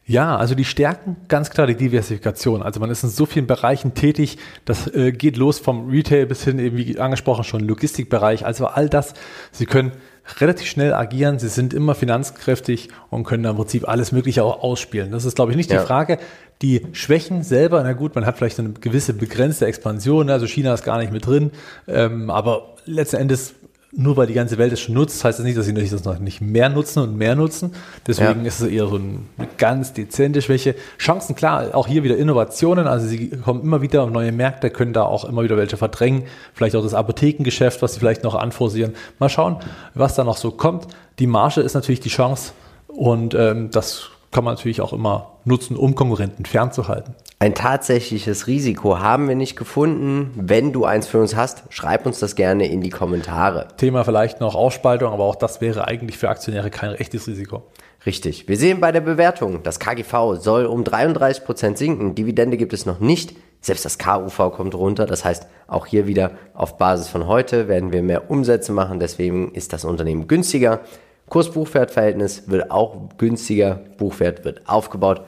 Ja, 0.07 0.37
also 0.37 0.55
die 0.55 0.65
Stärken, 0.65 1.17
ganz 1.29 1.51
klar 1.51 1.67
die 1.67 1.75
Diversifikation. 1.75 2.63
Also 2.63 2.81
man 2.81 2.91
ist 2.91 3.03
in 3.03 3.11
so 3.11 3.27
vielen 3.27 3.47
Bereichen 3.47 3.93
tätig. 3.93 4.39
Das 4.65 4.87
äh, 4.95 5.13
geht 5.13 5.37
los 5.37 5.59
vom 5.59 5.91
Retail 5.91 6.25
bis 6.25 6.45
hin, 6.45 6.59
eben 6.59 6.79
wie 6.79 6.99
angesprochen, 6.99 7.45
schon 7.45 7.61
Logistikbereich. 7.61 8.47
Also 8.47 8.67
all 8.69 8.89
das. 8.89 9.13
Sie 9.53 9.67
können 9.67 9.93
relativ 10.41 10.67
schnell 10.67 10.93
agieren. 10.93 11.39
Sie 11.39 11.49
sind 11.49 11.75
immer 11.75 11.95
finanzkräftig 11.95 12.89
und 13.11 13.25
können 13.25 13.45
im 13.45 13.57
Prinzip 13.57 13.89
alles 13.89 14.13
Mögliche 14.13 14.45
auch 14.45 14.63
ausspielen. 14.63 15.11
Das 15.11 15.25
ist, 15.25 15.37
glaube 15.37 15.53
ich, 15.53 15.57
nicht 15.57 15.71
ja. 15.71 15.81
die 15.81 15.87
Frage. 15.87 16.19
Die 16.63 16.87
Schwächen 16.93 17.45
selber, 17.45 17.83
na 17.83 17.93
gut, 17.93 18.15
man 18.15 18.27
hat 18.27 18.37
vielleicht 18.37 18.59
eine 18.59 18.71
gewisse 18.71 19.15
begrenzte 19.15 19.67
Expansion, 19.67 20.29
also 20.29 20.47
China 20.47 20.75
ist 20.75 20.83
gar 20.83 20.99
nicht 20.99 21.13
mit 21.13 21.25
drin, 21.25 21.53
ähm, 21.87 22.31
aber 22.31 22.75
letzten 22.85 23.17
Endes 23.17 23.55
nur 23.93 24.19
weil 24.19 24.27
die 24.27 24.35
ganze 24.35 24.59
Welt 24.59 24.73
es 24.73 24.81
schon 24.81 24.95
nutzt, 24.95 25.25
heißt 25.25 25.39
das 25.39 25.47
nicht, 25.47 25.57
dass 25.57 25.65
sie 25.65 25.73
das 25.73 26.05
noch 26.05 26.19
nicht 26.19 26.43
mehr 26.43 26.69
nutzen 26.69 27.03
und 27.03 27.17
mehr 27.17 27.35
nutzen. 27.35 27.73
Deswegen 28.07 28.43
ja. 28.43 28.47
ist 28.47 28.61
es 28.61 28.69
eher 28.69 28.87
so 28.87 28.97
eine 28.97 29.49
ganz 29.57 29.95
dezente 29.95 30.43
Schwäche. 30.43 30.75
Chancen, 30.99 31.35
klar, 31.35 31.75
auch 31.75 31.87
hier 31.87 32.03
wieder 32.03 32.17
Innovationen. 32.17 32.87
Also 32.87 33.07
sie 33.07 33.31
kommen 33.31 33.63
immer 33.63 33.81
wieder 33.81 34.03
auf 34.03 34.11
neue 34.11 34.31
Märkte, 34.31 34.69
können 34.69 34.93
da 34.93 35.05
auch 35.05 35.25
immer 35.25 35.43
wieder 35.43 35.57
welche 35.57 35.79
verdrängen. 35.79 36.25
Vielleicht 36.53 36.77
auch 36.77 36.83
das 36.83 36.93
Apothekengeschäft, 36.93 37.81
was 37.81 37.95
sie 37.95 38.01
vielleicht 38.01 38.25
noch 38.25 38.35
anforcieren. 38.35 38.95
Mal 39.19 39.31
schauen, 39.31 39.57
was 39.95 40.15
da 40.15 40.23
noch 40.23 40.37
so 40.37 40.51
kommt. 40.51 40.87
Die 41.19 41.27
Marge 41.27 41.63
ist 41.63 41.73
natürlich 41.73 42.01
die 42.01 42.11
Chance 42.11 42.53
und 42.89 43.35
ähm, 43.35 43.71
das 43.71 44.11
kann 44.31 44.45
man 44.45 44.55
natürlich 44.55 44.81
auch 44.81 44.93
immer 44.93 45.39
nutzen, 45.45 45.77
um 45.77 45.95
Konkurrenten 45.95 46.45
fernzuhalten. 46.45 47.15
Ein 47.41 47.55
tatsächliches 47.55 48.49
Risiko 48.49 48.99
haben 48.99 49.29
wir 49.29 49.37
nicht 49.37 49.55
gefunden. 49.57 50.33
Wenn 50.35 50.73
du 50.73 50.85
eins 50.85 51.07
für 51.07 51.21
uns 51.21 51.37
hast, 51.37 51.63
schreib 51.71 52.05
uns 52.05 52.19
das 52.19 52.35
gerne 52.35 52.67
in 52.67 52.81
die 52.81 52.91
Kommentare. 52.91 53.69
Thema 53.77 54.05
vielleicht 54.05 54.41
noch 54.41 54.55
Ausspaltung, 54.57 55.13
aber 55.13 55.25
auch 55.25 55.37
das 55.37 55.61
wäre 55.61 55.87
eigentlich 55.87 56.19
für 56.19 56.29
Aktionäre 56.29 56.71
kein 56.71 56.95
echtes 56.95 57.29
Risiko. 57.29 57.63
Richtig. 58.07 58.49
Wir 58.49 58.57
sehen 58.57 58.81
bei 58.81 58.91
der 58.91 59.01
Bewertung, 59.01 59.63
das 59.63 59.79
KGV 59.79 60.37
soll 60.41 60.67
um 60.67 60.83
33 60.83 61.45
Prozent 61.45 61.79
sinken. 61.79 62.15
Dividende 62.15 62.57
gibt 62.57 62.73
es 62.73 62.87
noch 62.87 63.01
nicht. 63.01 63.37
Selbst 63.61 63.85
das 63.85 63.99
KUV 63.99 64.53
kommt 64.53 64.75
runter. 64.75 65.07
Das 65.07 65.25
heißt, 65.25 65.47
auch 65.67 65.87
hier 65.87 66.07
wieder 66.07 66.33
auf 66.55 66.77
Basis 66.79 67.09
von 67.09 67.27
heute 67.27 67.69
werden 67.69 67.93
wir 67.93 68.03
mehr 68.03 68.31
Umsätze 68.31 68.73
machen. 68.73 69.01
Deswegen 69.01 69.53
ist 69.53 69.73
das 69.73 69.85
Unternehmen 69.85 70.29
günstiger. 70.29 70.81
Kurs-Buchwert-Verhältnis 71.29 72.45
wird 72.47 72.71
auch 72.71 73.09
günstiger, 73.19 73.81
Buchwert 73.97 74.45
wird 74.45 74.69
aufgebaut. 74.69 75.23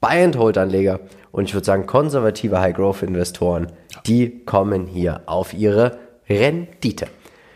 Buy-and-Hold-Anleger 0.00 1.00
und 1.32 1.44
ich 1.44 1.54
würde 1.54 1.64
sagen 1.64 1.86
konservative 1.86 2.60
High-Growth-Investoren, 2.60 3.72
die 4.06 4.44
kommen 4.44 4.86
hier 4.86 5.22
auf 5.26 5.54
ihre 5.54 5.98
Rendite. 6.28 7.06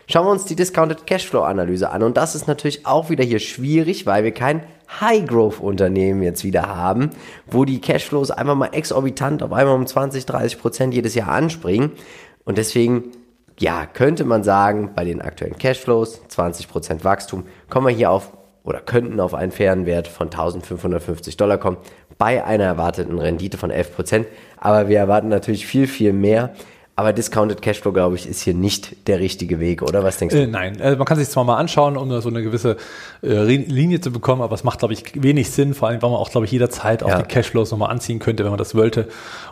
Schauen 0.07 0.25
wir 0.25 0.31
uns 0.31 0.45
die 0.45 0.55
Discounted 0.55 1.05
Cashflow-Analyse 1.05 1.91
an 1.91 2.01
und 2.01 2.17
das 2.17 2.33
ist 2.33 2.47
natürlich 2.47 2.87
auch 2.87 3.11
wieder 3.11 3.23
hier 3.23 3.37
schwierig, 3.37 4.07
weil 4.07 4.23
wir 4.23 4.31
kein 4.31 4.63
High-Growth-Unternehmen 4.99 6.23
jetzt 6.23 6.43
wieder 6.43 6.75
haben, 6.75 7.11
wo 7.45 7.63
die 7.63 7.79
Cashflows 7.79 8.31
einfach 8.31 8.55
mal 8.55 8.69
exorbitant 8.73 9.43
auf 9.43 9.53
einmal 9.53 9.75
um 9.75 9.85
20, 9.85 10.25
30 10.25 10.59
Prozent 10.59 10.93
jedes 10.95 11.13
Jahr 11.13 11.29
anspringen 11.29 11.91
und 12.43 12.57
deswegen 12.57 13.11
ja, 13.59 13.85
könnte 13.85 14.23
man 14.23 14.43
sagen, 14.43 14.91
bei 14.95 15.03
den 15.03 15.21
aktuellen 15.21 15.57
Cashflows, 15.57 16.21
20% 16.29 17.03
Wachstum, 17.03 17.45
kommen 17.69 17.87
wir 17.87 17.93
hier 17.93 18.09
auf 18.09 18.31
oder 18.63 18.79
könnten 18.79 19.19
auf 19.19 19.33
einen 19.33 19.51
fairen 19.51 19.85
Wert 19.85 20.07
von 20.07 20.27
1550 20.27 21.37
Dollar 21.37 21.57
kommen, 21.57 21.77
bei 22.17 22.43
einer 22.43 22.65
erwarteten 22.65 23.19
Rendite 23.19 23.57
von 23.57 23.71
11%. 23.71 24.25
Aber 24.57 24.89
wir 24.89 24.97
erwarten 24.97 25.29
natürlich 25.29 25.65
viel, 25.65 25.87
viel 25.87 26.13
mehr. 26.13 26.53
Aber 26.99 27.13
Discounted 27.13 27.61
Cashflow, 27.61 27.93
glaube 27.93 28.17
ich, 28.17 28.27
ist 28.27 28.41
hier 28.41 28.53
nicht 28.53 29.07
der 29.07 29.21
richtige 29.21 29.61
Weg, 29.61 29.83
oder 29.83 30.03
was 30.03 30.17
denkst 30.17 30.35
du? 30.35 30.41
Äh, 30.41 30.47
nein, 30.47 30.81
äh, 30.81 30.97
man 30.97 31.05
kann 31.05 31.17
sich 31.17 31.29
zwar 31.29 31.45
mal 31.45 31.55
anschauen, 31.55 31.95
um 31.95 32.19
so 32.19 32.27
eine 32.27 32.43
gewisse 32.43 32.75
äh, 33.23 33.45
Linie 33.45 34.01
zu 34.01 34.11
bekommen, 34.11 34.41
aber 34.41 34.53
es 34.53 34.65
macht, 34.65 34.79
glaube 34.79 34.93
ich, 34.93 35.05
wenig 35.15 35.49
Sinn, 35.49 35.73
vor 35.73 35.87
allem, 35.87 36.01
weil 36.01 36.09
man 36.09 36.19
auch, 36.19 36.29
glaube 36.29 36.45
ich, 36.45 36.51
jederzeit 36.51 37.01
auch 37.01 37.07
ja. 37.07 37.21
die 37.21 37.23
Cashflows 37.23 37.71
nochmal 37.71 37.89
anziehen 37.89 38.19
könnte, 38.19 38.43
wenn 38.43 38.51
man 38.51 38.57
das 38.57 38.75
wollte. 38.75 39.07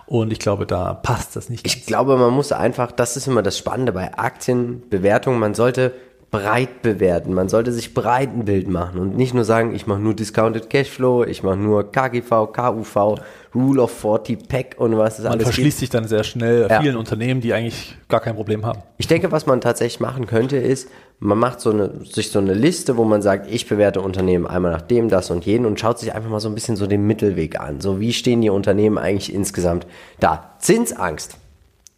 Und 0.07 0.33
ich 0.33 0.39
glaube, 0.39 0.65
da 0.65 0.93
passt 0.93 1.38
das 1.38 1.49
nicht. 1.49 1.65
Ich 1.65 1.86
glaube, 1.86 2.17
man 2.17 2.33
muss 2.33 2.51
einfach, 2.51 2.91
das 2.91 3.15
ist 3.15 3.27
immer 3.27 3.43
das 3.43 3.57
Spannende 3.57 3.93
bei 3.93 4.17
Aktienbewertungen, 4.17 5.39
man 5.39 5.53
sollte 5.53 5.93
breit 6.30 6.82
bewerten. 6.82 7.34
Man 7.34 7.48
sollte 7.48 7.72
sich 7.72 7.94
breit 7.94 8.30
ein 8.34 8.44
Bild 8.44 8.68
machen 8.68 9.00
und 9.00 9.16
nicht 9.16 9.34
nur 9.34 9.46
sagen, 9.46 9.74
ich 9.74 9.88
mache 9.88 10.00
nur 10.00 10.13
Discounted 10.13 10.70
Cashflow, 10.70 11.24
ich 11.24 11.42
mache 11.42 11.56
nur 11.56 11.90
KGV, 11.90 12.52
KUV, 12.52 13.16
Rule 13.56 13.82
of 13.82 13.92
40, 13.92 14.48
PEC 14.48 14.76
und 14.78 14.98
was 14.98 15.20
es 15.20 15.26
alles 15.26 15.38
Man 15.38 15.46
verschließt 15.46 15.80
gibt. 15.80 15.80
sich 15.80 15.90
dann 15.90 16.08
sehr 16.08 16.26
schnell 16.26 16.68
ja. 16.70 16.82
vielen 16.82 16.98
Unternehmen, 16.98 17.40
die 17.40 17.54
eigentlich 17.54 17.98
gar 18.10 18.20
kein 18.20 18.36
Problem 18.36 18.66
haben. 18.66 18.84
Ich 18.98 19.08
denke, 19.08 19.32
was 19.32 19.46
man 19.46 19.62
tatsächlich 19.62 20.02
machen 20.02 20.28
könnte, 20.28 20.58
ist, 20.58 20.90
man 21.20 21.38
macht 21.38 21.62
so 21.62 21.72
eine, 21.72 22.06
sich 22.06 22.30
so 22.30 22.40
eine 22.40 22.54
Liste, 22.54 22.98
wo 22.98 23.06
man 23.06 23.22
sagt, 23.22 23.50
ich 23.50 23.68
bewerte 23.68 24.02
Unternehmen 24.02 24.46
einmal 24.46 24.74
nach 24.74 24.82
dem, 24.82 25.08
das 25.08 25.32
und 25.32 25.46
jeden 25.46 25.66
und 25.66 25.80
schaut 25.80 25.98
sich 25.98 26.13
einfach 26.13 26.30
mal 26.30 26.42
so 26.42 26.50
ein 26.50 26.56
bisschen 26.56 26.76
so 26.76 26.88
den 26.88 27.08
Mittelweg 27.08 27.60
an. 27.60 27.80
So, 27.80 28.02
wie 28.02 28.12
stehen 28.12 28.42
die 28.42 28.50
Unternehmen 28.50 28.98
eigentlich 28.98 29.34
insgesamt 29.34 29.88
da? 30.20 30.56
Zinsangst. 30.60 31.38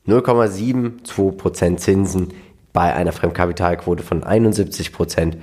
0,72% 0.07 1.77
Zinsen 1.77 2.29
bei 2.73 2.93
einer 2.93 3.11
Fremdkapitalquote 3.11 4.03
von 4.03 4.23
71 4.23 4.93
Prozent 4.93 5.37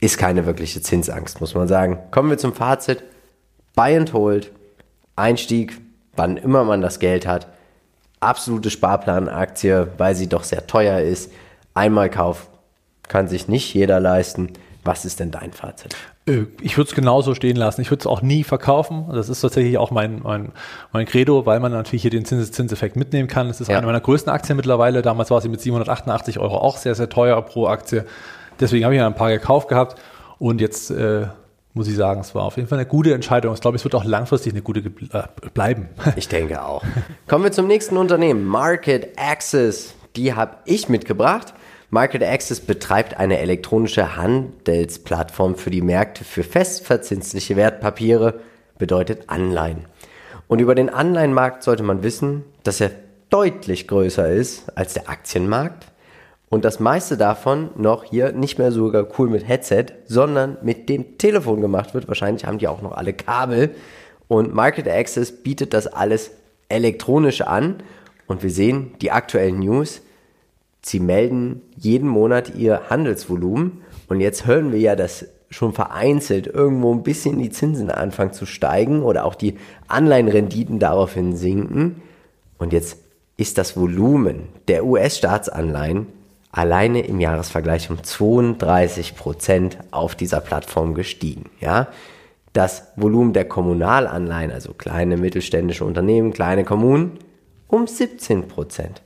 ist 0.00 0.18
keine 0.18 0.46
wirkliche 0.46 0.82
Zinsangst, 0.82 1.40
muss 1.40 1.54
man 1.54 1.68
sagen. 1.68 1.98
Kommen 2.10 2.30
wir 2.30 2.38
zum 2.38 2.54
Fazit. 2.54 3.02
Buy 3.74 3.96
and 3.96 4.12
Hold, 4.12 4.52
Einstieg, 5.16 5.80
wann 6.14 6.36
immer 6.36 6.64
man 6.64 6.80
das 6.80 6.98
Geld 6.98 7.26
hat. 7.26 7.48
Absolute 8.20 8.70
Sparplanaktie, 8.70 9.86
weil 9.98 10.14
sie 10.14 10.28
doch 10.28 10.44
sehr 10.44 10.66
teuer 10.66 11.00
ist. 11.00 11.30
Einmal 11.74 12.08
Kauf 12.08 12.48
kann 13.08 13.28
sich 13.28 13.48
nicht 13.48 13.74
jeder 13.74 14.00
leisten. 14.00 14.52
Was 14.84 15.04
ist 15.04 15.20
denn 15.20 15.30
dein 15.30 15.52
Fazit? 15.52 15.96
Äh, 16.26 16.44
ich 16.60 16.76
würde 16.76 16.88
es 16.88 16.94
genauso 16.94 17.34
stehen 17.34 17.56
lassen. 17.56 17.80
Ich 17.80 17.90
würde 17.90 18.00
es 18.00 18.06
auch 18.06 18.22
nie 18.22 18.44
verkaufen. 18.44 19.06
Das 19.12 19.28
ist 19.28 19.40
tatsächlich 19.40 19.78
auch 19.78 19.90
mein, 19.90 20.20
mein, 20.22 20.52
mein 20.92 21.06
Credo, 21.06 21.46
weil 21.46 21.60
man 21.60 21.72
natürlich 21.72 22.02
hier 22.02 22.10
den 22.10 22.24
Zinseszinseffekt 22.24 22.96
mitnehmen 22.96 23.28
kann. 23.28 23.48
Es 23.48 23.60
ist 23.60 23.68
ja. 23.68 23.78
eine 23.78 23.86
meiner 23.86 24.00
größten 24.00 24.32
Aktien 24.32 24.56
mittlerweile. 24.56 25.02
Damals 25.02 25.30
war 25.30 25.40
sie 25.40 25.48
mit 25.48 25.60
788 25.60 26.38
Euro 26.38 26.58
auch 26.58 26.76
sehr, 26.76 26.94
sehr 26.94 27.08
teuer 27.08 27.40
pro 27.42 27.66
Aktie. 27.66 28.04
Deswegen 28.60 28.84
habe 28.84 28.94
ich 28.94 29.00
ein 29.00 29.14
paar 29.14 29.30
gekauft 29.30 29.68
gehabt. 29.68 30.00
Und 30.38 30.60
jetzt 30.60 30.90
äh, 30.90 31.26
muss 31.72 31.88
ich 31.88 31.96
sagen, 31.96 32.20
es 32.20 32.34
war 32.34 32.44
auf 32.44 32.56
jeden 32.56 32.68
Fall 32.68 32.78
eine 32.78 32.88
gute 32.88 33.14
Entscheidung. 33.14 33.54
Ich 33.54 33.60
glaube, 33.60 33.76
es 33.76 33.84
wird 33.84 33.94
auch 33.94 34.04
langfristig 34.04 34.52
eine 34.52 34.62
gute 34.62 34.80
äh, 34.80 35.22
bleiben. 35.52 35.88
Ich 36.16 36.28
denke 36.28 36.62
auch. 36.62 36.82
Kommen 37.28 37.44
wir 37.44 37.52
zum 37.52 37.66
nächsten 37.66 37.96
Unternehmen. 37.96 38.44
Market 38.44 39.18
Access. 39.18 39.94
Die 40.16 40.34
habe 40.34 40.56
ich 40.64 40.88
mitgebracht. 40.88 41.52
Market 41.90 42.22
Access 42.22 42.60
betreibt 42.60 43.16
eine 43.16 43.38
elektronische 43.38 44.16
Handelsplattform 44.16 45.54
für 45.54 45.70
die 45.70 45.82
Märkte 45.82 46.24
für 46.24 46.42
festverzinsliche 46.42 47.56
Wertpapiere, 47.56 48.40
bedeutet 48.78 49.24
Anleihen. 49.28 49.84
Und 50.48 50.60
über 50.60 50.74
den 50.74 50.88
Anleihenmarkt 50.88 51.62
sollte 51.62 51.82
man 51.82 52.02
wissen, 52.02 52.44
dass 52.64 52.80
er 52.80 52.90
deutlich 53.30 53.88
größer 53.88 54.28
ist 54.30 54.76
als 54.76 54.94
der 54.94 55.08
Aktienmarkt 55.08 55.86
und 56.48 56.64
das 56.64 56.80
meiste 56.80 57.16
davon 57.16 57.70
noch 57.76 58.04
hier 58.04 58.32
nicht 58.32 58.58
mehr 58.58 58.70
sogar 58.72 59.06
cool 59.18 59.28
mit 59.28 59.46
Headset, 59.46 59.86
sondern 60.06 60.58
mit 60.62 60.88
dem 60.88 61.18
Telefon 61.18 61.60
gemacht 61.60 61.94
wird. 61.94 62.08
Wahrscheinlich 62.08 62.44
haben 62.44 62.58
die 62.58 62.68
auch 62.68 62.82
noch 62.82 62.92
alle 62.92 63.12
Kabel 63.12 63.74
und 64.28 64.54
Market 64.54 64.88
Access 64.88 65.32
bietet 65.32 65.74
das 65.74 65.86
alles 65.86 66.30
elektronisch 66.68 67.42
an 67.42 67.82
und 68.26 68.42
wir 68.42 68.50
sehen 68.50 68.94
die 69.00 69.10
aktuellen 69.12 69.58
News. 69.60 70.02
Sie 70.86 71.00
melden 71.00 71.62
jeden 71.76 72.08
Monat 72.08 72.54
ihr 72.54 72.82
Handelsvolumen 72.90 73.82
und 74.08 74.20
jetzt 74.20 74.46
hören 74.46 74.70
wir 74.70 74.78
ja, 74.78 74.94
dass 74.94 75.26
schon 75.50 75.72
vereinzelt 75.72 76.46
irgendwo 76.46 76.94
ein 76.94 77.02
bisschen 77.02 77.40
die 77.40 77.50
Zinsen 77.50 77.90
anfangen 77.90 78.32
zu 78.32 78.46
steigen 78.46 79.02
oder 79.02 79.24
auch 79.24 79.34
die 79.34 79.58
Anleihenrenditen 79.88 80.78
daraufhin 80.78 81.36
sinken. 81.36 82.02
Und 82.58 82.72
jetzt 82.72 82.98
ist 83.36 83.58
das 83.58 83.76
Volumen 83.76 84.48
der 84.68 84.86
US-Staatsanleihen 84.86 86.06
alleine 86.52 87.00
im 87.00 87.18
Jahresvergleich 87.18 87.90
um 87.90 88.04
32 88.04 89.16
Prozent 89.16 89.78
auf 89.90 90.14
dieser 90.14 90.40
Plattform 90.40 90.94
gestiegen. 90.94 91.50
Ja, 91.58 91.88
das 92.52 92.92
Volumen 92.94 93.32
der 93.32 93.46
Kommunalanleihen, 93.46 94.52
also 94.52 94.72
kleine 94.72 95.16
mittelständische 95.16 95.84
Unternehmen, 95.84 96.32
kleine 96.32 96.62
Kommunen, 96.62 97.18
um 97.66 97.88
17 97.88 98.46
Prozent. 98.46 99.02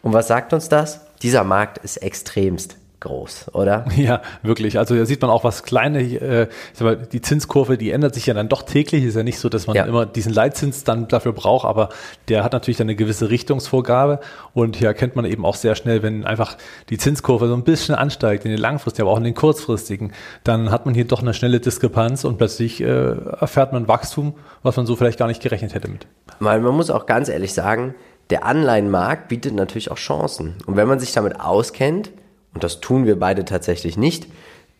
Und 0.00 0.14
was 0.14 0.28
sagt 0.28 0.54
uns 0.54 0.70
das? 0.70 1.09
Dieser 1.22 1.44
Markt 1.44 1.78
ist 1.78 1.98
extremst 1.98 2.76
groß, 3.00 3.54
oder? 3.54 3.84
Ja, 3.96 4.22
wirklich. 4.42 4.78
Also 4.78 4.94
da 4.94 5.04
sieht 5.04 5.20
man 5.20 5.30
auch, 5.30 5.44
was 5.44 5.62
kleine, 5.62 6.00
äh, 6.00 6.48
mal, 6.78 6.96
die 6.96 7.20
Zinskurve, 7.20 7.76
die 7.76 7.90
ändert 7.90 8.14
sich 8.14 8.26
ja 8.26 8.34
dann 8.34 8.48
doch 8.48 8.62
täglich. 8.62 9.04
Ist 9.04 9.16
ja 9.16 9.22
nicht 9.22 9.38
so, 9.38 9.48
dass 9.48 9.66
man 9.66 9.76
ja. 9.76 9.84
immer 9.84 10.06
diesen 10.06 10.32
Leitzins 10.32 10.84
dann 10.84 11.08
dafür 11.08 11.32
braucht, 11.32 11.66
aber 11.66 11.90
der 12.28 12.44
hat 12.44 12.52
natürlich 12.52 12.78
dann 12.78 12.86
eine 12.86 12.96
gewisse 12.96 13.28
Richtungsvorgabe. 13.28 14.20
Und 14.54 14.76
hier 14.76 14.88
erkennt 14.88 15.16
man 15.16 15.24
eben 15.24 15.44
auch 15.44 15.56
sehr 15.56 15.74
schnell, 15.74 16.02
wenn 16.02 16.24
einfach 16.24 16.56
die 16.88 16.96
Zinskurve 16.96 17.48
so 17.48 17.54
ein 17.54 17.64
bisschen 17.64 17.94
ansteigt, 17.94 18.44
in 18.44 18.50
den 18.52 18.60
langfristigen, 18.60 19.06
aber 19.06 19.12
auch 19.12 19.18
in 19.18 19.24
den 19.24 19.34
kurzfristigen, 19.34 20.12
dann 20.44 20.70
hat 20.70 20.86
man 20.86 20.94
hier 20.94 21.06
doch 21.06 21.20
eine 21.20 21.34
schnelle 21.34 21.60
Diskrepanz 21.60 22.24
und 22.24 22.38
plötzlich 22.38 22.80
äh, 22.80 22.86
erfährt 22.86 23.72
man 23.72 23.88
Wachstum, 23.88 24.34
was 24.62 24.76
man 24.76 24.86
so 24.86 24.96
vielleicht 24.96 25.18
gar 25.18 25.28
nicht 25.28 25.42
gerechnet 25.42 25.74
hätte 25.74 25.88
mit. 25.88 26.06
Weil 26.38 26.60
man 26.60 26.74
muss 26.74 26.90
auch 26.90 27.06
ganz 27.06 27.28
ehrlich 27.28 27.52
sagen, 27.52 27.94
der 28.30 28.44
Anleihenmarkt 28.44 29.28
bietet 29.28 29.54
natürlich 29.54 29.90
auch 29.90 29.96
Chancen. 29.96 30.54
Und 30.66 30.76
wenn 30.76 30.88
man 30.88 31.00
sich 31.00 31.12
damit 31.12 31.40
auskennt, 31.40 32.10
und 32.54 32.64
das 32.64 32.80
tun 32.80 33.06
wir 33.06 33.18
beide 33.18 33.44
tatsächlich 33.44 33.96
nicht, 33.96 34.26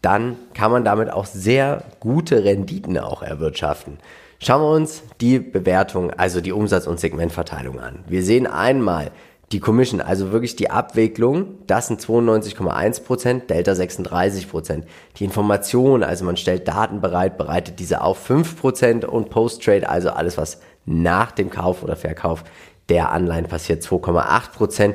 dann 0.03 0.37
kann 0.55 0.71
man 0.71 0.85
damit 0.85 1.11
auch 1.11 1.27
sehr 1.27 1.85
gute 2.01 2.45
Renditen 2.45 2.97
auch 2.99 3.23
erwirtschaften. 3.23 3.99
Schauen 4.39 4.63
wir 4.63 4.71
uns 4.71 5.03
die 5.21 5.39
Bewertung, 5.39 6.11
also 6.13 6.41
die 6.41 6.53
Umsatz- 6.53 6.87
und 6.87 6.99
Segmentverteilung 6.99 7.79
an. 7.79 8.05
Wir 8.09 8.23
sehen 8.23 8.47
einmal 8.47 9.11
die 9.53 9.61
Commission, 9.61 10.01
also 10.01 10.31
wirklich 10.31 10.55
die 10.57 10.71
Abwicklung, 10.71 11.59
das 11.67 11.89
sind 11.89 12.01
92,1%, 12.01 13.47
Delta 13.47 13.73
36%. 13.73 14.85
Die 15.17 15.25
Information, 15.25 16.05
also 16.05 16.25
man 16.25 16.37
stellt 16.37 16.69
Daten 16.69 17.01
bereit, 17.01 17.37
bereitet 17.37 17.81
diese 17.81 18.01
auf 18.01 18.31
5% 18.31 19.05
und 19.05 19.29
Post-Trade, 19.29 19.89
also 19.89 20.11
alles, 20.11 20.39
was 20.39 20.61
nach 20.87 21.33
dem 21.33 21.51
Kauf 21.51 21.83
oder 21.83 21.97
Verkauf 21.97 22.45
der 22.91 23.13
Anleihen 23.13 23.47
passiert, 23.47 23.83
2,8%. 23.83 24.95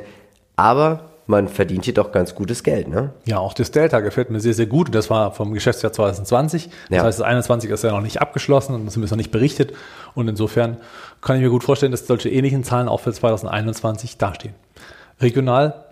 Aber 0.55 1.11
man 1.27 1.47
verdient 1.47 1.85
hier 1.85 1.93
doch 1.93 2.11
ganz 2.11 2.35
gutes 2.35 2.63
Geld, 2.63 2.87
ne? 2.87 3.11
Ja, 3.25 3.39
auch 3.39 3.53
das 3.53 3.71
Delta 3.71 3.99
gefällt 3.99 4.29
mir 4.29 4.39
sehr, 4.39 4.53
sehr 4.53 4.67
gut. 4.67 4.93
Das 4.93 5.09
war 5.09 5.31
vom 5.31 5.53
Geschäftsjahr 5.53 5.91
2020. 5.91 6.69
Das 6.89 6.97
ja. 6.97 7.03
heißt, 7.03 7.19
das 7.19 7.25
21 7.25 7.71
ist 7.71 7.83
ja 7.83 7.91
noch 7.91 8.01
nicht 8.01 8.21
abgeschlossen 8.21 8.75
und 8.75 8.85
das 8.85 8.95
ist 8.95 9.09
noch 9.09 9.17
nicht 9.17 9.31
berichtet. 9.31 9.73
Und 10.13 10.27
insofern 10.27 10.77
kann 11.21 11.37
ich 11.37 11.41
mir 11.41 11.49
gut 11.49 11.63
vorstellen, 11.63 11.91
dass 11.91 12.05
solche 12.05 12.29
ähnlichen 12.29 12.63
Zahlen 12.63 12.87
auch 12.87 12.99
für 12.99 13.11
2021 13.11 14.17
dastehen. 14.17 14.53
Regional 15.19 15.84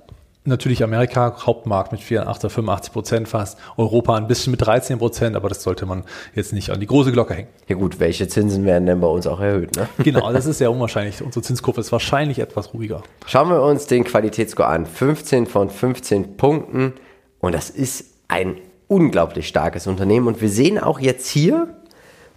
Natürlich 0.46 0.84
Amerika, 0.84 1.38
Hauptmarkt 1.46 1.94
mit 1.94 2.02
84, 2.02 2.52
85 2.52 2.94
Prozent 2.94 3.28
fast. 3.30 3.58
Europa 3.78 4.18
ein 4.18 4.28
bisschen 4.28 4.52
mit 4.52 4.62
13 4.62 5.00
Prozent, 5.00 5.38
aber 5.38 5.48
das 5.48 5.64
sollte 5.64 5.86
man 5.86 6.04
jetzt 6.36 6.52
nicht 6.52 6.70
an 6.70 6.82
die 6.82 6.86
große 6.86 7.14
Glocke 7.14 7.34
hängen. 7.34 7.48
Ja 7.70 7.78
gut, 7.78 8.02
welche 8.02 8.28
Zinsen 8.28 8.66
werden 8.66 8.86
denn 8.86 9.00
bei 9.00 9.08
uns 9.08 9.26
auch 9.26 9.40
erhöht? 9.40 9.78
Ne? 9.78 9.88
Genau, 10.04 10.34
das 10.34 10.46
ist 10.46 10.58
sehr 10.60 10.70
unwahrscheinlich. 10.70 11.22
Unsere 11.22 11.44
Zinskurve 11.44 11.80
ist 11.80 11.94
wahrscheinlich 11.94 12.40
etwas 12.40 12.74
ruhiger. 12.74 13.04
Schauen 13.26 13.50
wir 13.50 13.62
uns 13.62 13.88
den 13.88 14.04
Qualitätsscore 14.04 14.68
an. 14.68 14.86
15 14.86 15.46
von 15.46 15.70
15 15.70 16.36
Punkten. 16.36 16.94
Und 17.40 17.56
das 17.56 17.70
ist 17.70 18.08
ein 18.28 18.58
unglaublich 18.90 19.48
starkes 19.48 19.88
Unternehmen. 19.88 20.28
Und 20.28 20.42
wir 20.42 20.50
sehen 20.50 20.78
auch 20.78 21.00
jetzt 21.00 21.30
hier, 21.30 21.70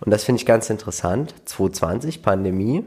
und 0.00 0.12
das 0.12 0.22
finde 0.22 0.40
ich 0.40 0.46
ganz 0.46 0.70
interessant, 0.70 1.34
2020, 1.46 2.22
Pandemie. 2.22 2.84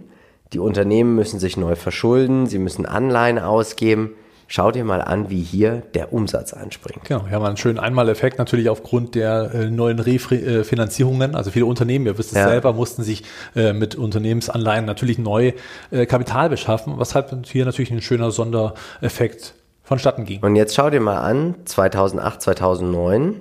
Die 0.54 0.60
Unternehmen 0.60 1.14
müssen 1.16 1.40
sich 1.40 1.58
neu 1.58 1.76
verschulden, 1.76 2.48
sie 2.48 2.58
müssen 2.58 2.86
Anleihen 2.86 3.38
ausgeben. 3.38 4.12
Schau 4.52 4.72
dir 4.72 4.84
mal 4.84 5.00
an, 5.04 5.30
wie 5.30 5.44
hier 5.44 5.84
der 5.94 6.12
Umsatz 6.12 6.54
anspringt. 6.54 7.06
Genau, 7.06 7.28
wir 7.28 7.34
haben 7.34 7.46
einen 7.46 7.56
schönen 7.56 7.78
Einmaleffekt 7.78 8.40
natürlich 8.40 8.68
aufgrund 8.68 9.14
der 9.14 9.54
äh, 9.54 9.70
neuen 9.70 10.00
Refinanzierungen. 10.00 11.36
Also 11.36 11.52
viele 11.52 11.68
Unternehmen, 11.68 12.08
ihr 12.08 12.18
wisst 12.18 12.32
es 12.32 12.40
ja. 12.40 12.50
selber, 12.50 12.74
mussten 12.74 13.04
sich 13.04 13.24
äh, 13.56 13.74
mit 13.74 13.94
Unternehmensanleihen 13.94 14.86
natürlich 14.86 15.20
neu 15.20 15.54
äh, 15.92 16.08
Kapital 16.08 16.50
beschaffen, 16.50 16.98
weshalb 16.98 17.46
hier 17.46 17.64
natürlich 17.64 17.92
ein 17.92 18.02
schöner 18.02 18.32
Sondereffekt 18.32 19.54
vonstatten 19.84 20.26
ging. 20.26 20.42
Und 20.42 20.56
jetzt 20.56 20.74
schau 20.74 20.90
dir 20.90 21.00
mal 21.00 21.20
an, 21.20 21.54
2008, 21.66 22.42
2009, 22.42 23.36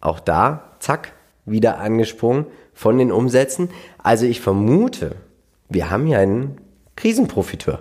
auch 0.00 0.18
da, 0.18 0.64
zack, 0.80 1.12
wieder 1.44 1.78
angesprungen 1.78 2.46
von 2.74 2.98
den 2.98 3.12
Umsätzen. 3.12 3.68
Also 3.98 4.26
ich 4.26 4.40
vermute, 4.40 5.14
wir 5.68 5.90
haben 5.90 6.06
hier 6.06 6.18
einen 6.18 6.56
Krisenprofiteur. 6.96 7.78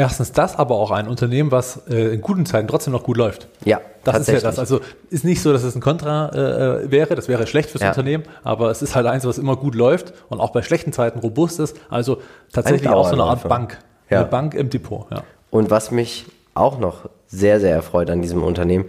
Erstens 0.00 0.32
das, 0.32 0.56
aber 0.56 0.76
auch 0.76 0.90
ein 0.90 1.08
Unternehmen, 1.08 1.50
was 1.50 1.82
äh, 1.88 2.14
in 2.14 2.22
guten 2.22 2.46
Zeiten 2.46 2.68
trotzdem 2.68 2.94
noch 2.94 3.02
gut 3.02 3.18
läuft. 3.18 3.48
Ja, 3.66 3.82
das 4.04 4.20
ist 4.20 4.28
ja 4.28 4.40
das. 4.40 4.58
Also 4.58 4.80
ist 5.10 5.24
nicht 5.26 5.42
so, 5.42 5.52
dass 5.52 5.62
es 5.62 5.74
ein 5.74 5.82
Kontra 5.82 6.30
äh, 6.30 6.90
wäre, 6.90 7.14
das 7.14 7.28
wäre 7.28 7.46
schlecht 7.46 7.68
fürs 7.68 7.82
ja. 7.82 7.90
Unternehmen, 7.90 8.24
aber 8.42 8.70
es 8.70 8.80
ist 8.80 8.96
halt 8.96 9.06
eins, 9.06 9.26
was 9.26 9.36
immer 9.36 9.56
gut 9.56 9.74
läuft 9.74 10.14
und 10.30 10.40
auch 10.40 10.52
bei 10.52 10.62
schlechten 10.62 10.94
Zeiten 10.94 11.18
robust 11.18 11.60
ist. 11.60 11.76
Also 11.90 12.22
tatsächlich 12.50 12.88
auch 12.88 13.06
so 13.08 13.12
eine 13.12 13.24
Art 13.24 13.46
Bank. 13.46 13.78
Ja. 14.08 14.20
Eine 14.20 14.28
Bank 14.28 14.54
im 14.54 14.70
Depot. 14.70 15.06
Ja. 15.10 15.22
Und 15.50 15.70
was 15.70 15.90
mich 15.90 16.24
auch 16.54 16.78
noch 16.78 17.10
sehr, 17.26 17.60
sehr 17.60 17.74
erfreut 17.74 18.08
an 18.08 18.22
diesem 18.22 18.42
Unternehmen, 18.42 18.86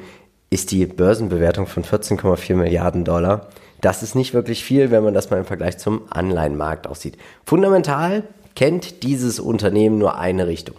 ist 0.49 0.71
die 0.71 0.85
Börsenbewertung 0.85 1.67
von 1.67 1.83
14,4 1.83 2.55
Milliarden 2.55 3.03
Dollar. 3.03 3.47
Das 3.81 4.01
ist 4.01 4.15
nicht 4.15 4.33
wirklich 4.33 4.63
viel, 4.63 4.91
wenn 4.91 5.03
man 5.03 5.13
das 5.13 5.29
mal 5.29 5.37
im 5.37 5.45
Vergleich 5.45 5.77
zum 5.77 6.03
Anleihenmarkt 6.09 6.87
aussieht. 6.87 7.17
Fundamental 7.45 8.23
kennt 8.55 9.03
dieses 9.03 9.41
Unternehmen 9.41 9.97
nur 9.97 10.17
eine 10.17 10.47
Richtung. 10.47 10.75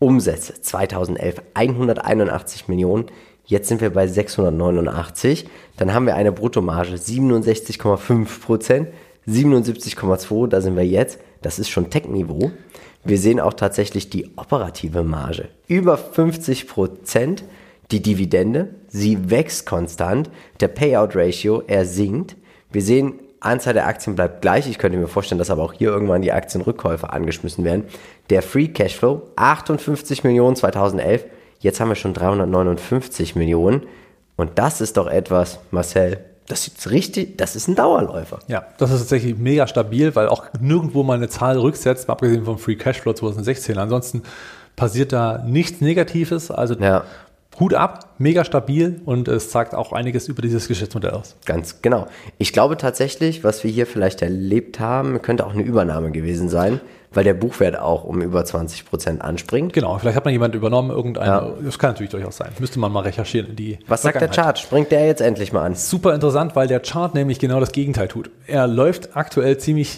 Umsätze. 0.00 0.60
2011 0.60 1.40
181 1.54 2.66
Millionen, 2.66 3.06
jetzt 3.44 3.68
sind 3.68 3.80
wir 3.80 3.90
bei 3.90 4.08
689, 4.08 5.46
dann 5.76 5.94
haben 5.94 6.06
wir 6.06 6.16
eine 6.16 6.32
Bruttomarge 6.32 6.96
67,5 6.96 8.40
Prozent, 8.40 8.88
77,2, 9.28 10.48
da 10.48 10.60
sind 10.60 10.76
wir 10.76 10.86
jetzt, 10.86 11.20
das 11.42 11.58
ist 11.58 11.68
schon 11.68 11.90
Tech-Niveau. 11.90 12.50
Wir 13.04 13.18
sehen 13.18 13.40
auch 13.40 13.54
tatsächlich 13.54 14.10
die 14.10 14.30
operative 14.36 15.04
Marge, 15.04 15.48
über 15.68 15.96
50 15.96 16.66
Prozent, 16.66 17.44
die 17.90 18.02
Dividende, 18.02 18.74
sie 18.88 19.30
wächst 19.30 19.66
konstant, 19.66 20.30
der 20.60 20.68
Payout-Ratio, 20.68 21.62
er 21.66 21.84
sinkt. 21.84 22.36
Wir 22.72 22.82
sehen 22.82 23.14
Anzahl 23.40 23.74
der 23.74 23.86
Aktien 23.86 24.16
bleibt 24.16 24.42
gleich. 24.42 24.68
Ich 24.68 24.78
könnte 24.78 24.98
mir 24.98 25.08
vorstellen, 25.08 25.38
dass 25.38 25.50
aber 25.50 25.62
auch 25.62 25.72
hier 25.72 25.88
irgendwann 25.88 26.22
die 26.22 26.32
Aktienrückkäufe 26.32 27.10
angeschmissen 27.12 27.64
werden. 27.64 27.84
Der 28.28 28.42
Free 28.42 28.68
Cashflow 28.68 29.22
58 29.36 30.24
Millionen 30.24 30.56
2011. 30.56 31.24
Jetzt 31.58 31.80
haben 31.80 31.88
wir 31.88 31.94
schon 31.94 32.14
359 32.14 33.36
Millionen. 33.36 33.86
Und 34.36 34.58
das 34.58 34.80
ist 34.80 34.96
doch 34.96 35.06
etwas, 35.06 35.58
Marcel, 35.70 36.18
das 36.48 36.66
ist 36.66 36.90
richtig, 36.90 37.38
das 37.38 37.54
ist 37.56 37.68
ein 37.68 37.76
Dauerläufer. 37.76 38.40
Ja, 38.48 38.64
das 38.78 38.90
ist 38.90 39.00
tatsächlich 39.00 39.38
mega 39.38 39.66
stabil, 39.66 40.14
weil 40.16 40.28
auch 40.28 40.46
nirgendwo 40.58 41.02
mal 41.02 41.14
eine 41.14 41.28
Zahl 41.28 41.58
rücksetzt, 41.58 42.10
abgesehen 42.10 42.44
vom 42.44 42.58
Free 42.58 42.76
Cashflow 42.76 43.12
2016. 43.12 43.78
Ansonsten 43.78 44.22
passiert 44.76 45.12
da 45.12 45.44
nichts 45.46 45.80
Negatives. 45.80 46.50
Also 46.50 46.74
ja. 46.74 47.04
Hut 47.60 47.74
ab, 47.74 48.14
mega 48.16 48.44
stabil 48.44 49.02
und 49.04 49.28
es 49.28 49.52
sagt 49.52 49.74
auch 49.74 49.92
einiges 49.92 50.28
über 50.28 50.40
dieses 50.40 50.66
Geschäftsmodell 50.66 51.10
aus. 51.10 51.36
Ganz 51.44 51.82
genau. 51.82 52.06
Ich 52.38 52.54
glaube 52.54 52.78
tatsächlich, 52.78 53.44
was 53.44 53.62
wir 53.62 53.70
hier 53.70 53.86
vielleicht 53.86 54.22
erlebt 54.22 54.80
haben, 54.80 55.20
könnte 55.20 55.46
auch 55.46 55.52
eine 55.52 55.62
Übernahme 55.62 56.10
gewesen 56.10 56.48
sein, 56.48 56.80
weil 57.12 57.24
der 57.24 57.34
Buchwert 57.34 57.78
auch 57.78 58.04
um 58.04 58.22
über 58.22 58.44
20 58.44 58.86
Prozent 58.86 59.20
anspringt. 59.20 59.74
Genau, 59.74 59.98
vielleicht 59.98 60.16
hat 60.16 60.24
man 60.24 60.32
jemand 60.32 60.54
übernommen, 60.54 60.90
irgendeine, 60.90 61.26
ja. 61.26 61.52
das 61.62 61.78
kann 61.78 61.90
natürlich 61.90 62.10
durchaus 62.10 62.38
sein. 62.38 62.50
Müsste 62.58 62.78
man 62.78 62.90
mal 62.90 63.00
recherchieren. 63.00 63.54
Die 63.56 63.78
was 63.86 64.02
sagt 64.02 64.20
der 64.20 64.28
Chart? 64.28 64.58
Springt 64.58 64.90
der 64.90 65.06
jetzt 65.06 65.20
endlich 65.20 65.52
mal 65.52 65.66
an? 65.66 65.74
Super 65.74 66.14
interessant, 66.14 66.56
weil 66.56 66.66
der 66.66 66.80
Chart 66.80 67.14
nämlich 67.14 67.38
genau 67.40 67.60
das 67.60 67.72
Gegenteil 67.72 68.08
tut. 68.08 68.30
Er 68.46 68.66
läuft 68.66 69.16
aktuell 69.16 69.58
ziemlich 69.58 69.90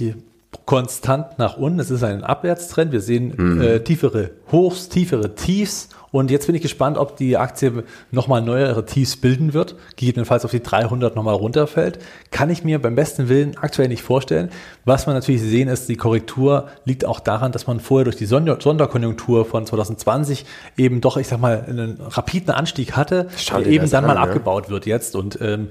konstant 0.67 1.39
nach 1.39 1.57
unten. 1.57 1.81
Es 1.81 1.91
ist 1.91 2.05
ein 2.05 2.25
Abwärtstrend. 2.25 2.93
Wir 2.93 3.01
sehen 3.01 3.35
mhm. 3.37 3.61
äh, 3.61 3.81
tiefere 3.81 4.31
Hochs, 4.51 4.89
tiefere 4.89 5.35
Tiefs 5.35 5.89
und 6.13 6.31
jetzt 6.31 6.47
bin 6.47 6.55
ich 6.55 6.61
gespannt, 6.61 6.99
ob 6.99 7.17
die 7.17 7.39
Aktie 7.39 7.85
nochmal 8.11 8.43
neuere 8.43 8.85
Tiefs 8.85 9.17
bilden 9.17 9.55
wird, 9.55 9.77
gegebenenfalls 9.97 10.45
auf 10.45 10.51
die 10.51 10.63
300 10.63 11.17
nochmal 11.17 11.35
runterfällt. 11.35 11.99
Kann 12.31 12.51
ich 12.51 12.65
mir 12.65 12.81
beim 12.81 12.95
besten 12.95 13.31
Willen 13.31 13.57
aktuell 13.57 13.89
nicht 13.89 14.03
vorstellen. 14.03 14.51
Was 14.85 15.07
man 15.07 15.17
natürlich 15.17 15.41
sehen 15.41 15.69
ist, 15.69 15.89
die 15.89 15.97
Korrektur 15.97 16.69
liegt 16.85 17.07
auch 17.07 17.19
daran, 17.19 17.51
dass 17.51 17.67
man 17.67 17.81
vorher 17.81 18.05
durch 18.05 18.17
die 18.17 18.27
Sonderkonjunktur 18.27 19.47
von 19.47 19.65
2020 19.65 20.45
eben 20.77 21.01
doch, 21.01 21.17
ich 21.17 21.29
sag 21.29 21.41
mal, 21.41 21.65
einen 21.67 21.99
rapiden 21.99 22.51
Anstieg 22.51 22.95
hatte, 22.95 23.29
der 23.51 23.67
eben 23.67 23.89
dann 23.89 24.05
an, 24.05 24.09
mal 24.09 24.15
ne? 24.15 24.21
abgebaut 24.21 24.69
wird 24.69 24.85
jetzt. 24.85 25.17
Und 25.17 25.39
ähm, 25.41 25.69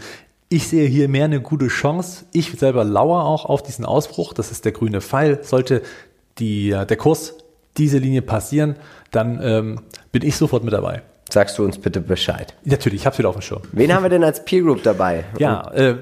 ich 0.52 0.68
sehe 0.68 0.86
hier 0.86 1.08
mehr 1.08 1.26
eine 1.26 1.40
gute 1.40 1.68
Chance. 1.70 2.26
Ich 2.34 2.52
selber 2.52 2.84
lauere 2.84 3.24
auch 3.24 3.46
auf 3.46 3.64
diesen 3.64 3.86
Ausbruch. 3.86 4.34
Das 4.34 4.52
ist 4.52 4.66
der 4.66 4.74
grüne 4.74 5.00
Pfeil. 5.00 5.40
Sollte 5.44 5.82
die, 6.40 6.72
der 6.72 6.98
Kurs 6.98 7.36
diese 7.78 8.00
Linie 8.00 8.22
passieren, 8.22 8.76
dann 9.12 9.40
ähm, 9.42 9.80
bin 10.12 10.24
ich 10.24 10.36
sofort 10.36 10.66
mit 10.66 10.74
dabei. 10.74 11.04
Sagst 11.30 11.58
du 11.58 11.64
uns 11.64 11.78
bitte 11.78 12.02
Bescheid. 12.02 12.54
Natürlich, 12.66 13.02
ich 13.02 13.06
habe 13.06 13.18
wieder 13.18 13.30
auf 13.30 13.36
dem 13.36 13.42
Schirm. 13.42 13.62
Wen 13.72 13.94
haben 13.94 14.04
wir 14.04 14.10
denn 14.10 14.26
als 14.26 14.44
Peer 14.44 14.62
Group 14.62 14.84
dabei? 14.84 15.24
Ja, 15.38 15.72
äh, 15.72 15.96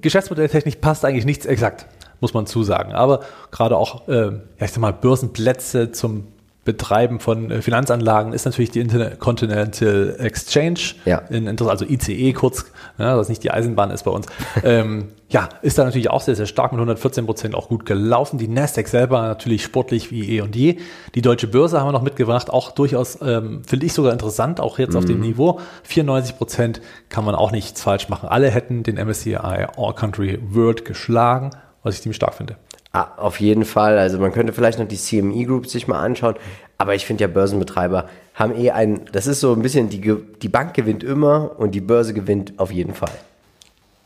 Geschäftsmodelltechnisch 0.00 0.76
passt 0.76 1.04
eigentlich 1.04 1.24
nichts 1.24 1.46
exakt, 1.46 1.86
muss 2.20 2.34
man 2.34 2.46
zusagen. 2.46 2.92
Aber 2.92 3.20
gerade 3.52 3.76
auch, 3.76 4.08
äh, 4.08 4.24
ja, 4.24 4.32
ich 4.58 4.72
sag 4.72 4.80
mal, 4.80 4.92
Börsenplätze 4.92 5.92
zum 5.92 6.26
Betreiben 6.64 7.18
von 7.18 7.50
äh, 7.50 7.60
Finanzanlagen 7.60 8.32
ist 8.32 8.44
natürlich 8.44 8.70
die 8.70 8.80
Intercontinental 8.80 10.16
Exchange, 10.20 10.78
Ja. 11.04 11.18
in, 11.28 11.48
also 11.48 11.84
ICE 11.84 12.32
kurz, 12.32 12.66
ja, 12.98 13.16
was 13.16 13.28
nicht 13.28 13.42
die 13.42 13.50
Eisenbahn 13.50 13.90
ist 13.90 14.04
bei 14.04 14.12
uns. 14.12 14.26
ähm, 14.64 15.08
ja, 15.28 15.48
ist 15.62 15.78
da 15.78 15.84
natürlich 15.84 16.10
auch 16.10 16.20
sehr, 16.20 16.36
sehr 16.36 16.46
stark 16.46 16.72
mit 16.72 16.78
114 16.78 17.26
Prozent 17.26 17.54
auch 17.56 17.68
gut 17.68 17.84
gelaufen. 17.84 18.38
Die 18.38 18.46
Nasdaq 18.46 18.86
selber 18.86 19.22
natürlich 19.22 19.64
sportlich 19.64 20.10
wie 20.12 20.36
eh 20.36 20.40
und 20.42 20.54
je. 20.54 20.76
Die 21.14 21.22
deutsche 21.22 21.48
Börse 21.48 21.80
haben 21.80 21.88
wir 21.88 21.92
noch 21.92 22.02
mitgebracht, 22.02 22.50
auch 22.50 22.70
durchaus, 22.70 23.18
ähm, 23.22 23.62
finde 23.66 23.86
ich 23.86 23.92
sogar 23.94 24.12
interessant, 24.12 24.60
auch 24.60 24.78
jetzt 24.78 24.94
auf 24.94 25.04
dem 25.04 25.20
Niveau. 25.20 25.58
94 25.84 26.36
Prozent 26.36 26.80
kann 27.08 27.24
man 27.24 27.34
auch 27.34 27.50
nichts 27.50 27.82
falsch 27.82 28.08
machen. 28.08 28.28
Alle 28.28 28.50
hätten 28.50 28.82
den 28.82 28.96
MSCI 29.04 29.36
All 29.36 29.94
Country 29.96 30.38
World 30.42 30.84
geschlagen, 30.84 31.50
was 31.82 31.96
ich 31.96 32.02
ziemlich 32.02 32.16
stark 32.16 32.34
finde. 32.34 32.56
Ah, 32.92 33.08
auf 33.16 33.40
jeden 33.40 33.64
Fall. 33.64 33.98
Also 33.98 34.18
man 34.18 34.32
könnte 34.32 34.52
vielleicht 34.52 34.78
noch 34.78 34.86
die 34.86 34.98
CME 34.98 35.46
Group 35.46 35.66
sich 35.66 35.88
mal 35.88 36.00
anschauen. 36.00 36.36
Aber 36.76 36.94
ich 36.94 37.06
finde 37.06 37.22
ja, 37.22 37.28
Börsenbetreiber 37.28 38.08
haben 38.34 38.54
eh 38.54 38.70
ein, 38.70 39.02
das 39.12 39.26
ist 39.26 39.40
so 39.40 39.52
ein 39.54 39.62
bisschen, 39.62 39.88
die, 39.88 40.00
die 40.42 40.48
Bank 40.48 40.74
gewinnt 40.74 41.02
immer 41.04 41.52
und 41.58 41.74
die 41.74 41.80
Börse 41.80 42.12
gewinnt 42.12 42.54
auf 42.58 42.70
jeden 42.70 42.94
Fall. 42.94 43.12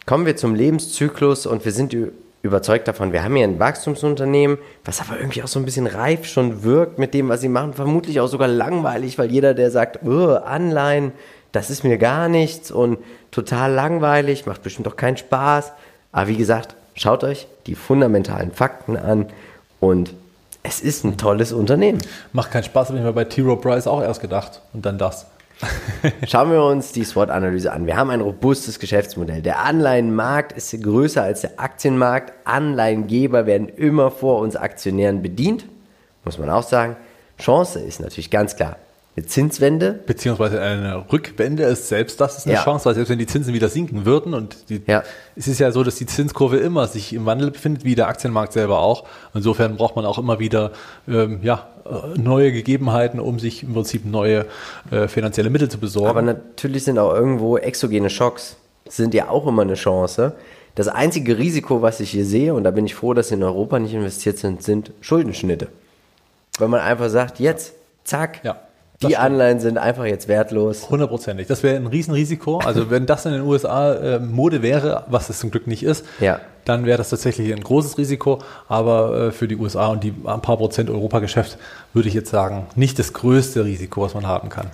Kommen 0.04 0.26
wir 0.26 0.36
zum 0.36 0.54
Lebenszyklus 0.54 1.46
und 1.46 1.64
wir 1.64 1.72
sind 1.72 1.96
überzeugt 2.42 2.86
davon, 2.86 3.12
wir 3.12 3.24
haben 3.24 3.34
hier 3.34 3.44
ein 3.44 3.58
Wachstumsunternehmen, 3.58 4.58
was 4.84 5.00
aber 5.00 5.18
irgendwie 5.18 5.42
auch 5.42 5.48
so 5.48 5.58
ein 5.58 5.64
bisschen 5.64 5.88
reif 5.88 6.26
schon 6.26 6.62
wirkt 6.62 6.98
mit 6.98 7.12
dem, 7.12 7.28
was 7.28 7.40
sie 7.40 7.48
machen. 7.48 7.72
Vermutlich 7.72 8.20
auch 8.20 8.28
sogar 8.28 8.46
langweilig, 8.46 9.18
weil 9.18 9.32
jeder, 9.32 9.54
der 9.54 9.72
sagt, 9.72 10.04
"Oh, 10.04 10.34
Anleihen, 10.34 11.12
das 11.50 11.70
ist 11.70 11.82
mir 11.82 11.98
gar 11.98 12.28
nichts 12.28 12.70
und 12.70 12.98
total 13.30 13.72
langweilig, 13.72 14.46
macht 14.46 14.62
bestimmt 14.62 14.86
doch 14.86 14.96
keinen 14.96 15.16
Spaß. 15.16 15.72
Aber 16.12 16.28
wie 16.28 16.36
gesagt, 16.36 16.76
schaut 16.96 17.24
euch 17.24 17.46
die 17.66 17.74
fundamentalen 17.74 18.50
Fakten 18.52 18.96
an 18.96 19.26
und 19.80 20.14
es 20.62 20.80
ist 20.80 21.04
ein 21.04 21.16
tolles 21.16 21.52
Unternehmen. 21.52 22.00
Macht 22.32 22.50
keinen 22.50 22.64
Spaß, 22.64 22.88
habe 22.88 22.98
ich 22.98 23.04
mir 23.04 23.12
bei 23.12 23.24
T. 23.24 23.42
Rowe 23.42 23.60
Price 23.60 23.86
auch 23.86 24.02
erst 24.02 24.20
gedacht. 24.20 24.62
Und 24.72 24.84
dann 24.84 24.98
das. 24.98 25.26
Schauen 26.26 26.50
wir 26.50 26.62
uns 26.62 26.92
die 26.92 27.04
SWOT-Analyse 27.04 27.72
an. 27.72 27.86
Wir 27.86 27.96
haben 27.96 28.10
ein 28.10 28.20
robustes 28.20 28.80
Geschäftsmodell. 28.80 29.42
Der 29.42 29.60
Anleihenmarkt 29.60 30.52
ist 30.52 30.82
größer 30.82 31.22
als 31.22 31.42
der 31.42 31.60
Aktienmarkt. 31.60 32.32
Anleihengeber 32.44 33.46
werden 33.46 33.68
immer 33.68 34.10
vor 34.10 34.40
uns 34.40 34.56
Aktionären 34.56 35.22
bedient, 35.22 35.66
muss 36.24 36.36
man 36.36 36.50
auch 36.50 36.64
sagen. 36.64 36.96
Chance 37.38 37.80
ist 37.80 38.00
natürlich 38.00 38.30
ganz 38.30 38.56
klar 38.56 38.76
eine 39.16 39.26
Zinswende. 39.26 39.98
Beziehungsweise 40.06 40.60
eine 40.60 41.10
Rückwende 41.10 41.62
ist 41.64 41.88
selbst 41.88 42.20
das 42.20 42.36
ist 42.38 42.46
eine 42.46 42.54
Ja. 42.56 42.64
Chance, 42.64 42.84
weil 42.84 42.94
selbst 42.94 43.08
wenn 43.10 43.18
die 43.18 43.26
Zinsen 43.26 43.54
wieder 43.54 43.68
sinken 43.68 44.04
würden 44.04 44.34
und 44.34 44.68
die, 44.68 44.82
Ja. 44.86 45.02
es 45.36 45.48
ist 45.48 45.58
ja 45.58 45.70
so, 45.72 45.82
dass 45.82 45.94
die 45.96 46.04
Zinskurve 46.06 46.58
immer 46.58 46.86
sich 46.86 47.14
im 47.14 47.24
Wandel 47.24 47.50
befindet, 47.50 47.84
wie 47.84 47.94
der 47.94 48.08
Aktienmarkt 48.08 48.52
selber 48.52 48.80
auch. 48.80 49.04
Insofern 49.34 49.76
braucht 49.76 49.96
man 49.96 50.04
auch 50.04 50.18
immer 50.18 50.38
wieder 50.38 50.72
ähm, 51.08 51.40
ja, 51.42 51.66
äh, 51.86 52.18
neue 52.18 52.52
Gegebenheiten, 52.52 53.18
um 53.18 53.38
sich 53.38 53.62
im 53.62 53.72
Prinzip 53.72 54.04
neue 54.04 54.44
äh, 54.90 55.08
finanzielle 55.08 55.48
Mittel 55.48 55.70
zu 55.70 55.78
besorgen. 55.78 56.08
Aber 56.10 56.20
natürlich 56.22 56.84
sind 56.84 56.98
auch 56.98 57.14
irgendwo 57.14 57.56
exogene 57.56 58.10
Schocks, 58.10 58.56
sind 58.86 59.14
ja 59.14 59.28
auch 59.30 59.46
immer 59.46 59.62
eine 59.62 59.74
Chance. 59.74 60.32
Das 60.74 60.88
einzige 60.88 61.38
Risiko, 61.38 61.80
was 61.80 62.00
ich 62.00 62.10
hier 62.10 62.26
sehe, 62.26 62.52
und 62.52 62.64
da 62.64 62.70
bin 62.70 62.84
ich 62.84 62.94
froh, 62.94 63.14
dass 63.14 63.28
sie 63.28 63.34
in 63.36 63.42
Europa 63.42 63.78
nicht 63.78 63.94
investiert 63.94 64.36
sind, 64.36 64.62
sind 64.62 64.92
Schuldenschnitte. 65.00 65.68
Wenn 66.58 66.68
man 66.68 66.80
einfach 66.80 67.08
sagt, 67.08 67.40
jetzt, 67.40 67.72
zack, 68.04 68.40
Ja, 68.44 68.60
die. 69.02 69.16
Anleihen 69.16 69.60
sind 69.60 69.78
einfach 69.78 70.04
jetzt 70.04 70.28
wertlos. 70.28 70.88
Hundertprozentig. 70.90 71.46
Das 71.46 71.62
wäre 71.62 71.76
ein 71.76 71.86
Riesenrisiko. 71.86 72.58
Also 72.58 72.90
wenn 72.90 73.06
das 73.06 73.26
in 73.26 73.32
den 73.32 73.42
USA 73.42 73.94
äh, 73.94 74.18
Mode 74.18 74.62
wäre, 74.62 75.04
was 75.08 75.28
es 75.28 75.38
zum 75.38 75.50
Glück 75.50 75.66
nicht 75.66 75.82
ist, 75.82 76.04
Ja. 76.20 76.40
dann 76.64 76.86
wäre 76.86 76.98
das 76.98 77.10
tatsächlich 77.10 77.52
ein 77.52 77.62
großes 77.62 77.98
Risiko. 77.98 78.38
Aber 78.68 79.28
äh, 79.28 79.32
für 79.32 79.48
die 79.48 79.56
USA 79.56 79.88
und 79.88 80.02
die 80.04 80.14
ein 80.24 80.40
paar 80.42 80.56
Prozent 80.56 80.88
Europageschäft 80.90 81.58
würde 81.92 82.08
ich 82.08 82.14
jetzt 82.14 82.30
sagen, 82.30 82.66
nicht 82.74 82.98
das 82.98 83.12
größte 83.12 83.64
Risiko, 83.64 84.02
was 84.02 84.14
man 84.14 84.26
haben 84.26 84.48
kann. 84.48 84.66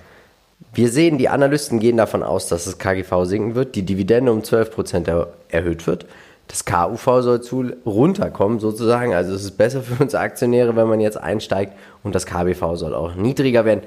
Wir 0.73 0.89
sehen, 0.89 1.17
die 1.17 1.29
Analysten 1.29 1.79
gehen 1.79 1.97
davon 1.97 2.23
aus, 2.23 2.47
dass 2.47 2.65
das 2.65 2.77
KGV 2.79 3.25
sinken 3.25 3.55
wird, 3.55 3.75
die 3.75 3.83
Dividende 3.83 4.31
um 4.31 4.39
12% 4.41 5.07
er 5.07 5.27
erhöht 5.49 5.85
wird. 5.85 6.05
Das 6.47 6.65
KUV 6.65 7.05
soll 7.21 7.41
zu 7.41 7.71
runterkommen 7.85 8.59
sozusagen. 8.59 9.13
Also 9.13 9.33
es 9.33 9.43
ist 9.43 9.57
besser 9.57 9.81
für 9.81 10.01
uns 10.03 10.13
Aktionäre, 10.15 10.75
wenn 10.75 10.87
man 10.87 10.99
jetzt 10.99 11.17
einsteigt. 11.17 11.73
Und 12.03 12.15
das 12.15 12.25
KBV 12.25 12.75
soll 12.75 12.93
auch 12.95 13.15
niedriger 13.15 13.65
werden. 13.65 13.81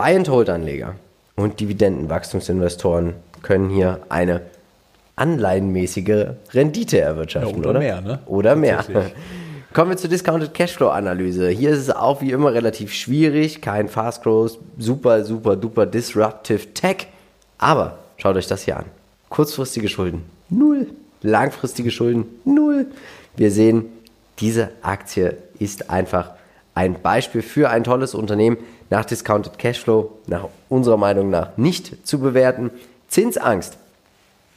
Buy-and-Hold-Anleger 0.00 0.94
und 1.36 1.60
Dividendenwachstumsinvestoren 1.60 3.12
können 3.42 3.68
hier 3.68 4.00
eine 4.08 4.40
anleihenmäßige 5.14 6.28
Rendite 6.54 7.00
erwirtschaften, 7.00 7.62
Ja, 7.62 7.68
oder 7.68 7.78
mehr, 7.78 8.00
ne? 8.00 8.18
Oder 8.24 8.56
mehr. 8.56 8.82
Kommen 9.74 9.90
wir 9.90 9.98
zur 9.98 10.08
Discounted 10.08 10.54
Cashflow 10.54 10.88
Analyse. 10.88 11.50
Hier 11.50 11.68
ist 11.68 11.80
es 11.80 11.90
auch 11.90 12.22
wie 12.22 12.30
immer 12.30 12.54
relativ 12.54 12.94
schwierig, 12.94 13.60
kein 13.60 13.88
Fast 13.88 14.22
Growth, 14.22 14.58
super, 14.78 15.22
super, 15.22 15.54
duper 15.54 15.84
disruptive 15.84 16.72
Tech. 16.72 17.08
Aber 17.58 17.98
schaut 18.16 18.36
euch 18.36 18.46
das 18.46 18.62
hier 18.62 18.78
an. 18.78 18.86
Kurzfristige 19.28 19.90
Schulden, 19.90 20.24
null. 20.48 20.86
Langfristige 21.20 21.90
Schulden, 21.90 22.24
null. 22.46 22.86
Wir 23.36 23.50
sehen, 23.50 23.84
diese 24.38 24.70
Aktie 24.80 25.36
ist 25.58 25.90
einfach 25.90 26.30
ein 26.74 27.02
Beispiel 27.02 27.42
für 27.42 27.68
ein 27.68 27.84
tolles 27.84 28.14
Unternehmen 28.14 28.56
nach 28.90 29.04
Discounted 29.04 29.58
Cashflow, 29.58 30.10
nach 30.26 30.48
unserer 30.68 30.96
Meinung 30.96 31.30
nach 31.30 31.56
nicht 31.56 32.06
zu 32.06 32.18
bewerten. 32.18 32.70
Zinsangst. 33.08 33.76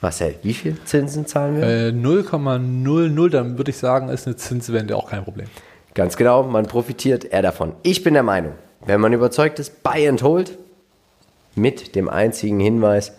Marcel, 0.02 0.36
wie 0.44 0.54
viel 0.54 0.76
Zinsen 0.84 1.26
zahlen 1.28 1.58
wir? 1.62 1.64
Äh, 1.68 1.90
0,00, 1.92 3.30
dann 3.30 3.58
würde 3.58 3.72
ich 3.72 3.78
sagen, 3.78 4.10
ist 4.10 4.28
eine 4.28 4.36
Zinswende 4.36 4.98
auch 4.98 5.10
kein 5.10 5.24
Problem. 5.24 5.48
Ganz 5.94 6.18
genau, 6.18 6.44
man 6.44 6.66
profitiert 6.66 7.24
eher 7.26 7.42
davon. 7.42 7.72
Ich 7.84 8.04
bin 8.04 8.14
der 8.14 8.24
Meinung, 8.24 8.54
wenn 8.86 9.00
man 9.00 9.14
überzeugt 9.14 9.60
ist, 9.60 9.82
buy 9.84 10.08
and 10.10 10.22
hold, 10.24 10.58
mit 11.56 11.96
dem 11.96 12.10
einzigen 12.10 12.60
Hinweis 12.60 13.14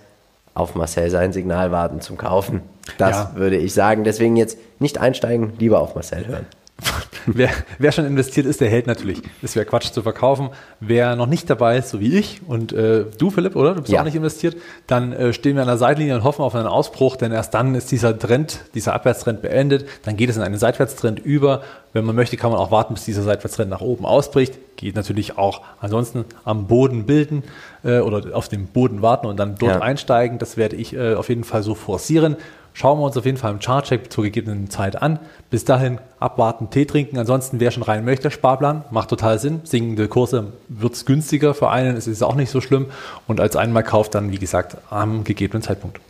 auf 0.54 0.74
Marcel 0.74 1.08
sein 1.10 1.32
Signal 1.32 1.70
warten 1.72 2.00
zum 2.00 2.16
Kaufen. 2.18 2.60
Das 2.98 3.16
Ja. 3.16 3.32
würde 3.36 3.56
ich 3.56 3.72
sagen. 3.72 4.04
Deswegen 4.04 4.36
jetzt 4.36 4.58
nicht 4.78 4.98
einsteigen, 4.98 5.54
lieber 5.58 5.80
auf 5.80 5.94
Marcel 5.94 6.26
hören. 6.26 6.46
Wer, 7.26 7.48
wer 7.78 7.90
schon 7.90 8.04
investiert 8.04 8.44
ist, 8.44 8.60
der 8.60 8.68
hält 8.68 8.86
natürlich. 8.86 9.22
Es 9.40 9.56
wäre 9.56 9.64
Quatsch 9.64 9.90
zu 9.92 10.02
verkaufen. 10.02 10.50
Wer 10.80 11.16
noch 11.16 11.26
nicht 11.26 11.48
dabei 11.48 11.78
ist, 11.78 11.88
so 11.88 11.98
wie 11.98 12.18
ich 12.18 12.42
und 12.46 12.74
äh, 12.74 13.06
du, 13.16 13.30
Philipp, 13.30 13.56
oder? 13.56 13.74
Du 13.74 13.80
bist 13.80 13.90
Ja. 13.92 14.00
auch 14.00 14.04
nicht 14.04 14.14
investiert. 14.16 14.56
Dann 14.86 15.12
äh, 15.14 15.32
stehen 15.32 15.54
wir 15.56 15.62
an 15.62 15.68
der 15.68 15.78
Seitenlinie 15.78 16.16
und 16.16 16.24
hoffen 16.24 16.42
auf 16.42 16.54
einen 16.54 16.66
Ausbruch, 16.66 17.16
denn 17.16 17.32
erst 17.32 17.54
dann 17.54 17.74
ist 17.74 17.90
dieser 17.92 18.18
Trend, 18.18 18.60
dieser 18.74 18.92
Abwärtstrend 18.92 19.40
beendet. 19.40 19.86
Dann 20.04 20.18
geht 20.18 20.28
es 20.28 20.36
in 20.36 20.42
einen 20.42 20.58
Seitwärtstrend 20.58 21.18
über. 21.18 21.62
Wenn 21.94 22.04
man 22.04 22.14
möchte, 22.14 22.36
kann 22.36 22.50
man 22.50 22.60
auch 22.60 22.70
warten, 22.70 22.92
bis 22.92 23.04
dieser 23.06 23.22
Seitwärtstrend 23.22 23.70
nach 23.70 23.80
oben 23.80 24.04
ausbricht. 24.04 24.58
Geht 24.76 24.94
natürlich 24.96 25.38
auch 25.38 25.62
ansonsten 25.80 26.26
am 26.44 26.66
Boden 26.66 27.06
bilden 27.06 27.42
äh, 27.84 28.00
oder 28.00 28.36
auf 28.36 28.48
dem 28.48 28.66
Boden 28.66 29.00
warten 29.00 29.28
und 29.28 29.38
dann 29.38 29.54
dort 29.54 29.76
Ja. 29.76 29.80
einsteigen. 29.80 30.38
Das 30.38 30.58
werde 30.58 30.76
ich 30.76 30.92
äh, 30.94 31.14
auf 31.14 31.30
jeden 31.30 31.44
Fall 31.44 31.62
so 31.62 31.74
forcieren. 31.74 32.36
Schauen 32.76 32.98
wir 32.98 33.04
uns 33.04 33.16
auf 33.16 33.24
jeden 33.24 33.36
Fall 33.38 33.52
im 33.52 33.60
Chartcheck 33.60 34.12
zur 34.12 34.24
gegebenen 34.24 34.68
Zeit 34.68 35.00
an. 35.00 35.20
Bis 35.54 35.64
dahin 35.64 36.00
abwarten, 36.18 36.68
Tee 36.70 36.84
trinken. 36.84 37.16
Ansonsten, 37.16 37.60
wer 37.60 37.70
schon 37.70 37.84
rein 37.84 38.04
möchte, 38.04 38.32
Sparplan, 38.32 38.82
macht 38.90 39.08
total 39.08 39.38
Sinn. 39.38 39.60
Sinkende 39.62 40.08
Kurse 40.08 40.48
wird 40.66 40.94
es 40.94 41.06
günstiger 41.06 41.54
für 41.54 41.70
einen, 41.70 41.96
es 41.96 42.08
ist 42.08 42.24
auch 42.24 42.34
nicht 42.34 42.50
so 42.50 42.60
schlimm. 42.60 42.86
Und 43.28 43.38
als 43.38 43.54
Einmalkauf 43.54 44.10
dann, 44.10 44.32
wie 44.32 44.38
gesagt, 44.38 44.76
am 44.90 45.22
gegebenen 45.22 45.62
Zeitpunkt. 45.62 46.00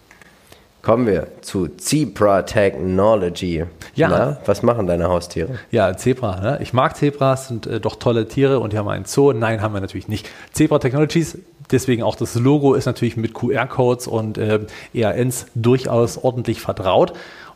Kommen 0.80 1.06
wir 1.06 1.26
zu 1.42 1.68
Zebra 1.68 2.40
Technology. 2.40 3.64
Ja. 3.94 4.08
Na, 4.08 4.38
was 4.46 4.62
machen 4.62 4.86
deine 4.86 5.08
Haustiere? 5.08 5.58
Ja, 5.70 5.94
Zebra. 5.94 6.40
Ne? 6.40 6.58
Ich 6.62 6.72
mag 6.72 6.96
Zebras, 6.96 7.48
sind 7.48 7.66
äh, 7.66 7.80
doch 7.80 7.96
tolle 7.96 8.26
Tiere 8.26 8.60
und 8.60 8.72
die 8.72 8.78
haben 8.78 8.88
einen 8.88 9.04
Zoo. 9.04 9.34
Nein, 9.34 9.60
haben 9.60 9.74
wir 9.74 9.82
natürlich 9.82 10.08
nicht. 10.08 10.26
Zebra 10.52 10.78
Technologies, 10.78 11.36
deswegen 11.70 12.02
auch 12.02 12.16
das 12.16 12.34
Logo 12.34 12.72
ist 12.72 12.86
natürlich 12.86 13.18
mit 13.18 13.34
QR-Codes 13.34 14.06
und 14.06 14.38
äh, 14.38 14.60
EANs 14.94 15.48
durchaus 15.54 16.16
ordentlich 16.16 16.62
vertraut 16.62 17.12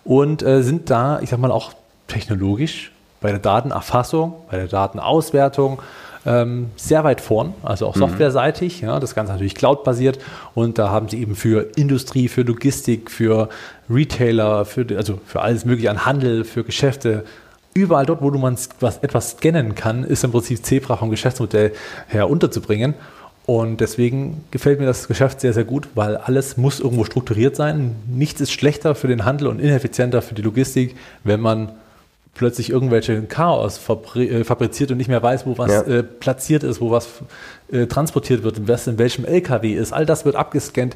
und 0.08 0.42
äh, 0.42 0.62
sind 0.62 0.88
da, 0.88 1.20
ich 1.20 1.28
sag 1.28 1.38
mal, 1.38 1.52
auch 1.52 1.74
technologisch 2.06 2.92
bei 3.20 3.30
der 3.30 3.40
Datenerfassung, 3.40 4.32
bei 4.50 4.56
der 4.56 4.66
Datenauswertung 4.66 5.82
ähm, 6.24 6.70
sehr 6.76 7.04
weit 7.04 7.20
vorn, 7.20 7.52
also 7.62 7.86
auch 7.86 7.94
softwareseitig. 7.94 8.80
Ja, 8.80 9.00
das 9.00 9.14
Ganze 9.14 9.32
natürlich 9.32 9.54
cloud-basiert 9.54 10.18
und 10.54 10.78
da 10.78 10.88
haben 10.88 11.10
sie 11.10 11.20
eben 11.20 11.36
für 11.36 11.76
Industrie, 11.76 12.28
für 12.28 12.40
Logistik, 12.40 13.10
für 13.10 13.50
Retailer, 13.90 14.64
für, 14.64 14.86
also 14.96 15.20
für 15.26 15.42
alles 15.42 15.66
Mögliche 15.66 15.90
an 15.90 16.06
Handel, 16.06 16.44
für 16.44 16.64
Geschäfte 16.64 17.24
überall 17.74 18.06
dort, 18.06 18.22
wo 18.22 18.30
du 18.30 18.38
man 18.38 18.56
was, 18.80 18.98
etwas 18.98 19.32
scannen 19.32 19.74
kann, 19.74 20.04
ist 20.04 20.24
im 20.24 20.32
Prinzip 20.32 20.64
Zebra 20.64 20.96
vom 20.96 21.10
Geschäftsmodell 21.10 21.74
her 22.08 22.30
unterzubringen. 22.30 22.94
Und 23.48 23.80
deswegen 23.80 24.44
gefällt 24.50 24.78
mir 24.78 24.84
das 24.84 25.08
Geschäft 25.08 25.40
sehr, 25.40 25.54
sehr 25.54 25.64
gut, 25.64 25.88
weil 25.94 26.18
alles 26.18 26.58
muss 26.58 26.80
irgendwo 26.80 27.04
strukturiert 27.04 27.56
sein. 27.56 27.96
Nichts 28.06 28.42
ist 28.42 28.52
schlechter 28.52 28.94
für 28.94 29.08
den 29.08 29.24
Handel 29.24 29.46
und 29.48 29.58
ineffizienter 29.58 30.20
für 30.20 30.34
die 30.34 30.42
Logistik, 30.42 30.96
wenn 31.24 31.40
man 31.40 31.70
plötzlich 32.34 32.68
irgendwelche 32.68 33.22
Chaos 33.22 33.80
äh, 34.16 34.44
fabriziert 34.44 34.90
und 34.90 34.98
nicht 34.98 35.08
mehr 35.08 35.22
weiß, 35.22 35.46
wo 35.46 35.56
was 35.56 35.72
Ja. 35.72 35.80
äh, 35.80 36.02
platziert 36.02 36.62
ist, 36.62 36.82
wo 36.82 36.90
was 36.90 37.08
äh, 37.72 37.86
transportiert 37.86 38.42
wird, 38.42 38.68
was 38.68 38.86
in 38.86 38.98
welchem 38.98 39.24
LKW 39.24 39.72
ist. 39.72 39.94
All 39.94 40.04
das 40.04 40.26
wird 40.26 40.36
abgescannt. 40.36 40.94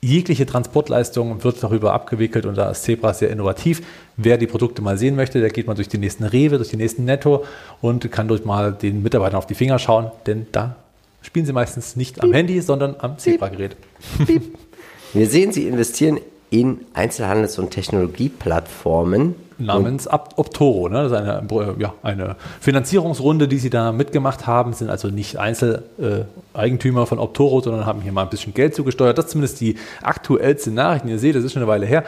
jegliche 0.00 0.46
Transportleistung 0.46 1.42
wird 1.42 1.60
darüber 1.60 1.92
abgewickelt 1.92 2.46
und 2.46 2.56
da 2.56 2.70
ist 2.70 2.84
Zebra 2.84 3.14
sehr 3.14 3.30
innovativ. 3.30 3.82
Wer 4.16 4.38
die 4.38 4.46
Produkte 4.46 4.80
mal 4.80 4.96
sehen 4.96 5.16
möchte, 5.16 5.40
der 5.40 5.50
geht 5.50 5.66
mal 5.66 5.74
durch 5.74 5.88
die 5.88 5.98
nächsten 5.98 6.22
Rewe, 6.22 6.56
durch 6.58 6.68
die 6.68 6.76
nächsten 6.76 7.04
Netto 7.04 7.44
und 7.80 8.12
kann 8.12 8.28
durch 8.28 8.44
mal 8.44 8.70
den 8.72 9.02
Mitarbeitern 9.02 9.38
auf 9.38 9.46
die 9.46 9.54
Finger 9.56 9.80
schauen, 9.80 10.12
denn 10.26 10.46
da 10.52 10.76
spielen 11.24 11.46
sie 11.46 11.52
meistens 11.52 11.96
nicht 11.96 12.22
am 12.22 12.32
Handy, 12.32 12.60
sondern 12.60 12.96
am 12.98 13.18
Zebra-Gerät. 13.18 13.76
Wir 15.12 15.28
sehen, 15.28 15.52
sie 15.52 15.66
investieren 15.66 16.20
in 16.50 16.80
Einzelhandels- 16.94 17.58
und 17.58 17.70
Technologieplattformen. 17.70 19.36
Namens 19.58 20.08
Optoro. 20.08 20.88
Ne? 20.88 21.08
Das 21.08 21.12
ist 21.12 21.18
eine, 21.18 21.46
äh, 21.48 21.80
ja, 21.80 21.94
eine 22.02 22.36
Finanzierungsrunde, 22.60 23.46
die 23.46 23.58
sie 23.58 23.70
da 23.70 23.92
mitgemacht 23.92 24.48
haben, 24.48 24.72
sind 24.72 24.90
also 24.90 25.08
nicht 25.08 25.36
Einzeleigentümer 25.36 27.02
äh, 27.02 27.06
von 27.06 27.20
Optoro, 27.20 27.60
sondern 27.60 27.86
haben 27.86 28.00
hier 28.00 28.10
mal 28.10 28.22
ein 28.22 28.30
bisschen 28.30 28.52
Geld 28.52 28.74
zugesteuert. 28.74 29.16
Das 29.16 29.26
ist 29.26 29.30
zumindest 29.30 29.60
die 29.60 29.76
aktuellste 30.02 30.72
Nachricht. 30.72 31.06
Ihr 31.06 31.20
seht, 31.20 31.36
das 31.36 31.44
ist 31.44 31.52
schon 31.52 31.62
eine 31.62 31.70
Weile 31.70 31.86
her. 31.86 32.04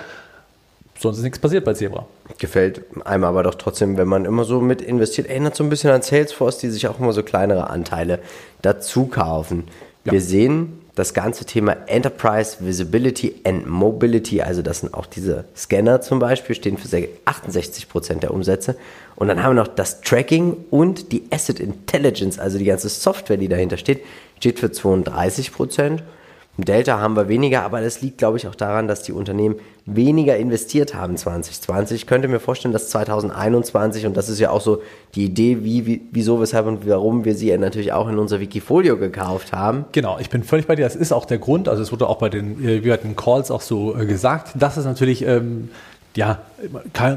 Sonst 0.99 1.19
ist 1.19 1.25
nichts 1.25 1.39
passiert 1.39 1.65
bei 1.65 1.75
Zebra. 1.75 2.07
Gefällt 2.39 2.85
einem 3.05 3.25
aber 3.25 3.43
doch 3.43 3.55
trotzdem, 3.55 3.97
wenn 3.97 4.09
man 4.09 4.25
immer 4.25 4.45
so 4.45 4.61
mit 4.61 4.81
investiert. 4.81 5.29
Erinnert 5.29 5.55
so 5.55 5.65
ein 5.65 5.71
bisschen 5.71 5.91
an 5.91 6.03
Salesforce, 6.03 6.59
die 6.59 6.71
sich 6.71 6.89
auch 6.89 6.99
immer 6.99 7.13
so 7.13 7.23
kleinere 7.23 7.71
Anteile 7.71 8.21
dazu 8.63 9.07
kaufen. 9.07 9.65
Ja. 10.05 10.13
Wir 10.13 10.21
sehen, 10.21 10.81
das 10.97 11.13
ganze 11.13 11.45
Thema 11.45 11.77
Enterprise 11.87 12.57
Visibility 12.61 13.35
and 13.45 13.67
Mobility, 13.67 14.41
also 14.41 14.63
das 14.63 14.81
sind 14.81 14.95
auch 14.95 15.05
diese 15.05 15.45
Scanner 15.55 16.01
zum 16.01 16.19
Beispiel, 16.19 16.57
stehen 16.57 16.79
für 16.79 17.09
68 17.27 17.89
Prozent 17.91 18.23
der 18.23 18.33
Umsätze. 18.33 18.77
Und 19.15 19.29
dann 19.29 19.43
haben 19.43 19.55
wir 19.55 19.63
noch 19.63 19.69
das 19.69 20.01
Tracking 20.01 20.57
und 20.71 21.13
die 21.13 21.25
Asset 21.31 21.61
Intelligence, 21.61 22.39
also 22.39 22.57
die 22.57 22.65
ganze 22.65 22.89
Software, 22.89 23.37
die 23.37 23.49
dahinter 23.49 23.77
steht, 23.77 24.05
steht 24.39 24.59
für 24.59 24.73
32 24.73 25.53
Prozent. 25.53 26.03
Delta 26.65 27.01
haben 27.01 27.17
wir 27.17 27.29
weniger, 27.29 27.63
aber 27.63 27.81
das 27.81 28.01
liegt, 28.01 28.19
glaube 28.19 28.39
ich, 28.39 28.49
auch 28.49 28.55
daran, 28.55 28.89
dass 28.89 29.03
die 29.03 29.13
Unternehmen 29.13 29.57
weniger 29.85 30.37
investiert 30.37 30.95
haben 30.95 31.17
2020. 31.17 31.97
Ich 31.97 32.07
könnte 32.07 32.29
mir 32.29 32.41
vorstellen, 32.41 32.73
dass 32.73 32.89
2021, 32.89 34.07
und 34.07 34.17
das 34.17 34.29
ist 34.29 34.41
ja 34.41 34.51
auch 34.51 34.61
so 34.61 34.83
die 35.15 35.27
Idee, 35.27 35.59
wie, 35.63 35.87
wie, 35.87 36.03
wieso, 36.11 36.41
weshalb 36.41 36.67
und 36.67 36.89
warum 36.89 37.25
wir 37.25 37.35
sie 37.35 37.57
natürlich 37.59 37.93
auch 37.93 38.09
in 38.09 38.19
unser 38.19 38.41
Wikifolio 38.41 38.97
gekauft 38.97 39.53
haben. 39.53 39.85
Genau, 39.93 40.19
ich 40.19 40.31
bin 40.31 40.43
völlig 40.43 40.67
bei 40.67 40.77
dir. 40.77 40.85
Das 40.85 40.97
ist 40.97 41.13
auch 41.13 41.25
der 41.25 41.39
Grund. 41.39 41.69
Also 41.69 41.83
es 41.83 41.93
wurde 41.93 42.09
auch 42.09 42.19
bei 42.19 42.29
den, 42.29 42.65
äh, 42.65 42.83
wie 42.85 42.89
bei 42.89 42.97
den 42.97 43.17
Calls 43.17 43.51
auch 43.51 43.61
so 43.61 43.97
äh, 43.97 44.07
gesagt, 44.07 44.53
dass 44.55 44.77
es 44.77 44.85
natürlich 44.85 45.23
ähm, 45.27 45.69
ja, 46.17 46.41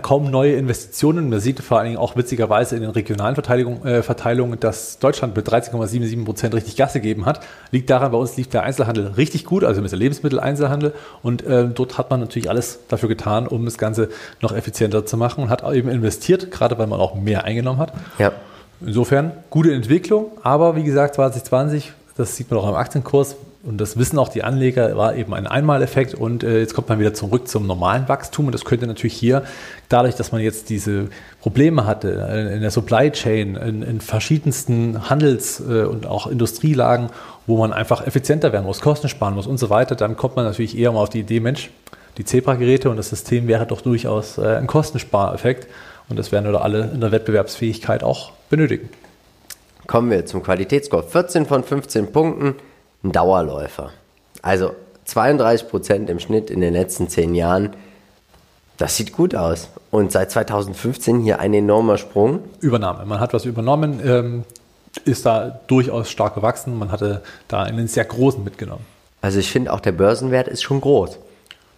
kaum 0.02 0.30
neue 0.30 0.54
Investitionen. 0.54 1.30
Man 1.30 1.40
sieht 1.40 1.62
vor 1.62 1.78
allen 1.78 1.88
Dingen 1.88 1.98
auch 1.98 2.16
witzigerweise 2.16 2.76
in 2.76 2.82
den 2.82 2.92
regionalen 2.92 3.36
Verteilungen, 3.36 3.86
äh, 3.86 4.04
Verteilungen, 4.04 4.60
dass 4.60 5.00
Deutschland 5.00 5.36
mit 5.36 5.48
13,77 5.48 6.26
Prozent 6.26 6.54
richtig 6.54 6.76
Gas 6.76 6.94
gegeben 6.94 7.26
hat. 7.26 7.40
Liegt 7.72 7.90
daran, 7.90 8.12
bei 8.12 8.18
uns 8.18 8.36
lief 8.36 8.48
der 8.50 8.64
Einzelhandel 8.64 9.08
richtig 9.08 9.46
gut, 9.46 9.64
also 9.64 9.82
mit 9.82 9.92
der 9.92 10.00
Lebensmitteleinzelhandel. 10.00 10.94
Und 11.24 11.44
äh, 11.44 11.68
dort 11.68 11.98
hat 11.98 12.10
man 12.10 12.20
natürlich 12.20 12.50
alles 12.50 12.80
dafür 12.90 13.10
getan, 13.10 13.48
um 13.48 13.66
das 13.66 13.78
Ganze 13.78 14.10
noch 14.42 14.52
effizienter 14.52 15.06
zu 15.06 15.18
machen 15.18 15.44
und 15.44 15.50
hat 15.50 15.64
eben 15.74 15.90
investiert, 15.90 16.52
gerade 16.52 16.78
weil 16.78 16.88
man 16.88 17.00
auch 17.00 17.16
mehr 17.16 17.46
eingenommen 17.46 17.80
hat. 17.80 17.94
Ja. 18.18 18.34
Insofern 18.82 19.32
gute 19.50 19.74
Entwicklung, 19.74 20.32
aber 20.44 20.76
wie 20.76 20.84
gesagt, 20.84 21.16
2020, 21.16 21.92
das 22.16 22.36
sieht 22.36 22.50
man 22.50 22.60
auch 22.60 22.68
am 22.68 22.76
Aktienkurs, 22.76 23.36
und 23.62 23.78
das 23.80 23.98
wissen 23.98 24.18
auch 24.18 24.30
die 24.30 24.44
Anleger, 24.44 24.96
war 24.96 25.16
eben 25.16 25.34
ein 25.34 25.46
Einmaleffekt 25.46 26.14
und 26.14 26.44
äh, 26.44 26.60
jetzt 26.60 26.74
kommt 26.74 26.88
man 26.88 27.00
wieder 27.00 27.14
zurück 27.14 27.50
zum 27.50 27.68
normalen 27.68 28.08
Wachstum 28.08 28.46
und 28.46 28.54
das 28.54 28.64
könnte 28.64 28.88
natürlich 28.88 29.16
hier, 29.16 29.44
dadurch, 29.90 30.16
dass 30.16 30.32
man 30.32 30.40
jetzt 30.40 30.70
diese 30.70 31.10
Probleme 31.42 31.86
hatte 31.86 32.26
äh, 32.30 32.56
in 32.56 32.62
der 32.62 32.72
Supply 32.72 33.12
Chain, 33.12 33.56
in, 33.58 33.82
in 33.82 34.00
verschiedensten 34.00 35.10
Handels- 35.10 35.60
äh, 35.60 35.84
und 35.84 36.08
auch 36.08 36.28
Industrielagen, 36.28 37.10
wo 37.48 37.58
man 37.58 37.74
einfach 37.74 38.08
effizienter 38.08 38.54
werden 38.54 38.66
muss, 38.66 38.80
Kosten 38.80 39.10
sparen 39.10 39.34
muss 39.34 39.46
und 39.46 39.58
so 39.58 39.70
weiter, 39.70 39.96
dann 39.96 40.16
kommt 40.16 40.38
man 40.38 40.46
natürlich 40.46 40.78
eher 40.78 40.94
mal 40.94 41.02
auf 41.02 41.10
die 41.10 41.20
Idee, 41.20 41.42
Mensch, 41.42 41.70
die 42.18 42.24
Zebra-Geräte 42.24 42.90
und 42.90 42.96
das 42.96 43.10
System 43.10 43.50
wäre 43.50 43.66
doch 43.66 43.82
durchaus 43.82 44.38
äh, 44.38 44.56
ein 44.56 44.68
Kostenspareffekt 44.68 45.68
und 46.08 46.18
das 46.18 46.32
werden 46.32 46.50
wir 46.50 46.62
alle 46.62 46.92
in 46.94 47.02
der 47.02 47.12
Wettbewerbsfähigkeit 47.12 48.04
auch 48.04 48.32
benötigen. 48.50 48.90
Kommen 49.86 50.12
wir 50.12 50.26
zum 50.26 50.44
Qualitätsscore. 50.44 51.04
14 51.04 51.46
von 51.46 51.64
15 51.64 52.12
Punkten 52.12 52.56
ein 53.04 53.12
Dauerläufer. 53.12 53.92
Also 54.42 54.72
32 55.06 55.68
Prozent 55.68 56.10
im 56.10 56.20
Schnitt 56.20 56.50
in 56.50 56.62
den 56.62 56.74
letzten 56.74 57.10
zehn 57.10 57.36
Jahren. 57.36 57.72
Das 58.78 58.96
sieht 58.96 59.14
gut 59.14 59.36
aus. 59.36 59.70
Und 59.92 60.12
seit 60.12 60.32
2015 60.32 61.20
hier 61.22 61.40
ein 61.40 61.54
enormer 61.54 61.98
Sprung. 61.98 62.42
Übernahme. 62.62 63.06
Man 63.06 63.20
hat 63.20 63.34
was 63.34 63.46
übernommen, 63.46 64.00
ähm, 64.04 64.44
ist 65.06 65.26
da 65.26 65.60
durchaus 65.68 66.10
stark 66.10 66.36
gewachsen. 66.36 66.78
Man 66.78 66.92
hatte 66.92 67.22
da 67.48 67.64
einen 67.64 67.88
sehr 67.88 68.06
großen 68.06 68.44
mitgenommen. 68.44 68.86
Also 69.22 69.40
ich 69.40 69.52
finde 69.52 69.74
auch 69.74 69.80
der 69.80 69.92
Börsenwert 69.92 70.48
ist 70.48 70.62
schon 70.62 70.80
groß. 70.80 71.18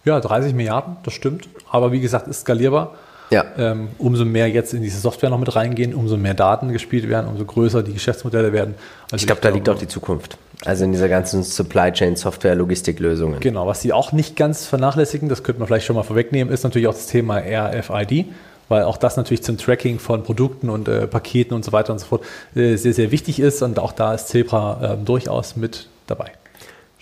Ja, 0.04 0.20
30 0.20 0.54
Milliarden, 0.54 0.96
das 1.04 1.14
stimmt. 1.14 1.48
Aber 1.70 1.92
wie 1.92 2.00
gesagt, 2.00 2.28
ist 2.28 2.40
skalierbar. 2.40 2.94
Ja. 3.32 3.46
Ähm, 3.56 3.88
umso 3.98 4.24
mehr 4.24 4.48
jetzt 4.48 4.74
in 4.74 4.82
diese 4.82 5.00
Software 5.00 5.30
noch 5.30 5.38
mit 5.38 5.54
reingehen, 5.56 5.94
umso 5.94 6.16
mehr 6.16 6.34
Daten 6.34 6.72
gespielt 6.72 7.08
werden, 7.08 7.26
umso 7.28 7.44
größer 7.44 7.82
die 7.82 7.94
Geschäftsmodelle 7.94 8.52
werden. 8.52 8.74
Also 9.10 9.22
ich 9.22 9.26
glaube, 9.26 9.40
da 9.40 9.48
liegt 9.48 9.68
auch 9.68 9.78
die 9.78 9.88
Zukunft. 9.88 10.36
Also 10.64 10.84
in 10.84 10.92
dieser 10.92 11.08
ganzen 11.08 11.42
Supply 11.42 11.90
Chain 11.92 12.14
Software 12.14 12.54
Logistiklösungen. 12.54 13.40
Genau, 13.40 13.66
was 13.66 13.80
sie 13.80 13.92
auch 13.92 14.12
nicht 14.12 14.36
ganz 14.36 14.66
vernachlässigen, 14.66 15.28
das 15.28 15.42
könnte 15.42 15.60
man 15.60 15.66
vielleicht 15.66 15.86
schon 15.86 15.96
mal 15.96 16.02
vorwegnehmen, 16.02 16.52
ist 16.52 16.62
natürlich 16.62 16.86
auch 16.86 16.94
das 16.94 17.06
Thema 17.06 17.38
RFID, 17.38 18.26
weil 18.68 18.84
auch 18.84 18.98
das 18.98 19.16
natürlich 19.16 19.42
zum 19.42 19.58
Tracking 19.58 19.98
von 19.98 20.22
Produkten 20.22 20.68
und 20.68 20.86
äh, 20.86 21.06
Paketen 21.06 21.54
und 21.54 21.64
so 21.64 21.72
weiter 21.72 21.92
und 21.92 21.98
so 21.98 22.06
fort 22.06 22.22
äh, 22.54 22.76
sehr, 22.76 22.92
sehr 22.92 23.10
wichtig 23.10 23.40
ist 23.40 23.62
und 23.62 23.78
auch 23.78 23.92
da 23.92 24.14
ist 24.14 24.28
Zebra 24.28 24.94
äh, 24.94 25.04
durchaus 25.04 25.56
mit 25.56 25.88
dabei. 26.06 26.32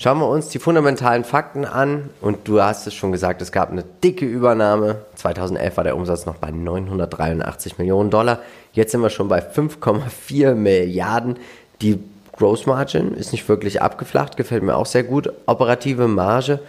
Schauen 0.03 0.18
wir 0.18 0.28
uns 0.28 0.48
die 0.48 0.59
fundamentalen 0.59 1.24
Fakten 1.24 1.66
an 1.66 2.09
und 2.22 2.48
du 2.48 2.62
hast 2.62 2.86
es 2.86 2.94
schon 2.94 3.12
gesagt, 3.12 3.42
es 3.42 3.53
gab 3.53 3.70
eine 3.70 3.84
dicke 4.03 4.24
Übernahme. 4.24 5.03
2011 5.16 5.76
war 5.76 5.84
der 5.84 5.94
Umsatz 5.94 6.24
noch 6.24 6.36
bei 6.36 6.51
983 6.51 7.76
Millionen 7.76 8.09
Dollar. 8.09 8.38
Jetzt 8.72 8.92
sind 8.92 9.03
wir 9.03 9.11
schon 9.11 9.28
bei 9.28 9.40
5,4 9.40 10.55
Milliarden. 10.55 11.36
Die 11.82 12.03
Gross 12.32 12.64
Margin 12.64 13.12
ist 13.12 13.32
nicht 13.32 13.46
wirklich 13.46 13.82
abgeflacht, 13.82 14.38
gefällt 14.38 14.62
mir 14.62 14.74
auch 14.74 14.86
sehr 14.86 15.03
gut. 15.03 15.34
Operative 15.44 16.09
Marge, 16.09 16.61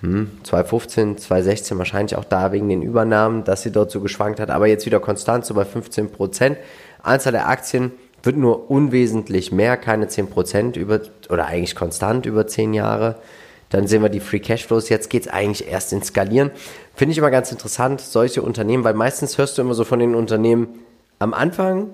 hm, 0.00 0.32
2015, 0.42 1.18
2016 1.18 1.78
wahrscheinlich 1.78 2.16
auch 2.16 2.24
da 2.24 2.50
wegen 2.50 2.68
den 2.68 2.82
Übernahmen, 2.82 3.44
dass 3.44 3.62
sie 3.62 3.70
dort 3.70 3.92
so 3.92 4.00
geschwankt 4.00 4.40
hat, 4.40 4.50
aber 4.50 4.66
jetzt 4.66 4.86
wieder 4.86 4.98
konstant, 4.98 5.46
so 5.46 5.54
bei 5.54 5.64
15 5.64 6.10
Prozent. 6.10 6.58
Anzahl 7.00 7.32
der 7.32 7.48
Aktien 7.48 7.92
wird 8.22 8.36
nur 8.36 8.70
unwesentlich 8.70 9.52
mehr, 9.52 9.76
keine 9.76 10.08
10 10.08 10.28
Prozent 10.28 10.76
über, 10.76 11.00
oder 11.28 11.46
eigentlich 11.46 11.74
konstant 11.74 12.26
über 12.26 12.46
10 12.46 12.74
Jahre. 12.74 13.16
Dann 13.70 13.86
sehen 13.86 14.02
wir 14.02 14.08
die 14.08 14.20
Free 14.20 14.40
Cashflows. 14.40 14.88
Jetzt 14.88 15.10
geht 15.10 15.26
es 15.26 15.32
eigentlich 15.32 15.68
erst 15.68 15.92
ins 15.92 16.08
Skalieren. 16.08 16.50
Finde 16.94 17.12
ich 17.12 17.18
immer 17.18 17.30
ganz 17.30 17.52
interessant, 17.52 18.00
solche 18.00 18.42
Unternehmen, 18.42 18.84
weil 18.84 18.94
meistens 18.94 19.38
hörst 19.38 19.56
du 19.56 19.62
immer 19.62 19.74
so 19.74 19.84
von 19.84 20.00
den 20.00 20.14
Unternehmen 20.14 20.68
am 21.18 21.34
Anfang, 21.34 21.90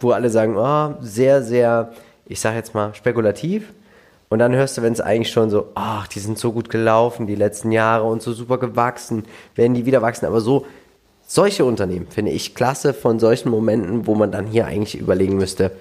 wo 0.00 0.10
alle 0.10 0.30
sagen, 0.30 0.56
oh, 0.56 0.94
sehr, 1.00 1.42
sehr 1.42 1.92
ich 2.26 2.40
sage 2.40 2.56
jetzt 2.56 2.74
mal, 2.74 2.94
spekulativ. 2.94 3.72
Und 4.28 4.38
dann 4.38 4.54
hörst 4.54 4.76
du, 4.78 4.82
wenn 4.82 4.92
es 4.92 5.00
eigentlich 5.00 5.30
schon 5.30 5.50
so, 5.50 5.68
ach, 5.74 6.08
die 6.08 6.18
sind 6.18 6.38
so 6.38 6.52
gut 6.52 6.70
gelaufen 6.70 7.26
die 7.26 7.34
letzten 7.34 7.70
Jahre 7.70 8.04
und 8.04 8.22
so 8.22 8.32
super 8.32 8.58
gewachsen, 8.58 9.24
werden 9.54 9.74
die 9.74 9.86
wieder 9.86 10.02
wachsen. 10.02 10.26
Aber 10.26 10.40
so, 10.40 10.66
solche 11.34 11.64
Unternehmen 11.64 12.06
finde 12.08 12.30
ich 12.30 12.54
klasse 12.54 12.94
von 12.94 13.18
solchen 13.18 13.50
Momenten, 13.50 14.06
wo 14.06 14.14
man 14.14 14.30
dann 14.30 14.46
hier 14.46 14.66
eigentlich 14.66 14.94
überlegen 14.94 15.36
müsste, 15.36 15.72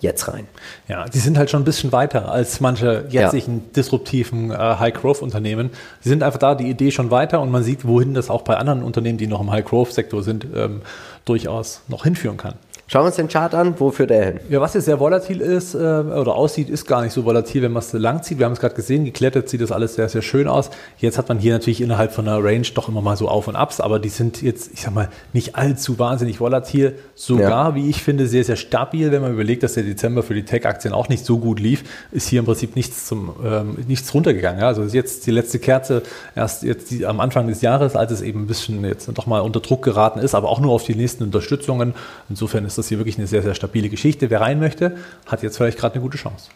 jetzt 0.00 0.26
rein. 0.28 0.48
Ja, 0.88 1.06
die 1.06 1.18
sind 1.18 1.38
halt 1.38 1.50
schon 1.50 1.62
ein 1.62 1.64
bisschen 1.64 1.92
weiter 1.92 2.30
als 2.30 2.60
manche 2.60 3.06
jetzigen 3.08 3.58
ja. 3.58 3.72
disruptiven 3.76 4.50
äh, 4.50 4.56
High-Growth-Unternehmen. 4.56 5.70
Sie 6.00 6.08
sind 6.08 6.24
einfach 6.24 6.38
da 6.38 6.56
die 6.56 6.68
Idee 6.68 6.90
schon 6.90 7.12
weiter 7.12 7.40
und 7.40 7.50
man 7.50 7.62
sieht, 7.62 7.86
wohin 7.86 8.14
das 8.14 8.28
auch 8.28 8.42
bei 8.42 8.56
anderen 8.56 8.82
Unternehmen, 8.82 9.18
die 9.18 9.28
noch 9.28 9.40
im 9.40 9.52
High-Growth-Sektor 9.52 10.22
sind, 10.22 10.46
ähm, 10.54 10.82
durchaus 11.24 11.82
noch 11.86 12.02
hinführen 12.02 12.36
kann. 12.36 12.54
Schauen 12.90 13.02
wir 13.02 13.08
uns 13.08 13.16
den 13.16 13.28
Chart 13.28 13.54
an. 13.54 13.74
Wo 13.76 13.90
führt 13.90 14.10
er 14.10 14.24
hin? 14.24 14.40
Ja, 14.48 14.62
was 14.62 14.72
jetzt 14.72 14.86
sehr 14.86 14.98
volatil 14.98 15.42
ist 15.42 15.74
äh, 15.74 15.78
oder 15.78 16.34
aussieht, 16.34 16.70
ist 16.70 16.86
gar 16.86 17.02
nicht 17.02 17.12
so 17.12 17.26
volatil, 17.26 17.60
wenn 17.60 17.72
man 17.72 17.82
es 17.82 17.92
lang 17.92 18.22
zieht. 18.22 18.38
Wir 18.38 18.46
haben 18.46 18.54
es 18.54 18.60
gerade 18.60 18.74
gesehen, 18.74 19.04
geklettert 19.04 19.50
sieht 19.50 19.60
das 19.60 19.72
alles 19.72 19.96
sehr, 19.96 20.08
sehr 20.08 20.22
schön 20.22 20.48
aus. 20.48 20.70
Jetzt 20.96 21.18
hat 21.18 21.28
man 21.28 21.38
hier 21.38 21.52
natürlich 21.52 21.82
innerhalb 21.82 22.12
von 22.12 22.26
einer 22.26 22.42
Range 22.42 22.66
doch 22.74 22.88
immer 22.88 23.02
mal 23.02 23.14
so 23.18 23.28
Auf 23.28 23.46
und 23.46 23.56
Abs, 23.56 23.80
aber 23.80 23.98
die 23.98 24.08
sind 24.08 24.40
jetzt, 24.40 24.72
ich 24.72 24.80
sag 24.80 24.94
mal, 24.94 25.10
nicht 25.34 25.54
allzu 25.54 25.98
wahnsinnig 25.98 26.40
volatil. 26.40 26.98
Sogar, 27.14 27.68
ja. 27.68 27.74
wie 27.74 27.90
ich 27.90 28.02
finde, 28.02 28.26
sehr, 28.26 28.42
sehr 28.42 28.56
stabil. 28.56 29.12
Wenn 29.12 29.20
man 29.20 29.34
überlegt, 29.34 29.64
dass 29.64 29.74
der 29.74 29.82
Dezember 29.82 30.22
für 30.22 30.32
die 30.32 30.46
Tech-Aktien 30.46 30.94
auch 30.94 31.10
nicht 31.10 31.26
so 31.26 31.36
gut 31.36 31.60
lief, 31.60 31.84
ist 32.10 32.26
hier 32.26 32.38
im 32.38 32.46
Prinzip 32.46 32.74
nichts 32.74 33.04
zum 33.04 33.34
ähm, 33.44 33.76
nichts 33.86 34.14
runtergegangen. 34.14 34.62
Ja? 34.62 34.68
Also 34.68 34.82
ist 34.82 34.94
jetzt 34.94 35.26
die 35.26 35.30
letzte 35.30 35.58
Kerze 35.58 36.04
erst 36.34 36.62
jetzt 36.62 36.90
die, 36.90 37.04
am 37.04 37.20
Anfang 37.20 37.48
des 37.48 37.60
Jahres, 37.60 37.96
als 37.96 38.12
es 38.12 38.22
eben 38.22 38.44
ein 38.44 38.46
bisschen 38.46 38.82
jetzt 38.86 39.10
doch 39.12 39.26
mal 39.26 39.40
unter 39.40 39.60
Druck 39.60 39.82
geraten 39.82 40.20
ist, 40.20 40.34
aber 40.34 40.48
auch 40.48 40.60
nur 40.60 40.72
auf 40.72 40.84
die 40.84 40.94
nächsten 40.94 41.22
Unterstützungen. 41.22 41.92
Insofern 42.30 42.64
ist 42.64 42.77
das 42.78 42.88
hier 42.88 42.98
wirklich 42.98 43.18
eine 43.18 43.26
sehr, 43.26 43.42
sehr 43.42 43.54
stabile 43.54 43.88
Geschichte. 43.88 44.30
Wer 44.30 44.40
rein 44.40 44.58
möchte, 44.58 44.96
hat 45.26 45.42
jetzt 45.42 45.56
vielleicht 45.56 45.78
gerade 45.78 45.94
eine 45.96 46.02
gute 46.02 46.18
Chance. 46.18 46.50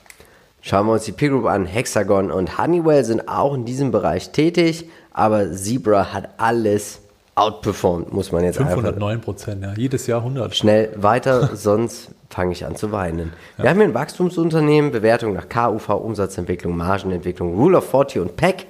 Schauen 0.61 0.87
wir 0.87 0.93
uns 0.93 1.05
die 1.05 1.13
Peer 1.13 1.31
Group 1.31 1.47
an. 1.47 1.67
Hexagon 1.67 2.31
und 2.31 2.57
Honeywell 2.57 3.05
sind 3.05 3.29
auch 3.29 3.55
in 3.55 3.65
diesem 3.65 3.91
Bereich 3.91 4.31
tätig, 4.31 4.89
aber 5.13 5.53
Zebra 5.53 6.13
hat 6.13 6.29
alles 6.37 7.01
outperformed, 7.35 8.13
muss 8.13 8.31
man 8.31 8.45
jetzt 8.45 8.59
509 8.59 9.21
Prozent, 9.21 9.63
ja, 9.63 9.73
jedes 9.75 10.07
Jahr 10.07 10.21
100. 10.21 10.55
Schnell 10.55 10.93
weiter, 10.97 11.57
sonst 11.57 12.11
fange 12.29 12.53
ich 12.53 12.65
an 12.65 12.77
zu 12.77 12.93
weinen. 12.93 13.33
Ja. 13.59 13.65
Wir 13.65 13.71
haben 13.71 13.79
hier 13.79 13.89
ein 13.89 13.95
Wachstumsunternehmen, 13.95 14.93
Bewertung 14.93 15.33
nach 15.33 15.49
KUV, 15.49 15.89
Umsatzentwicklung, 15.91 16.77
Margenentwicklung, 16.77 17.55
Rule 17.55 17.79
of 17.79 17.91
40 17.91 18.21
und 18.21 18.37
PEC 18.37 18.67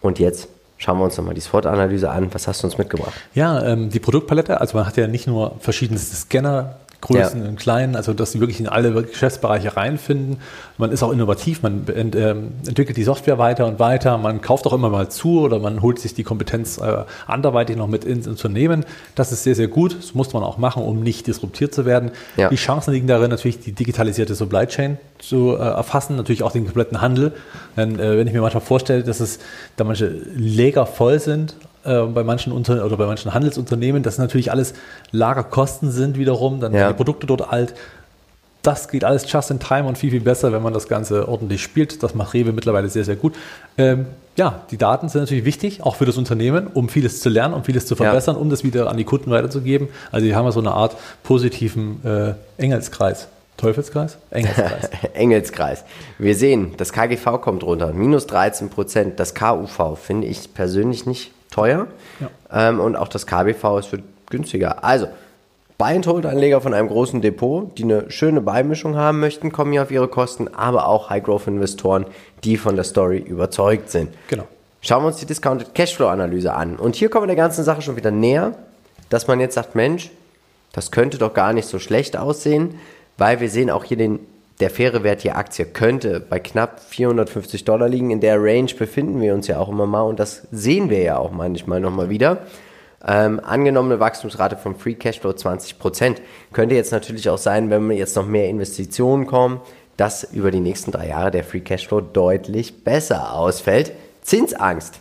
Und 0.00 0.18
jetzt 0.18 0.48
schauen 0.80 0.98
wir 0.98 1.04
uns 1.04 1.16
nochmal 1.16 1.34
die 1.34 1.40
SWOT-Analyse 1.40 2.10
an. 2.10 2.32
Was 2.32 2.48
hast 2.48 2.62
du 2.62 2.66
uns 2.66 2.78
mitgebracht? 2.78 3.12
Ja, 3.34 3.62
ähm, 3.62 3.90
die 3.90 4.00
Produktpalette, 4.00 4.60
also 4.60 4.76
man 4.76 4.86
hat 4.86 4.96
ja 4.96 5.06
nicht 5.06 5.26
nur 5.26 5.56
verschiedenste 5.60 6.16
Scanner, 6.16 6.76
Größen 7.00 7.42
ja. 7.42 7.48
und 7.48 7.58
kleinen, 7.58 7.96
also 7.96 8.12
dass 8.12 8.32
sie 8.32 8.40
wirklich 8.40 8.60
in 8.60 8.68
alle 8.68 8.92
Geschäftsbereiche 9.02 9.76
reinfinden. 9.76 10.38
Man 10.76 10.92
ist 10.92 11.02
auch 11.02 11.12
innovativ, 11.12 11.62
man 11.62 11.86
ent, 11.88 12.14
äh, 12.14 12.30
entwickelt 12.30 12.96
die 12.96 13.04
Software 13.04 13.38
weiter 13.38 13.66
und 13.66 13.78
weiter, 13.78 14.18
man 14.18 14.40
kauft 14.40 14.66
auch 14.66 14.72
immer 14.72 14.90
mal 14.90 15.08
zu 15.08 15.40
oder 15.40 15.58
man 15.58 15.80
holt 15.80 15.98
sich 15.98 16.14
die 16.14 16.24
Kompetenz 16.24 16.78
äh, 16.78 17.04
anderweitig 17.26 17.76
noch 17.76 17.88
mit 17.88 18.04
ins 18.04 18.26
Unternehmen. 18.26 18.84
Das 19.14 19.32
ist 19.32 19.44
sehr, 19.44 19.54
sehr 19.54 19.68
gut. 19.68 19.96
Das 19.98 20.14
muss 20.14 20.32
man 20.32 20.42
auch 20.42 20.58
machen, 20.58 20.82
um 20.82 21.02
nicht 21.02 21.26
disruptiert 21.26 21.74
zu 21.74 21.86
werden. 21.86 22.10
Ja. 22.36 22.50
Die 22.50 22.56
Chancen 22.56 22.92
liegen 22.92 23.06
darin, 23.06 23.30
natürlich 23.30 23.60
die 23.60 23.72
digitalisierte 23.72 24.34
Supply 24.34 24.66
Chain 24.66 24.98
zu 25.18 25.56
äh, 25.56 25.60
erfassen, 25.60 26.16
natürlich 26.16 26.42
auch 26.42 26.52
den 26.52 26.64
kompletten 26.64 27.00
Handel. 27.00 27.32
Denn 27.76 27.98
äh, 27.98 28.18
wenn 28.18 28.26
ich 28.26 28.32
mir 28.34 28.42
manchmal 28.42 28.62
vorstelle, 28.62 29.02
dass 29.02 29.20
es 29.20 29.38
da 29.76 29.84
manche 29.84 30.14
Lager 30.34 30.86
voll 30.86 31.18
sind 31.18 31.56
äh, 31.84 32.02
bei 32.02 32.24
manchen 32.24 32.52
Unter 32.52 32.84
oder 32.84 32.96
bei 32.96 33.06
manchen 33.06 33.32
Handelsunternehmen, 33.32 34.02
dass 34.02 34.18
natürlich 34.18 34.50
alles 34.50 34.74
Lagerkosten 35.12 35.90
sind 35.90 36.18
wiederum, 36.18 36.60
dann 36.60 36.74
ja. 36.74 36.88
die 36.88 36.94
Produkte 36.94 37.26
dort 37.26 37.52
alt. 37.52 37.74
Das 38.62 38.88
geht 38.88 39.04
alles 39.04 39.30
just 39.30 39.50
in 39.50 39.58
time 39.58 39.84
und 39.84 39.96
viel, 39.96 40.10
viel 40.10 40.20
besser, 40.20 40.52
wenn 40.52 40.62
man 40.62 40.74
das 40.74 40.86
Ganze 40.86 41.28
ordentlich 41.28 41.62
spielt. 41.62 42.02
Das 42.02 42.14
macht 42.14 42.34
Rewe 42.34 42.52
mittlerweile 42.52 42.90
sehr, 42.90 43.04
sehr 43.04 43.16
gut. 43.16 43.34
Ähm, 43.78 44.06
ja, 44.36 44.62
die 44.70 44.76
Daten 44.76 45.08
sind 45.08 45.22
natürlich 45.22 45.46
wichtig, 45.46 45.82
auch 45.82 45.96
für 45.96 46.04
das 46.04 46.18
Unternehmen, 46.18 46.66
um 46.66 46.90
vieles 46.90 47.20
zu 47.20 47.30
lernen, 47.30 47.54
um 47.54 47.64
vieles 47.64 47.86
zu 47.86 47.96
verbessern, 47.96 48.36
ja. 48.36 48.40
um 48.42 48.50
das 48.50 48.62
wieder 48.62 48.90
an 48.90 48.98
die 48.98 49.04
Kunden 49.04 49.30
weiterzugeben. 49.30 49.88
Also 50.12 50.26
hier 50.26 50.36
haben 50.36 50.44
wir 50.44 50.52
so 50.52 50.60
eine 50.60 50.72
Art 50.72 50.96
positiven 51.22 52.04
äh, 52.04 52.34
Engelskreis. 52.62 53.28
Teufelskreis? 53.56 54.18
Engelskreis. 54.30 54.90
Engelskreis. 55.14 55.84
Wir 56.18 56.34
sehen, 56.34 56.74
das 56.76 56.92
KGV 56.92 57.40
kommt 57.40 57.62
runter, 57.62 57.92
minus 57.92 58.26
13 58.26 58.70
Prozent. 58.70 59.20
Das 59.20 59.34
KUV 59.34 59.96
finde 59.96 60.26
ich 60.26 60.54
persönlich 60.54 61.06
nicht 61.06 61.32
teuer. 61.50 61.86
Ja. 62.20 62.68
Ähm, 62.68 62.80
und 62.80 62.96
auch 62.96 63.08
das 63.08 63.26
KBV 63.26 63.78
ist 63.78 63.92
wird 63.92 64.02
günstiger. 64.30 64.84
Also, 64.84 65.08
Buy-and-Hold-Anleger 65.78 66.60
von 66.60 66.74
einem 66.74 66.88
großen 66.88 67.22
Depot, 67.22 67.76
die 67.78 67.84
eine 67.84 68.10
schöne 68.10 68.42
Beimischung 68.42 68.96
haben 68.96 69.18
möchten, 69.18 69.50
kommen 69.50 69.72
hier 69.72 69.82
auf 69.82 69.90
ihre 69.90 70.08
Kosten, 70.08 70.48
aber 70.48 70.86
auch 70.86 71.08
High-Growth-Investoren, 71.08 72.04
die 72.44 72.58
von 72.58 72.76
der 72.76 72.84
Story 72.84 73.16
überzeugt 73.16 73.90
sind. 73.90 74.10
Genau. 74.28 74.44
Schauen 74.82 75.02
wir 75.02 75.08
uns 75.08 75.16
die 75.16 75.26
Discounted 75.26 75.74
Cashflow-Analyse 75.74 76.52
an. 76.52 76.76
Und 76.76 76.96
hier 76.96 77.08
kommen 77.08 77.24
wir 77.24 77.34
der 77.34 77.36
ganzen 77.36 77.64
Sache 77.64 77.80
schon 77.80 77.96
wieder 77.96 78.10
näher, 78.10 78.54
dass 79.08 79.26
man 79.26 79.40
jetzt 79.40 79.54
sagt, 79.54 79.74
Mensch, 79.74 80.10
das 80.72 80.90
könnte 80.90 81.16
doch 81.16 81.32
gar 81.32 81.52
nicht 81.54 81.66
so 81.66 81.78
schlecht 81.78 82.16
aussehen, 82.16 82.78
weil 83.16 83.40
wir 83.40 83.48
sehen 83.48 83.70
auch 83.70 83.84
hier 83.84 83.96
den 83.96 84.20
der 84.60 84.70
faire 84.70 85.02
Wert 85.02 85.24
je 85.24 85.30
Aktie 85.30 85.64
könnte 85.64 86.20
bei 86.20 86.38
knapp 86.38 86.80
450 86.80 87.64
Dollar 87.64 87.88
liegen. 87.88 88.10
In 88.10 88.20
der 88.20 88.42
Range 88.42 88.72
befinden 88.78 89.20
wir 89.20 89.34
uns 89.34 89.46
ja 89.46 89.58
auch 89.58 89.68
immer 89.68 89.86
mal 89.86 90.02
und 90.02 90.20
das 90.20 90.46
sehen 90.52 90.90
wir 90.90 91.02
ja 91.02 91.18
auch 91.18 91.30
manchmal 91.30 91.80
nochmal 91.80 92.10
wieder. 92.10 92.38
Ähm, 93.06 93.40
angenommene 93.40 93.98
Wachstumsrate 93.98 94.58
vom 94.58 94.76
Free 94.76 94.94
Cashflow 94.94 95.30
20%. 95.30 96.16
Könnte 96.52 96.74
jetzt 96.74 96.92
natürlich 96.92 97.30
auch 97.30 97.38
sein, 97.38 97.70
wenn 97.70 97.90
jetzt 97.90 98.16
noch 98.16 98.26
mehr 98.26 98.48
Investitionen 98.50 99.26
kommen, 99.26 99.60
dass 99.96 100.24
über 100.24 100.50
die 100.50 100.60
nächsten 100.60 100.92
drei 100.92 101.08
Jahre 101.08 101.30
der 101.30 101.44
Free 101.44 101.60
Cashflow 101.60 102.02
deutlich 102.02 102.84
besser 102.84 103.34
ausfällt. 103.34 103.92
Zinsangst. 104.22 105.00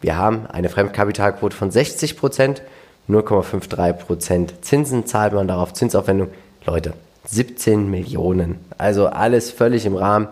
Wir 0.00 0.16
haben 0.16 0.46
eine 0.46 0.68
Fremdkapitalquote 0.68 1.56
von 1.56 1.70
60%, 1.70 2.60
0,53% 3.08 4.62
Zinsen 4.62 5.06
zahlt 5.06 5.32
man 5.32 5.48
darauf, 5.48 5.72
Zinsaufwendung. 5.72 6.28
Leute, 6.64 6.94
17 7.30 7.90
Millionen. 7.90 8.58
Also 8.78 9.06
alles 9.06 9.50
völlig 9.50 9.86
im 9.86 9.96
Rahmen. 9.96 10.28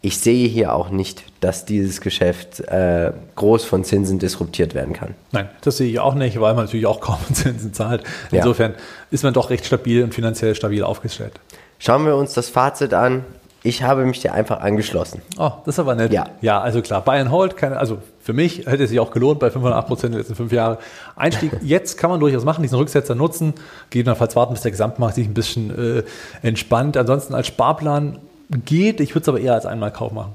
Ich 0.00 0.18
sehe 0.18 0.48
hier 0.48 0.74
auch 0.74 0.90
nicht, 0.90 1.24
dass 1.40 1.64
dieses 1.64 2.00
Geschäft 2.00 2.60
äh, 2.60 3.12
groß 3.34 3.64
von 3.64 3.82
Zinsen 3.82 4.18
disruptiert 4.18 4.74
werden 4.74 4.94
kann. 4.94 5.14
Nein, 5.32 5.48
das 5.60 5.78
sehe 5.78 5.90
ich 5.90 5.98
auch 5.98 6.14
nicht, 6.14 6.40
weil 6.40 6.54
man 6.54 6.66
natürlich 6.66 6.86
auch 6.86 7.00
kaum 7.00 7.18
Zinsen 7.32 7.74
zahlt. 7.74 8.04
Insofern 8.30 8.72
ja. 8.72 8.78
ist 9.10 9.24
man 9.24 9.34
doch 9.34 9.50
recht 9.50 9.66
stabil 9.66 10.04
und 10.04 10.14
finanziell 10.14 10.54
stabil 10.54 10.82
aufgestellt. 10.84 11.32
Schauen 11.78 12.06
wir 12.06 12.16
uns 12.16 12.32
das 12.32 12.48
Fazit 12.48 12.94
an. 12.94 13.24
Ich 13.64 13.82
habe 13.82 14.04
mich 14.04 14.20
dir 14.20 14.32
einfach 14.32 14.60
angeschlossen. 14.60 15.20
Oh, 15.36 15.50
das 15.64 15.74
ist 15.74 15.78
aber 15.80 15.96
nett. 15.96 16.12
Ja, 16.12 16.28
ja 16.40 16.60
also 16.60 16.80
klar, 16.80 17.02
Buy 17.02 17.18
and 17.18 17.32
Hold, 17.32 17.56
keine, 17.56 17.76
also 17.76 17.98
für 18.28 18.34
mich 18.34 18.66
hätte 18.66 18.84
es 18.84 18.90
sich 18.90 19.00
auch 19.00 19.10
gelohnt 19.10 19.40
bei 19.40 19.50
508 19.50 19.86
Prozent 19.86 20.04
in 20.04 20.12
den 20.12 20.18
letzten 20.18 20.34
fünf 20.34 20.52
Jahren. 20.52 20.76
Einstieg 21.16 21.50
jetzt 21.62 21.96
kann 21.96 22.10
man 22.10 22.20
durchaus 22.20 22.44
machen, 22.44 22.60
diesen 22.60 22.76
Rücksetzer 22.76 23.14
nutzen, 23.14 23.54
gegebenenfalls 23.88 24.36
warten, 24.36 24.52
bis 24.52 24.60
der 24.60 24.70
Gesamtmarkt 24.70 25.14
sich 25.14 25.26
ein 25.26 25.32
bisschen 25.32 25.70
äh, 25.70 26.02
entspannt. 26.42 26.98
Ansonsten 26.98 27.34
als 27.34 27.46
Sparplan 27.46 28.18
geht, 28.66 29.00
ich 29.00 29.14
würde 29.14 29.22
es 29.22 29.28
aber 29.30 29.40
eher 29.40 29.54
als 29.54 29.64
Einmalkauf 29.64 30.12
machen. 30.12 30.32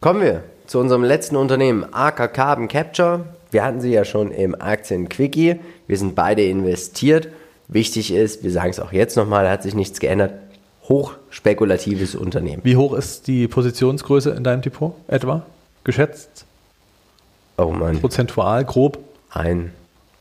Kommen 0.00 0.20
wir 0.20 0.44
zu 0.68 0.78
unserem 0.78 1.02
letzten 1.02 1.34
Unternehmen, 1.34 1.84
AK 1.90 2.32
Carbon 2.32 2.68
Capture. 2.68 3.24
Wir 3.50 3.64
hatten 3.64 3.80
sie 3.80 3.90
ja 3.90 4.04
schon 4.04 4.30
im 4.30 4.54
Aktien-Quickie. 4.54 5.56
Wir 5.88 5.98
sind 5.98 6.14
beide 6.14 6.44
investiert. 6.44 7.26
Wichtig 7.66 8.14
ist, 8.14 8.44
wir 8.44 8.52
sagen 8.52 8.70
es 8.70 8.78
auch 8.78 8.92
jetzt 8.92 9.16
nochmal, 9.16 9.50
hat 9.50 9.64
sich 9.64 9.74
nichts 9.74 9.98
geändert 9.98 10.34
hochspekulatives 10.88 12.14
Unternehmen. 12.14 12.62
Wie 12.64 12.76
hoch 12.76 12.94
ist 12.94 13.26
die 13.26 13.48
Positionsgröße 13.48 14.30
in 14.30 14.44
deinem 14.44 14.62
Depot 14.62 14.94
etwa? 15.08 15.42
Geschätzt? 15.82 16.46
Oh 17.56 17.70
Mann. 17.70 18.00
Prozentual, 18.00 18.64
grob? 18.64 18.98
Ein. 19.30 19.72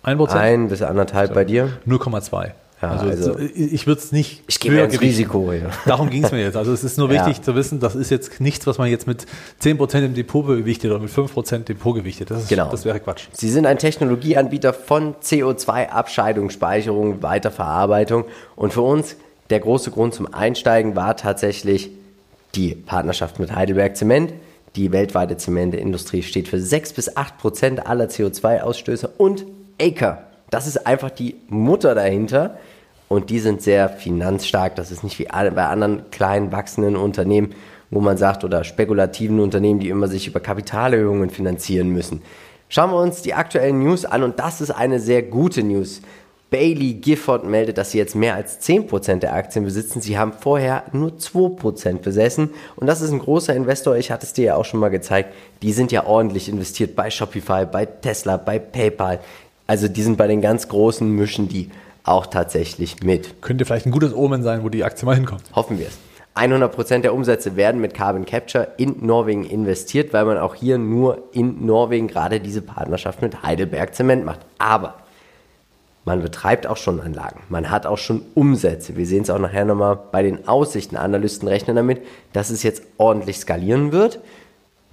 Ein 0.04 0.18
Prozent? 0.18 0.42
Ein 0.42 0.68
bis 0.70 0.82
anderthalb 0.82 1.30
so. 1.30 1.36
bei 1.36 1.46
dir? 1.46 1.70
0,2. 1.88 2.52
Ja, 2.82 2.90
also, 2.90 3.06
also, 3.06 3.38
ich 3.38 3.86
würde 3.86 4.02
es 4.02 4.12
nicht. 4.12 4.42
Ich 4.48 4.60
gebe 4.60 4.80
ins 4.80 5.00
Risiko. 5.00 5.54
Ja. 5.54 5.70
Darum 5.86 6.10
ging 6.10 6.24
es 6.24 6.32
mir 6.32 6.42
jetzt. 6.42 6.58
Also 6.58 6.74
es 6.74 6.84
ist 6.84 6.98
nur 6.98 7.12
wichtig 7.12 7.38
ja. 7.38 7.44
zu 7.44 7.56
wissen, 7.56 7.80
das 7.80 7.94
ist 7.94 8.10
jetzt 8.10 8.42
nichts, 8.42 8.66
was 8.66 8.80
man 8.80 8.90
jetzt 8.90 9.06
mit 9.06 9.28
10% 9.62 10.04
im 10.04 10.16
Depot 10.16 10.46
gewichtet 10.48 10.90
oder 10.90 11.00
mit 11.00 11.12
5% 11.12 11.60
Depot 11.60 11.94
gewichtet. 11.94 12.32
Das, 12.32 12.44
ist, 12.44 12.50
genau. 12.50 12.70
das 12.72 12.84
wäre 12.84 13.00
Quatsch. 13.00 13.28
Sie 13.34 13.50
sind 13.50 13.68
ein 13.68 13.78
Technologieanbieter 13.78 14.74
von 14.74 15.14
CO2-Abscheidung, 15.16 16.50
Speicherung, 16.50 17.22
Weiterverarbeitung. 17.22 18.26
Und 18.56 18.74
für 18.74 18.82
uns 18.82 19.16
der 19.52 19.60
große 19.60 19.92
Grund 19.92 20.16
zum 20.16 20.34
Einsteigen 20.34 20.96
war 20.96 21.16
tatsächlich 21.16 21.92
die 22.56 22.74
Partnerschaft 22.74 23.40
mit 23.40 23.56
Heidelberg 23.56 23.96
Zement. 23.96 24.34
Die 24.76 24.92
weltweite 24.92 25.36
Zementindustrie 25.38 26.24
steht 26.24 26.48
für 26.48 26.60
6 26.60 26.94
bis 26.94 27.18
8 27.18 27.38
Prozent 27.38 27.88
aller 27.88 28.06
CO2-Ausstöße 28.06 29.10
und 29.18 29.46
Acre. 29.82 30.20
Das 30.50 30.68
ist 30.68 30.86
einfach 30.88 31.10
die 31.10 31.36
Mutter 31.50 31.96
dahinter. 31.96 32.58
Und 33.10 33.30
die 33.30 33.40
sind 33.40 33.62
sehr 33.62 33.90
finanzstark. 33.90 34.78
Das 34.78 34.90
ist 34.90 35.04
nicht 35.04 35.20
wie 35.20 35.26
bei 35.26 35.66
anderen 35.66 36.10
kleinen, 36.12 36.54
wachsenden 36.54 36.96
Unternehmen, 36.96 37.54
wo 37.90 38.00
man 38.00 38.16
sagt, 38.16 38.46
oder 38.46 38.64
spekulativen 38.64 39.42
Unternehmen, 39.42 39.82
die 39.82 39.90
immer 39.90 40.08
sich 40.08 40.28
über 40.28 40.40
Kapitalerhöhungen 40.40 41.30
finanzieren 41.30 41.90
müssen. 41.90 42.22
Schauen 42.70 42.92
wir 42.92 43.02
uns 43.02 43.22
die 43.22 43.34
aktuellen 43.34 43.84
News 43.84 44.06
an 44.06 44.24
und 44.24 44.40
das 44.40 44.62
ist 44.62 44.72
eine 44.72 45.02
sehr 45.02 45.24
gute 45.24 45.62
News. 45.62 46.02
Bailey 46.52 46.96
Gifford 46.96 47.46
meldet, 47.46 47.78
dass 47.78 47.92
sie 47.92 47.98
jetzt 47.98 48.14
mehr 48.14 48.36
als 48.36 48.60
10% 48.62 49.20
der 49.20 49.34
Aktien 49.34 49.64
besitzen. 49.64 50.02
Sie 50.02 50.18
haben 50.18 50.34
vorher 50.34 50.84
nur 50.92 51.12
2% 51.12 52.00
besessen. 52.00 52.50
Und 52.76 52.88
das 52.88 53.02
ist 53.02 53.12
ein 53.12 53.20
großer 53.20 53.56
Investor. 53.56 53.96
Ich 53.96 54.12
hatte 54.12 54.26
es 54.26 54.34
dir 54.34 54.46
ja 54.46 54.56
auch 54.58 54.66
schon 54.66 54.82
mal 54.82 54.90
gezeigt. 54.90 55.34
Die 55.62 55.72
sind 55.72 55.94
ja 55.94 56.06
ordentlich 56.06 56.50
investiert 56.50 56.94
bei 56.94 57.10
Shopify, 57.10 57.66
bei 57.66 57.86
Tesla, 57.86 58.36
bei 58.36 58.60
PayPal. 58.60 59.22
Also 59.66 59.88
die 59.88 60.04
sind 60.04 60.18
bei 60.18 60.28
den 60.28 60.42
ganz 60.42 60.68
großen 60.68 61.10
Mischen 61.10 61.48
die 61.48 61.72
auch 62.04 62.26
tatsächlich 62.26 63.02
mit. 63.02 63.42
Könnte 63.42 63.64
vielleicht 63.64 63.86
ein 63.86 63.92
gutes 63.92 64.14
Omen 64.14 64.44
sein, 64.44 64.64
wo 64.64 64.68
die 64.68 64.84
Aktie 64.84 65.06
mal 65.06 65.16
hinkommt. 65.16 65.44
Hoffen 65.56 65.80
wir 65.80 65.88
es. 65.88 65.98
100% 66.36 67.00
der 67.00 67.14
Umsätze 67.14 67.56
werden 67.56 67.80
mit 67.80 67.94
Carbon 67.94 68.26
Capture 68.26 68.70
in 68.76 69.06
Norwegen 69.06 69.46
investiert, 69.46 70.12
weil 70.12 70.26
man 70.26 70.38
auch 70.38 70.56
hier 70.56 70.78
nur 70.78 71.30
in 71.32 71.66
Norwegen 71.66 72.08
gerade 72.08 72.42
diese 72.42 72.62
Partnerschaft 72.62 73.22
mit 73.22 73.42
Heidelberg 73.44 73.96
Zement 73.96 74.26
macht. 74.26 74.40
Aber 74.58 74.96
man 76.04 76.22
betreibt 76.22 76.66
auch 76.66 76.78
schon 76.78 77.00
Anlagen. 77.00 77.42
Man 77.50 77.70
hat 77.70 77.86
auch 77.86 77.98
schon 77.98 78.24
Umsätze. 78.34 78.98
Wir 78.98 79.06
sehen 79.06 79.22
es 79.22 79.30
auch 79.30 79.40
nachher 79.40 79.66
nochmal 79.66 80.00
bei 80.12 80.24
den 80.24 80.48
Aussichten. 80.48 80.98
Analysten 80.98 81.48
rechnen 81.48 81.76
damit, 81.76 82.02
dass 82.34 82.50
es 82.50 82.64
jetzt 82.64 82.84
ordentlich 82.98 83.38
skalieren 83.40 83.92
wird. 83.92 84.20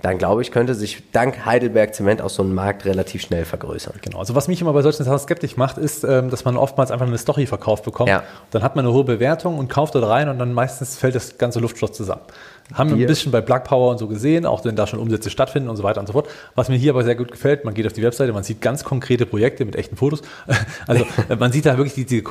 Dann 0.02 0.18
glaube 0.18 0.42
ich, 0.42 0.52
könnte 0.52 0.74
sich 0.74 1.02
dank 1.10 1.44
Heidelberg 1.44 1.92
Zement 1.92 2.22
auch 2.22 2.30
so 2.30 2.44
ein 2.44 2.54
Markt 2.54 2.84
relativ 2.84 3.22
schnell 3.22 3.44
vergrößern. 3.44 3.94
Genau. 4.00 4.18
Also 4.18 4.36
was 4.36 4.46
mich 4.46 4.60
immer 4.60 4.72
bei 4.72 4.82
solchen 4.82 5.02
Sachen 5.02 5.18
skeptisch 5.18 5.56
macht, 5.56 5.76
ist, 5.76 6.04
ähm, 6.04 6.30
dass 6.30 6.44
man 6.44 6.56
oftmals 6.56 6.92
einfach 6.92 7.06
eine 7.06 7.18
Story 7.18 7.46
verkauft 7.46 7.84
bekommt. 7.84 8.08
Ja. 8.08 8.22
Dann 8.52 8.62
hat 8.62 8.76
man 8.76 8.84
eine 8.84 8.94
hohe 8.94 9.02
Bewertung 9.02 9.58
und 9.58 9.68
kauft 9.68 9.96
dort 9.96 10.06
rein 10.06 10.28
und 10.28 10.38
dann 10.38 10.52
meistens 10.52 10.96
fällt 10.96 11.16
das 11.16 11.36
ganze 11.36 11.58
Luftschloss 11.58 11.92
zusammen. 11.92 12.22
Haben 12.74 12.90
wir 12.90 12.96
ein 12.96 13.06
bisschen 13.06 13.32
bei 13.32 13.40
Plug 13.40 13.60
Power 13.64 13.90
und 13.90 13.98
so 13.98 14.08
gesehen, 14.08 14.44
auch 14.44 14.64
wenn 14.64 14.76
da 14.76 14.86
schon 14.86 14.98
Umsätze 14.98 15.30
stattfinden 15.30 15.70
und 15.70 15.76
so 15.76 15.82
weiter 15.82 16.00
und 16.00 16.06
so 16.06 16.12
fort. 16.12 16.28
Was 16.54 16.68
mir 16.68 16.76
hier 16.76 16.92
aber 16.92 17.02
sehr 17.02 17.14
gut 17.14 17.30
gefällt, 17.30 17.64
man 17.64 17.72
geht 17.72 17.86
auf 17.86 17.94
die 17.94 18.02
Webseite, 18.02 18.32
man 18.32 18.44
sieht 18.44 18.60
ganz 18.60 18.84
konkrete 18.84 19.24
Projekte 19.24 19.64
mit 19.64 19.76
echten 19.76 19.96
Fotos. 19.96 20.22
Also 20.86 21.04
man 21.38 21.52
sieht 21.52 21.66
da 21.66 21.76
wirklich 21.76 21.94
die, 21.94 22.04
die, 22.04 22.24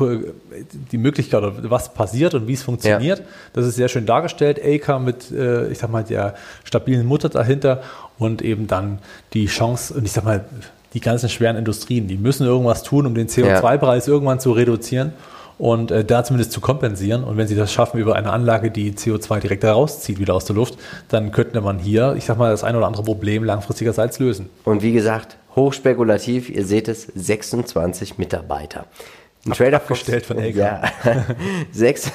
die 0.92 0.98
Möglichkeit, 0.98 1.44
was 1.64 1.94
passiert 1.94 2.34
und 2.34 2.48
wie 2.48 2.54
es 2.54 2.64
funktioniert. 2.64 3.20
Ja. 3.20 3.26
Das 3.54 3.66
ist 3.66 3.76
sehr 3.76 3.88
schön 3.88 4.06
dargestellt. 4.06 4.60
AK 4.64 5.00
mit, 5.00 5.32
äh, 5.32 5.68
ich 5.70 5.80
sag 5.80 5.92
mal, 5.92 6.04
der 6.04 6.36
stabilen 6.64 7.06
Mutter 7.06 7.30
dahinter 7.30 7.82
und 8.18 8.42
eben 8.42 8.68
dann 8.68 9.00
die 9.34 9.48
Chance, 9.48 9.94
und 9.94 10.06
ich 10.06 10.12
sag 10.12 10.24
mal, 10.24 10.46
die 10.94 11.00
ganzen 11.00 11.30
schweren 11.30 11.58
Industrien, 11.58 12.08
die 12.08 12.18
müssen 12.18 12.46
irgendwas 12.46 12.84
tun, 12.84 13.06
um 13.06 13.14
den 13.14 13.28
CO2-Preis 13.28 14.08
ja. 14.08 14.14
irgendwann 14.14 14.40
zu 14.40 14.52
reduzieren. 14.52 15.14
Und 15.58 15.92
äh, 15.92 16.04
da 16.04 16.24
zumindest 16.24 16.52
zu 16.52 16.62
kompensieren. 16.62 17.24
Und 17.24 17.38
wenn 17.38 17.48
sie 17.48 17.56
das 17.56 17.72
schaffen 17.72 18.00
über 18.00 18.16
eine 18.16 18.32
Anlage, 18.32 18.72
die 18.72 18.94
CO2 18.94 19.40
direkt 19.40 19.64
herauszieht, 19.64 20.20
wieder 20.20 20.34
aus 20.34 20.46
der 20.46 20.56
Luft, 20.56 20.78
dann 21.10 21.32
könnte 21.32 21.62
man 21.62 21.80
hier, 21.80 22.16
ich 22.18 22.26
sag 22.26 22.38
mal, 22.38 22.52
das 22.52 22.64
ein 22.64 22.76
oder 22.76 22.88
andere 22.88 23.04
Problem 23.04 23.44
langfristigerseits 23.44 24.20
lösen. 24.20 24.50
Und 24.64 24.82
wie 24.82 24.94
gesagt, 24.94 25.38
hochspekulativ, 25.56 26.50
ihr 26.50 26.66
seht 26.66 26.88
es, 26.88 27.08
26 27.16 28.18
Mitarbeiter. 28.18 28.86
Ein 29.46 29.54
Trader 29.54 29.80
Fox, 29.80 30.02
von 30.26 30.40
Elka. 30.40 30.60
Ja, 30.60 30.82
sechs, 31.72 32.12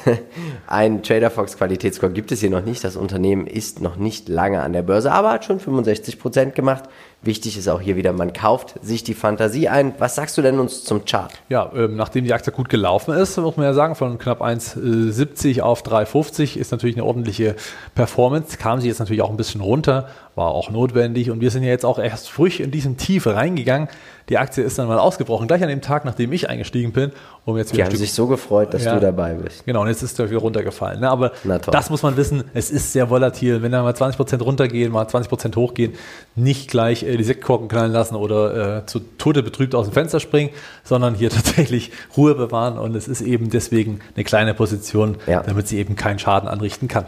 ein 0.66 1.02
Trader 1.02 1.30
Fox 1.30 1.56
Qualitätsscore 1.56 2.12
gibt 2.12 2.30
es 2.30 2.40
hier 2.40 2.50
noch 2.50 2.64
nicht. 2.64 2.84
Das 2.84 2.96
Unternehmen 2.96 3.46
ist 3.46 3.80
noch 3.80 3.96
nicht 3.96 4.28
lange 4.28 4.60
an 4.60 4.74
der 4.74 4.82
Börse, 4.82 5.12
aber 5.12 5.30
hat 5.30 5.44
schon 5.46 5.58
65 5.58 6.18
Prozent 6.18 6.54
gemacht. 6.54 6.84
Wichtig 7.24 7.56
ist 7.56 7.68
auch 7.68 7.80
hier 7.80 7.94
wieder, 7.94 8.12
man 8.12 8.32
kauft 8.32 8.74
sich 8.82 9.04
die 9.04 9.14
Fantasie 9.14 9.68
ein. 9.68 9.94
Was 9.98 10.16
sagst 10.16 10.36
du 10.36 10.42
denn 10.42 10.58
uns 10.58 10.82
zum 10.82 11.04
Chart? 11.04 11.32
Ja, 11.48 11.70
ähm, 11.72 11.94
nachdem 11.94 12.24
die 12.24 12.32
Aktie 12.32 12.52
gut 12.52 12.68
gelaufen 12.68 13.14
ist, 13.14 13.36
muss 13.36 13.56
man 13.56 13.64
ja 13.64 13.74
sagen, 13.74 13.94
von 13.94 14.18
knapp 14.18 14.42
1,70 14.42 15.60
auf 15.60 15.84
3,50 15.84 16.56
ist 16.56 16.72
natürlich 16.72 16.96
eine 16.96 17.04
ordentliche 17.04 17.54
Performance. 17.94 18.56
Kam 18.56 18.80
sie 18.80 18.88
jetzt 18.88 18.98
natürlich 18.98 19.22
auch 19.22 19.30
ein 19.30 19.36
bisschen 19.36 19.60
runter, 19.60 20.08
war 20.34 20.48
auch 20.48 20.70
notwendig 20.70 21.30
und 21.30 21.40
wir 21.40 21.52
sind 21.52 21.62
ja 21.62 21.68
jetzt 21.68 21.84
auch 21.84 22.00
erst 22.00 22.28
früh 22.28 22.48
in 22.58 22.72
diesen 22.72 22.96
Tief 22.96 23.28
reingegangen. 23.28 23.88
Die 24.28 24.38
Aktie 24.38 24.62
ist 24.64 24.78
dann 24.78 24.88
mal 24.88 24.98
ausgebrochen, 24.98 25.46
gleich 25.46 25.62
an 25.62 25.68
dem 25.68 25.80
Tag, 25.80 26.04
nachdem 26.04 26.32
ich 26.32 26.48
eingestiegen 26.48 26.92
bin. 26.92 27.12
Um 27.44 27.56
jetzt 27.56 27.74
die 27.74 27.82
haben 27.82 27.94
sich 27.94 28.12
so 28.12 28.28
gefreut, 28.28 28.72
dass 28.72 28.84
ja, 28.84 28.94
du 28.94 29.00
dabei 29.00 29.34
bist. 29.34 29.66
Genau, 29.66 29.82
und 29.82 29.88
jetzt 29.88 30.02
ist 30.02 30.18
er 30.20 30.30
wieder 30.30 30.40
runtergefallen. 30.40 31.00
Ne? 31.00 31.10
Aber 31.10 31.32
das 31.70 31.90
muss 31.90 32.02
man 32.02 32.16
wissen, 32.16 32.44
es 32.54 32.70
ist 32.70 32.92
sehr 32.92 33.10
volatil. 33.10 33.62
Wenn 33.62 33.72
da 33.72 33.82
mal 33.82 33.92
20% 33.92 34.40
runtergehen, 34.42 34.92
mal 34.92 35.06
20% 35.06 35.56
hochgehen, 35.56 35.94
nicht 36.36 36.70
gleich 36.70 37.02
äh, 37.02 37.11
die 37.16 37.24
Sektkorken 37.24 37.68
knallen 37.68 37.92
lassen 37.92 38.16
oder 38.16 38.78
äh, 38.78 38.86
zu 38.86 39.00
Tode 39.00 39.42
betrübt 39.42 39.74
aus 39.74 39.86
dem 39.86 39.92
Fenster 39.92 40.20
springen, 40.20 40.50
sondern 40.84 41.14
hier 41.14 41.30
tatsächlich 41.30 41.90
Ruhe 42.16 42.34
bewahren. 42.34 42.78
Und 42.78 42.94
es 42.94 43.08
ist 43.08 43.20
eben 43.20 43.50
deswegen 43.50 44.00
eine 44.14 44.24
kleine 44.24 44.54
Position, 44.54 45.16
ja. 45.26 45.42
damit 45.42 45.68
sie 45.68 45.78
eben 45.78 45.96
keinen 45.96 46.18
Schaden 46.18 46.48
anrichten 46.48 46.88
kann. 46.88 47.06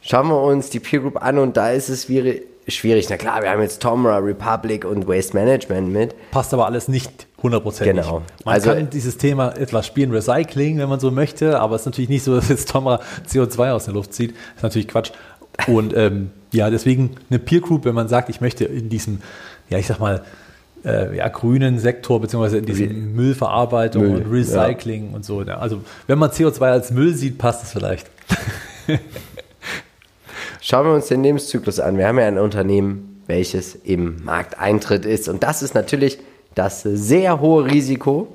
Schauen 0.00 0.28
wir 0.28 0.42
uns 0.42 0.68
die 0.68 0.80
Peer 0.80 1.00
Group 1.00 1.22
an 1.22 1.38
und 1.38 1.56
da 1.56 1.70
ist 1.70 1.88
es 1.88 2.08
wie 2.10 2.42
schwierig. 2.68 3.08
Na 3.10 3.16
klar, 3.16 3.42
wir 3.42 3.50
haben 3.50 3.62
jetzt 3.62 3.80
Tomra, 3.80 4.18
Republic 4.18 4.84
und 4.84 5.06
Waste 5.08 5.34
Management 5.34 5.88
mit. 5.90 6.14
Passt 6.30 6.52
aber 6.52 6.66
alles 6.66 6.88
nicht 6.88 7.26
hundertprozentig. 7.42 8.04
Genau. 8.04 8.22
Man 8.44 8.54
also, 8.54 8.70
kann 8.70 8.90
dieses 8.90 9.18
Thema 9.18 9.56
etwas 9.56 9.86
spielen, 9.86 10.10
Recycling, 10.10 10.78
wenn 10.78 10.88
man 10.88 11.00
so 11.00 11.10
möchte, 11.10 11.60
aber 11.60 11.76
es 11.76 11.82
ist 11.82 11.86
natürlich 11.86 12.08
nicht 12.08 12.24
so, 12.24 12.34
dass 12.34 12.48
jetzt 12.48 12.70
Tomra 12.70 13.00
CO2 13.28 13.72
aus 13.72 13.84
der 13.84 13.94
Luft 13.94 14.14
zieht. 14.14 14.30
Das 14.30 14.56
ist 14.56 14.62
natürlich 14.62 14.88
Quatsch. 14.88 15.12
Und 15.66 15.96
ähm, 15.96 16.30
ja, 16.52 16.70
deswegen 16.70 17.16
eine 17.30 17.38
Peer 17.38 17.60
Group, 17.60 17.84
wenn 17.84 17.94
man 17.94 18.08
sagt, 18.08 18.28
ich 18.28 18.40
möchte 18.40 18.64
in 18.64 18.88
diesem, 18.88 19.20
ja, 19.68 19.78
ich 19.78 19.86
sag 19.86 19.98
mal, 19.98 20.24
äh, 20.84 21.16
ja, 21.16 21.28
grünen 21.28 21.78
Sektor, 21.78 22.20
beziehungsweise 22.20 22.58
in 22.58 22.66
diesem 22.66 23.14
Müllverarbeitung 23.14 24.02
Müll, 24.02 24.16
und 24.16 24.32
Recycling 24.32 25.10
ja. 25.10 25.16
und 25.16 25.24
so. 25.24 25.42
Ja. 25.42 25.58
Also, 25.58 25.80
wenn 26.06 26.18
man 26.18 26.30
CO2 26.30 26.60
als 26.60 26.90
Müll 26.90 27.14
sieht, 27.14 27.38
passt 27.38 27.62
es 27.62 27.72
vielleicht. 27.72 28.06
Schauen 30.60 30.86
wir 30.86 30.94
uns 30.94 31.08
den 31.08 31.22
Lebenszyklus 31.22 31.80
an. 31.80 31.98
Wir 31.98 32.06
haben 32.06 32.18
ja 32.18 32.26
ein 32.26 32.38
Unternehmen, 32.38 33.22
welches 33.26 33.74
im 33.74 34.24
Markteintritt 34.24 35.04
ist. 35.04 35.28
Und 35.28 35.42
das 35.42 35.62
ist 35.62 35.74
natürlich 35.74 36.18
das 36.54 36.82
sehr 36.82 37.40
hohe 37.40 37.66
Risiko, 37.66 38.34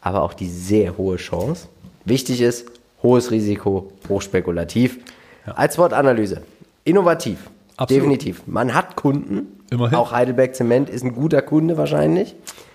aber 0.00 0.22
auch 0.22 0.34
die 0.34 0.48
sehr 0.48 0.96
hohe 0.96 1.16
Chance. 1.16 1.68
Wichtig 2.04 2.40
ist, 2.40 2.66
hohes 3.02 3.30
Risiko, 3.30 3.92
hochspekulativ. 4.08 4.98
Ja. 5.46 5.52
Als 5.54 5.78
Wortanalyse. 5.78 6.42
Innovativ. 6.84 7.50
Absolut. 7.76 8.02
Definitiv. 8.02 8.42
Man 8.46 8.74
hat 8.74 8.96
Kunden. 8.96 9.60
Immerhin. 9.70 9.96
Auch 9.96 10.12
Heidelberg 10.12 10.54
Zement 10.54 10.88
ist 10.88 11.04
ein 11.04 11.14
guter 11.14 11.42
Kunde 11.42 11.76
wahrscheinlich. 11.76 12.34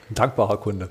Ein 0.09 0.15
dankbarer 0.15 0.57
Kunde. 0.57 0.89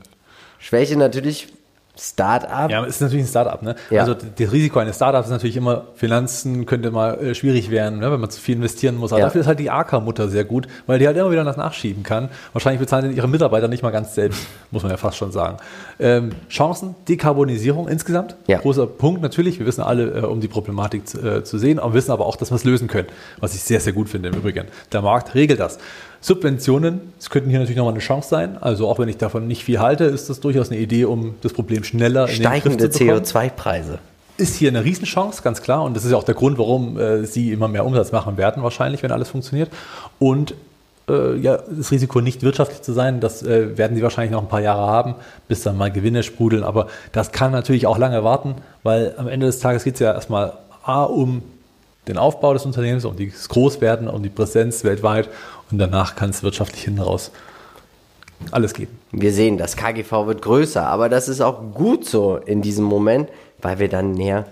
Schwäche 0.59 0.97
natürlich 0.97 1.53
Startup? 2.01 2.71
Ja, 2.71 2.83
es 2.85 2.97
ist 2.97 3.03
natürlich 3.03 3.25
ein 3.25 3.29
Startup. 3.29 3.61
Ne? 3.61 3.77
Ja. 3.91 4.01
Also 4.01 4.15
das 4.15 4.53
Risiko 4.53 4.79
eines 4.79 4.97
Startups 4.97 5.27
ist 5.27 5.33
natürlich 5.33 5.57
immer, 5.57 5.85
Finanzen 5.95 6.65
könnte 6.65 6.91
mal 6.91 7.19
äh, 7.19 7.35
schwierig 7.35 7.71
werden, 7.71 7.99
ne? 7.99 8.11
wenn 8.11 8.21
man 8.21 8.31
zu 8.31 8.41
viel 8.41 8.57
investieren 8.57 8.97
muss. 8.97 9.13
Aber 9.13 9.21
ja. 9.21 9.27
dafür 9.27 9.43
ist 9.43 9.47
halt 9.47 9.59
die 9.59 9.69
AK-Mutter 9.69 10.29
sehr 10.29 10.45
gut, 10.45 10.67
weil 10.87 10.99
die 10.99 11.07
halt 11.07 11.19
immer 11.19 11.31
wieder 11.31 11.45
das 11.45 11.59
nachschieben 11.59 12.03
kann. 12.03 12.31
Wahrscheinlich 12.55 12.81
bezahlen 12.81 13.15
ihre 13.15 13.29
Mitarbeiter 13.29 13.69
nicht 13.69 13.83
mal 13.83 13.91
ganz 13.91 14.15
selbst, 14.15 14.47
muss 14.71 14.83
man 14.83 14.93
ja 14.93 14.97
fast 14.97 15.19
schon 15.19 15.31
sagen. 15.31 15.59
Ähm, 15.99 16.31
Chancen, 16.49 16.95
Dekarbonisierung 17.07 17.87
insgesamt, 17.87 18.35
ja. 18.47 18.59
großer 18.59 18.87
Punkt 18.87 19.21
natürlich. 19.21 19.59
Wir 19.59 19.67
wissen 19.67 19.83
alle 19.83 20.21
äh, 20.21 20.25
um 20.25 20.41
die 20.41 20.49
Problematik 20.49 21.07
zu, 21.07 21.19
äh, 21.21 21.45
zu 21.45 21.59
sehen, 21.59 21.79
aber 21.79 21.93
wissen 21.93 22.13
aber 22.13 22.25
auch, 22.25 22.37
dass 22.37 22.51
wir 22.51 22.57
es 22.57 22.65
lösen 22.65 22.89
können, 22.89 23.09
was 23.41 23.55
ich 23.55 23.63
sehr, 23.63 23.81
sehr 23.81 23.93
gut 23.93 24.09
finde 24.09 24.31
im 24.31 24.37
Übrigen. 24.37 24.69
Der 24.93 25.03
Markt 25.03 25.35
regelt 25.35 25.61
das. 25.61 25.79
Subventionen, 26.21 27.01
es 27.19 27.31
könnten 27.31 27.49
hier 27.49 27.59
natürlich 27.59 27.79
nochmal 27.79 27.95
eine 27.95 28.03
Chance 28.03 28.29
sein. 28.29 28.59
Also 28.61 28.89
auch 28.89 28.99
wenn 28.99 29.09
ich 29.09 29.17
davon 29.17 29.47
nicht 29.47 29.65
viel 29.65 29.79
halte, 29.79 30.05
ist 30.05 30.29
das 30.29 30.41
durchaus 30.41 30.71
eine 30.71 30.79
Idee, 30.79 31.07
um 31.07 31.35
das 31.41 31.53
Problem 31.53 31.83
schneller 31.83 32.29
Steigende 32.29 32.85
in 32.85 32.91
den 32.91 33.09
Griff 33.09 33.23
zu 33.23 33.37
CO2-Preise. 33.39 33.99
Ist 34.37 34.57
hier 34.57 34.69
eine 34.69 34.85
Riesenchance, 34.85 35.43
ganz 35.43 35.63
klar. 35.63 35.83
Und 35.83 35.97
das 35.97 36.05
ist 36.05 36.11
ja 36.11 36.17
auch 36.17 36.25
der 36.25 36.35
Grund, 36.35 36.59
warum 36.59 36.99
äh, 36.99 37.25
sie 37.25 37.53
immer 37.53 37.69
mehr 37.69 37.87
Umsatz 37.87 38.13
machen 38.13 38.37
werden, 38.37 38.63
wahrscheinlich, 38.63 39.03
wenn 39.03 39.13
alles 39.13 39.31
funktioniert. 39.31 39.71
Und 40.19 40.55
äh, 41.09 41.37
ja, 41.37 41.57
das 41.57 41.91
Risiko, 41.91 42.21
nicht 42.21 42.43
wirtschaftlich 42.43 42.83
zu 42.83 42.93
sein, 42.93 43.21
das 43.21 43.43
äh, 43.43 43.77
werden 43.77 43.97
sie 43.97 44.03
wahrscheinlich 44.03 44.33
noch 44.33 44.43
ein 44.43 44.49
paar 44.49 44.61
Jahre 44.61 44.87
haben, 44.87 45.15
bis 45.49 45.63
dann 45.63 45.77
mal 45.77 45.91
Gewinne 45.91 46.23
sprudeln. 46.23 46.65
Aber 46.65 46.89
das 47.13 47.33
kann 47.33 47.51
natürlich 47.53 47.87
auch 47.87 47.99
lange 47.99 48.23
warten, 48.25 48.57
weil 48.83 49.15
am 49.17 49.27
Ende 49.27 49.47
des 49.47 49.59
Tages 49.59 49.85
geht 49.85 49.95
es 49.95 50.01
ja 50.01 50.13
erstmal 50.13 50.53
A 50.83 51.05
um 51.05 51.43
den 52.09 52.19
Aufbau 52.19 52.53
des 52.55 52.65
Unternehmens, 52.65 53.05
um 53.05 53.15
das 53.17 53.49
Großwerden, 53.49 54.09
um 54.09 54.23
die 54.23 54.31
Präsenz 54.31 54.85
weltweit 54.85 55.29
und 55.71 55.79
danach 55.79 56.17
kann 56.17 56.31
es 56.31 56.43
wirtschaftlich 56.43 56.85
hinten 56.85 57.01
raus 57.01 57.31
alles 58.51 58.75
geben. 58.75 58.99
Wir 59.13 59.33
sehen, 59.33 59.59
das 59.59 59.77
KGV 59.77 60.27
wird 60.27 60.43
größer, 60.43 60.87
aber 60.87 61.09
das 61.09 61.29
ist 61.29 61.41
auch 61.41 61.75
gut 61.75 62.07
so 62.07 62.37
in 62.37 62.63
diesem 62.63 62.85
Moment, 62.85 63.29
weil 63.61 63.79
wir 63.79 63.89
dann 63.89 64.13
näher 64.13 64.47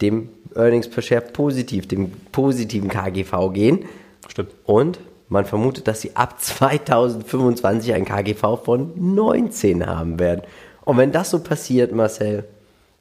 dem 0.00 0.28
Earnings 0.54 0.88
per 0.88 1.02
Share 1.02 1.20
positiv, 1.20 1.88
dem 1.88 2.12
positiven 2.32 2.88
KGV 2.88 3.52
gehen. 3.52 3.84
Stimmt. 4.28 4.50
Und 4.64 5.00
man 5.28 5.44
vermutet, 5.44 5.88
dass 5.88 6.00
sie 6.00 6.16
ab 6.16 6.40
2025 6.40 7.92
ein 7.92 8.04
KGV 8.04 8.64
von 8.64 8.92
19 9.14 9.86
haben 9.86 10.18
werden. 10.18 10.42
Und 10.84 10.96
wenn 10.96 11.12
das 11.12 11.30
so 11.30 11.40
passiert, 11.40 11.92
Marcel, 11.92 12.44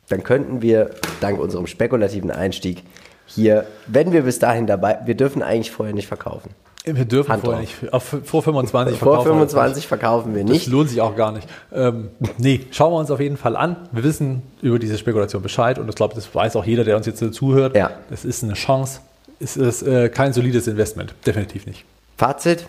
dann 0.09 0.23
könnten 0.23 0.61
wir 0.61 0.91
dank 1.21 1.39
unserem 1.39 1.67
spekulativen 1.67 2.31
Einstieg 2.31 2.83
hier, 3.25 3.65
wenn 3.87 4.13
wir 4.13 4.23
bis 4.23 4.39
dahin 4.39 4.67
dabei, 4.67 4.99
wir 5.05 5.15
dürfen 5.15 5.43
eigentlich 5.43 5.71
vorher 5.71 5.93
nicht 5.93 6.07
verkaufen. 6.07 6.49
Wir 6.95 7.05
dürfen 7.05 7.31
Hand 7.31 7.43
vorher 7.43 7.61
nicht. 7.61 7.93
Auf, 7.93 8.15
vor 8.23 8.41
25 8.41 8.97
verkaufen 8.97 9.25
Vor 9.25 9.33
25 9.33 9.87
verkaufen 9.87 10.35
wir 10.35 10.43
nicht. 10.43 10.67
Das 10.67 10.71
lohnt 10.71 10.89
sich 10.89 11.01
auch 11.01 11.15
gar 11.15 11.31
nicht. 11.31 11.47
Ähm, 11.73 12.09
nee, 12.37 12.65
schauen 12.71 12.93
wir 12.93 12.97
uns 12.97 13.11
auf 13.11 13.19
jeden 13.19 13.37
Fall 13.37 13.55
an. 13.55 13.75
Wir 13.91 14.03
wissen 14.03 14.43
über 14.61 14.79
diese 14.79 14.97
Spekulation 14.97 15.41
Bescheid 15.41 15.79
und 15.79 15.89
ich 15.89 15.95
glaube, 15.95 16.15
das 16.15 16.33
weiß 16.33 16.55
auch 16.55 16.65
jeder, 16.65 16.83
der 16.83 16.97
uns 16.97 17.05
jetzt 17.05 17.21
zuhört. 17.33 17.75
Ja. 17.75 17.91
Es 18.09 18.25
ist 18.25 18.43
eine 18.43 18.53
Chance. 18.53 19.01
Es 19.39 19.57
ist 19.57 19.83
äh, 19.83 20.09
kein 20.09 20.33
solides 20.33 20.67
Investment. 20.67 21.13
Definitiv 21.25 21.65
nicht. 21.67 21.85
Fazit: 22.17 22.67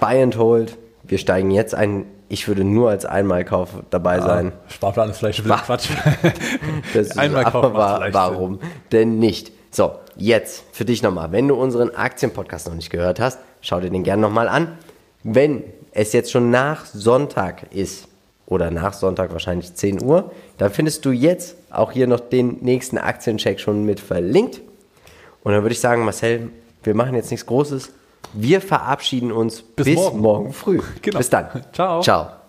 Buy 0.00 0.22
and 0.22 0.36
hold. 0.36 0.76
Wir 1.02 1.18
steigen 1.18 1.50
jetzt 1.50 1.74
ein. 1.74 2.06
Ich 2.28 2.48
würde 2.48 2.64
nur 2.64 2.90
als 2.90 3.04
Einmalkauf 3.04 3.70
dabei 3.90 4.16
ja, 4.16 4.22
sein. 4.22 4.52
Sparplan 4.68 5.10
ist 5.10 5.18
vielleicht 5.18 5.38
Spar 5.38 5.62
Quatsch. 5.62 5.88
Einmalkauf 7.16 7.74
war, 7.74 8.12
warum 8.12 8.60
denn 8.92 9.18
nicht? 9.18 9.52
So, 9.70 9.92
jetzt 10.16 10.64
für 10.72 10.84
dich 10.84 11.02
nochmal. 11.02 11.32
Wenn 11.32 11.48
du 11.48 11.56
unseren 11.56 11.94
Aktienpodcast 11.94 12.68
noch 12.68 12.74
nicht 12.74 12.90
gehört 12.90 13.20
hast, 13.20 13.38
schau 13.64 13.80
dir 13.80 13.90
den 13.90 14.04
gerne 14.04 14.22
nochmal 14.22 14.48
an. 14.48 14.78
Wenn 15.22 15.64
es 15.92 16.12
jetzt 16.12 16.30
schon 16.30 16.50
nach 16.50 16.84
Sonntag 16.86 17.72
ist, 17.72 18.08
oder 18.46 18.70
nach 18.70 18.92
Sonntag 18.92 19.32
wahrscheinlich 19.32 19.74
10 19.74 20.02
Uhr, 20.02 20.30
dann 20.58 20.70
findest 20.70 21.04
du 21.04 21.10
jetzt 21.10 21.56
auch 21.70 21.92
hier 21.92 22.06
noch 22.06 22.20
den 22.20 22.58
nächsten 22.60 22.98
Aktiencheck 22.98 23.60
schon 23.60 23.84
mit 23.84 24.00
verlinkt. 24.00 24.60
Und 25.42 25.52
dann 25.52 25.62
würde 25.62 25.72
ich 25.72 25.80
sagen, 25.80 26.04
Marcel, 26.04 26.50
wir 26.82 26.94
machen 26.94 27.14
jetzt 27.14 27.30
nichts 27.30 27.46
Großes. 27.46 27.92
Wir 28.32 28.60
verabschieden 28.60 29.32
uns 29.32 29.62
bis, 29.62 29.86
bis 29.86 29.96
morgen. 29.96 30.20
morgen. 30.20 30.52
früh. 30.52 30.80
Genau. 31.02 31.18
Bis 31.18 31.30
dann. 31.30 31.48
Ciao. 31.72 32.00
Ciao. 32.00 32.43